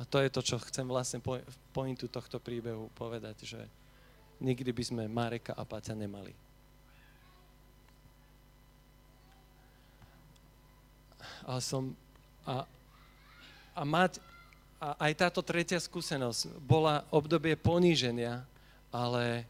a 0.00 0.02
to 0.08 0.16
je 0.16 0.32
to, 0.32 0.40
čo 0.40 0.56
chcem 0.64 0.88
vlastne 0.88 1.20
po, 1.20 1.36
pointu 1.76 2.08
tohto 2.08 2.40
príbehu 2.40 2.88
povedať, 2.96 3.44
že 3.44 3.60
nikdy 4.40 4.72
by 4.72 4.82
sme 4.82 5.04
Mareka 5.04 5.52
a 5.52 5.62
Paťa 5.62 5.92
nemali. 5.92 6.32
A 11.46 11.60
som 11.60 11.92
a, 12.44 12.64
a 13.76 13.82
mať 13.84 14.18
a 14.80 14.96
aj 14.96 15.12
táto 15.12 15.44
tretia 15.44 15.76
skúsenosť 15.76 16.56
bola 16.64 17.04
obdobie 17.12 17.52
poníženia, 17.52 18.40
ale, 18.88 19.44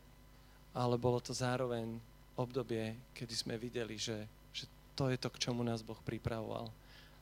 ale 0.75 0.99
bolo 0.99 1.23
to 1.23 1.31
zároveň 1.31 1.87
obdobie, 2.35 2.99
kedy 3.15 3.35
sme 3.39 3.55
videli, 3.55 3.95
že, 3.95 4.27
že 4.51 4.67
to 4.99 5.07
je 5.07 5.15
to, 5.15 5.31
k 5.31 5.39
čomu 5.47 5.63
nás 5.63 5.87
Boh 5.87 5.99
pripravoval. 6.03 6.67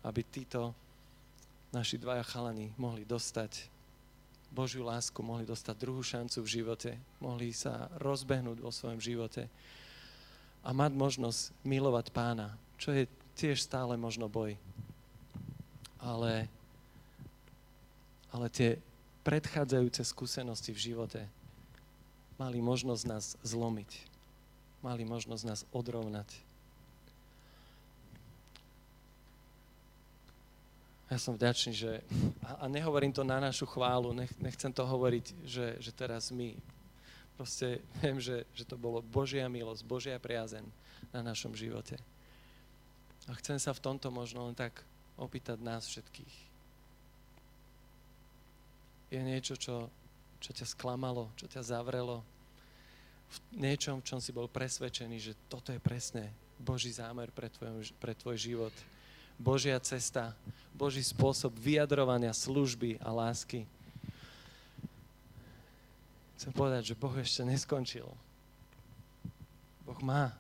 Aby 0.00 0.24
títo, 0.24 0.72
naši 1.68 2.00
dvaja 2.00 2.24
chalani 2.24 2.72
mohli 2.80 3.04
dostať 3.04 3.68
Božiu 4.48 4.88
lásku, 4.88 5.20
mohli 5.20 5.44
dostať 5.44 5.76
druhú 5.76 6.00
šancu 6.00 6.40
v 6.40 6.48
živote, 6.48 6.90
mohli 7.20 7.52
sa 7.52 7.92
rozbehnúť 8.00 8.56
vo 8.64 8.72
svojom 8.72 8.96
živote 8.96 9.52
a 10.64 10.72
mať 10.72 10.96
možnosť 10.96 11.52
milovať 11.60 12.08
pána, 12.08 12.56
čo 12.80 12.96
je 12.96 13.04
tiež 13.39 13.62
stále 13.62 13.95
možno 13.95 14.26
boj. 14.26 14.59
Ale, 16.03 16.51
ale 18.34 18.47
tie 18.51 18.82
predchádzajúce 19.22 20.03
skúsenosti 20.03 20.74
v 20.74 20.91
živote 20.91 21.22
mali 22.34 22.59
možnosť 22.59 23.03
nás 23.07 23.39
zlomiť. 23.47 23.91
Mali 24.82 25.07
možnosť 25.07 25.43
nás 25.47 25.62
odrovnať. 25.70 26.26
Ja 31.09 31.16
som 31.16 31.34
vďačný, 31.34 31.72
že, 31.72 32.05
a, 32.45 32.68
nehovorím 32.68 33.16
to 33.16 33.24
na 33.24 33.41
našu 33.41 33.64
chválu, 33.64 34.12
nech, 34.12 34.28
nechcem 34.36 34.68
to 34.68 34.84
hovoriť, 34.84 35.26
že, 35.41 35.66
že 35.80 35.91
teraz 35.97 36.28
my, 36.28 36.53
proste 37.32 37.80
viem, 38.05 38.20
že, 38.20 38.45
že 38.53 38.68
to 38.68 38.76
bolo 38.76 39.01
Božia 39.01 39.49
milosť, 39.49 39.82
Božia 39.89 40.20
priazeň 40.20 40.68
na 41.09 41.24
našom 41.24 41.57
živote. 41.57 41.97
A 43.28 43.36
chcem 43.36 43.60
sa 43.60 43.76
v 43.76 43.84
tomto 43.84 44.08
možno 44.08 44.48
len 44.48 44.56
tak 44.56 44.72
opýtať 45.20 45.60
nás 45.60 45.84
všetkých. 45.84 46.34
Je 49.12 49.20
niečo, 49.20 49.56
čo, 49.56 49.92
čo 50.40 50.50
ťa 50.52 50.64
sklamalo, 50.68 51.28
čo 51.36 51.48
ťa 51.48 51.64
zavrelo, 51.64 52.24
v 53.28 53.60
niečom, 53.60 54.00
v 54.00 54.08
čom 54.08 54.20
si 54.24 54.32
bol 54.32 54.48
presvedčený, 54.48 55.16
že 55.20 55.36
toto 55.52 55.68
je 55.68 55.80
presne 55.80 56.32
Boží 56.56 56.88
zámer 56.88 57.28
pre 57.28 57.52
tvoj, 57.52 57.92
pre 58.00 58.16
tvoj 58.16 58.36
život 58.40 58.72
Božia 59.38 59.78
cesta, 59.78 60.34
Boží 60.74 60.98
spôsob 60.98 61.54
vyjadrovania 61.54 62.34
služby 62.34 62.98
a 62.98 63.14
lásky. 63.14 63.70
Chcem 66.34 66.50
povedať, 66.50 66.90
že 66.90 66.98
Boh 66.98 67.14
ešte 67.14 67.46
neskončil. 67.46 68.06
Boh 69.86 70.00
má. 70.02 70.34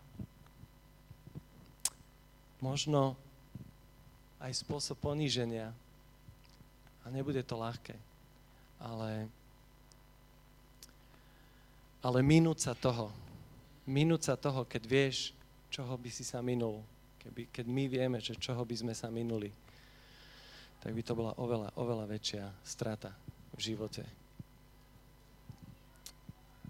Možno 2.58 3.14
aj 4.38 4.52
spôsob 4.62 4.98
poníženia. 4.98 5.70
A 7.02 7.06
nebude 7.10 7.42
to 7.42 7.58
ľahké. 7.58 7.94
Ale, 8.78 9.26
ale 12.02 12.18
minúť 12.22 12.70
sa 12.70 12.72
toho. 12.74 13.10
Minúť 13.88 14.30
sa 14.30 14.34
toho, 14.36 14.62
keď 14.68 14.82
vieš, 14.84 15.32
čoho 15.72 15.96
by 15.96 16.10
si 16.12 16.22
sa 16.22 16.44
minul 16.44 16.84
Keby, 17.28 17.50
keď 17.50 17.66
my 17.68 17.84
vieme, 17.90 18.18
že 18.22 18.38
čoho 18.38 18.64
by 18.64 18.72
sme 18.72 18.94
sa 18.94 19.10
minuli, 19.10 19.50
tak 20.78 20.94
by 20.94 21.02
to 21.02 21.12
bola 21.12 21.36
oveľa, 21.36 21.74
oveľa 21.74 22.06
väčšia 22.06 22.44
strata 22.62 23.12
v 23.52 23.60
živote. 23.60 24.00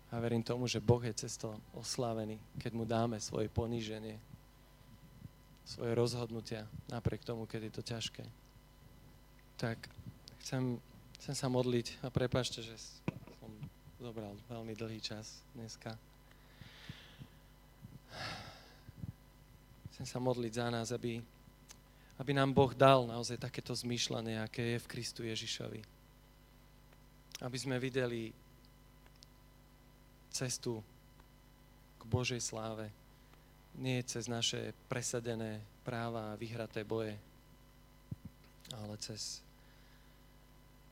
A 0.09 0.16
verím 0.18 0.41
tomu, 0.43 0.64
že 0.64 0.80
Boh 0.80 0.99
je 1.05 1.12
cesto 1.12 1.53
oslávený, 1.76 2.41
keď 2.59 2.72
mu 2.72 2.89
dáme 2.89 3.20
svoje 3.20 3.53
poníženie, 3.53 4.16
svoje 5.68 5.92
rozhodnutia, 5.92 6.64
napriek 6.88 7.28
tomu, 7.28 7.44
keď 7.44 7.68
je 7.68 7.72
to 7.76 7.82
ťažké. 7.84 8.24
Tak 9.60 9.76
chcem, 10.40 10.80
chcem 11.20 11.34
sa 11.36 11.52
modliť 11.52 12.00
a 12.00 12.08
prepašte, 12.08 12.64
že 12.64 12.72
som 13.36 13.52
zobral 14.00 14.32
veľmi 14.48 14.72
dlhý 14.72 14.96
čas 15.04 15.44
dneska. 15.52 15.92
Chcem 19.92 20.06
sa 20.08 20.18
modliť 20.24 20.52
za 20.56 20.66
nás, 20.72 20.88
aby, 20.88 21.20
aby 22.16 22.30
nám 22.32 22.56
Boh 22.56 22.72
dal 22.72 23.04
naozaj 23.04 23.36
takéto 23.36 23.76
zmýšľanie, 23.76 24.40
aké 24.40 24.78
je 24.78 24.78
v 24.80 24.90
Kristu 24.90 25.20
Ježišovi. 25.28 25.84
Aby 27.44 27.58
sme 27.60 27.76
videli 27.76 28.32
cestu 30.32 30.80
k 31.98 32.02
Božej 32.08 32.40
sláve. 32.40 32.88
Nie 33.79 34.03
cez 34.03 34.26
naše 34.26 34.74
presadené 34.91 35.62
práva 35.87 36.35
a 36.35 36.39
vyhraté 36.39 36.83
boje, 36.83 37.14
ale 38.74 38.95
cez, 38.99 39.39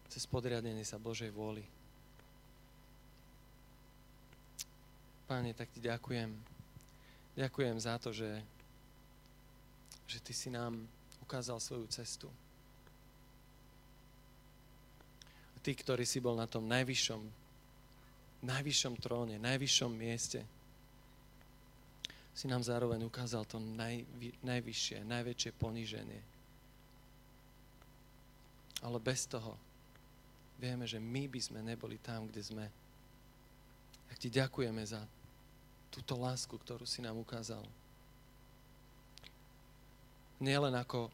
cez 0.07 0.23
podriadenie 0.31 0.87
sa 0.87 1.03
Božej 1.03 1.35
vôli. 1.35 1.67
Páne, 5.27 5.51
tak 5.51 5.67
ti 5.75 5.83
ďakujem. 5.83 6.31
Ďakujem 7.35 7.77
za 7.83 7.99
to, 7.99 8.15
že 8.15 8.39
že 10.07 10.23
Ty 10.23 10.33
si 10.33 10.49
nám 10.55 10.87
ukázal 11.23 11.59
svoju 11.59 11.87
cestu. 11.91 12.31
Ty, 15.67 15.75
ktorý 15.75 16.07
si 16.07 16.23
bol 16.23 16.39
na 16.39 16.47
tom 16.47 16.71
najvyššom, 16.71 17.27
najvyššom 18.47 18.95
tróne, 19.03 19.35
najvyššom 19.43 19.93
mieste, 19.99 20.47
si 22.37 22.45
nám 22.45 22.61
zároveň 22.61 23.01
ukázal 23.09 23.49
to 23.49 23.57
naj, 23.57 24.05
najvyššie, 24.45 25.09
najväčšie 25.09 25.57
poníženie. 25.57 26.21
Ale 28.85 29.01
bez 29.01 29.25
toho 29.25 29.57
vieme, 30.61 30.85
že 30.85 31.01
my 31.01 31.33
by 31.33 31.41
sme 31.41 31.65
neboli 31.65 31.97
tam, 31.97 32.29
kde 32.29 32.45
sme. 32.45 32.67
Tak 34.13 34.21
ti 34.21 34.29
ďakujeme 34.29 34.85
za 34.85 35.01
túto 35.89 36.13
lásku, 36.21 36.53
ktorú 36.53 36.85
si 36.85 37.01
nám 37.01 37.17
ukázal 37.17 37.65
nielen 40.37 40.77
ako 40.77 41.09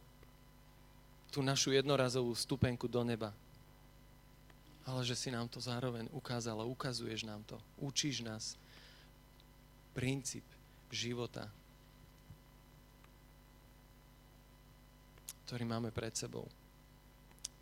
tú 1.31 1.39
našu 1.39 1.70
jednorazovú 1.70 2.35
stupenku 2.35 2.91
do 2.91 3.07
neba, 3.07 3.31
ale 4.83 5.07
že 5.07 5.14
si 5.14 5.31
nám 5.31 5.47
to 5.47 5.62
zároveň 5.62 6.11
ukázal 6.11 6.59
a 6.59 6.66
ukazuješ 6.66 7.23
nám 7.23 7.47
to. 7.47 7.55
Učíš 7.79 8.27
nás 8.27 8.59
princíp 9.95 10.43
života, 10.93 11.49
ktorý 15.49 15.64
máme 15.64 15.88
pred 15.93 16.12
sebou. 16.12 16.45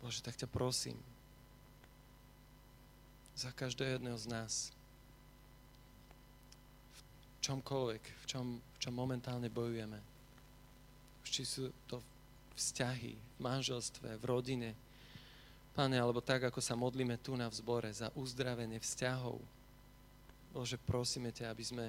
Bože, 0.03 0.19
tak 0.23 0.35
ťa 0.35 0.51
prosím, 0.51 0.99
za 3.35 3.49
každého 3.55 3.97
jedného 3.97 4.19
z 4.19 4.27
nás, 4.29 4.53
v 6.93 7.01
čomkoľvek, 7.41 8.03
v 8.03 8.25
čom, 8.29 8.45
v 8.59 8.77
čom 8.77 8.93
momentálne 8.93 9.49
bojujeme, 9.49 9.97
či 11.25 11.47
sú 11.47 11.71
to 11.87 12.03
vzťahy 12.59 13.15
v 13.15 13.39
manželstve, 13.39 14.19
v 14.19 14.23
rodine, 14.27 14.71
Pane, 15.71 15.95
alebo 15.95 16.19
tak, 16.19 16.43
ako 16.51 16.59
sa 16.59 16.75
modlíme 16.75 17.15
tu 17.23 17.31
na 17.39 17.47
vzbore 17.47 17.87
za 17.95 18.11
uzdravenie 18.11 18.75
vzťahov. 18.83 19.39
Bože, 20.51 20.75
prosíme 20.75 21.31
ťa, 21.31 21.47
aby 21.47 21.63
sme, 21.63 21.87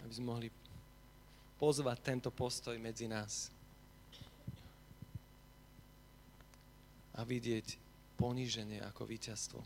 aby 0.00 0.12
sme 0.16 0.26
mohli 0.32 0.48
pozvať 1.58 1.98
tento 2.00 2.30
postoj 2.30 2.78
medzi 2.78 3.10
nás. 3.10 3.50
A 7.18 7.26
vidieť 7.26 7.74
poníženie 8.14 8.78
ako 8.86 9.02
víťazstvo. 9.04 9.60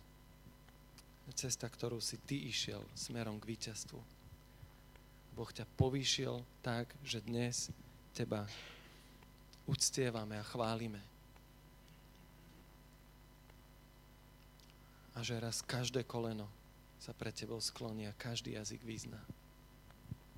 Cesta, 1.32 1.68
ktorú 1.68 2.00
si 2.00 2.20
ty 2.20 2.48
išiel 2.48 2.84
smerom 2.92 3.40
k 3.40 3.56
víťazstvu. 3.56 4.00
Boh 5.32 5.50
ťa 5.52 5.64
povýšil 5.80 6.44
tak, 6.60 6.92
že 7.04 7.24
dnes 7.24 7.72
teba 8.12 8.44
uctievame 9.64 10.36
a 10.36 10.44
chválime. 10.44 11.00
A 15.16 15.24
že 15.24 15.40
raz 15.40 15.64
každé 15.64 16.04
koleno 16.04 16.48
sa 17.00 17.16
pred 17.16 17.32
tebou 17.32 17.60
skloní 17.60 18.08
a 18.08 18.16
každý 18.16 18.56
jazyk 18.56 18.84
vyzná. 18.84 19.20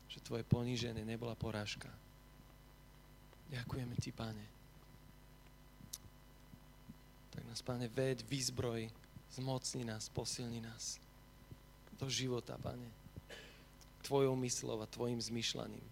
Že 0.09 0.25
tvoje 0.25 0.45
poníženie 0.47 1.03
nebola 1.03 1.35
porážka. 1.35 1.91
Ďakujeme 3.51 3.95
ti, 4.01 4.11
Pane. 4.11 4.47
Tak 7.35 7.43
nás, 7.45 7.61
Pane, 7.63 7.91
veď, 7.91 8.25
vyzbroj, 8.25 8.89
zmocni 9.35 9.85
nás, 9.85 10.09
posilni 10.09 10.63
nás 10.63 11.03
do 11.99 12.07
života, 12.11 12.57
Pane. 12.59 12.89
Tvojou 14.05 14.37
myslou 14.37 14.81
a 14.81 14.87
Tvojim 14.87 15.21
zmyšľaním. 15.21 15.87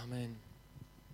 Amen. 0.00 0.49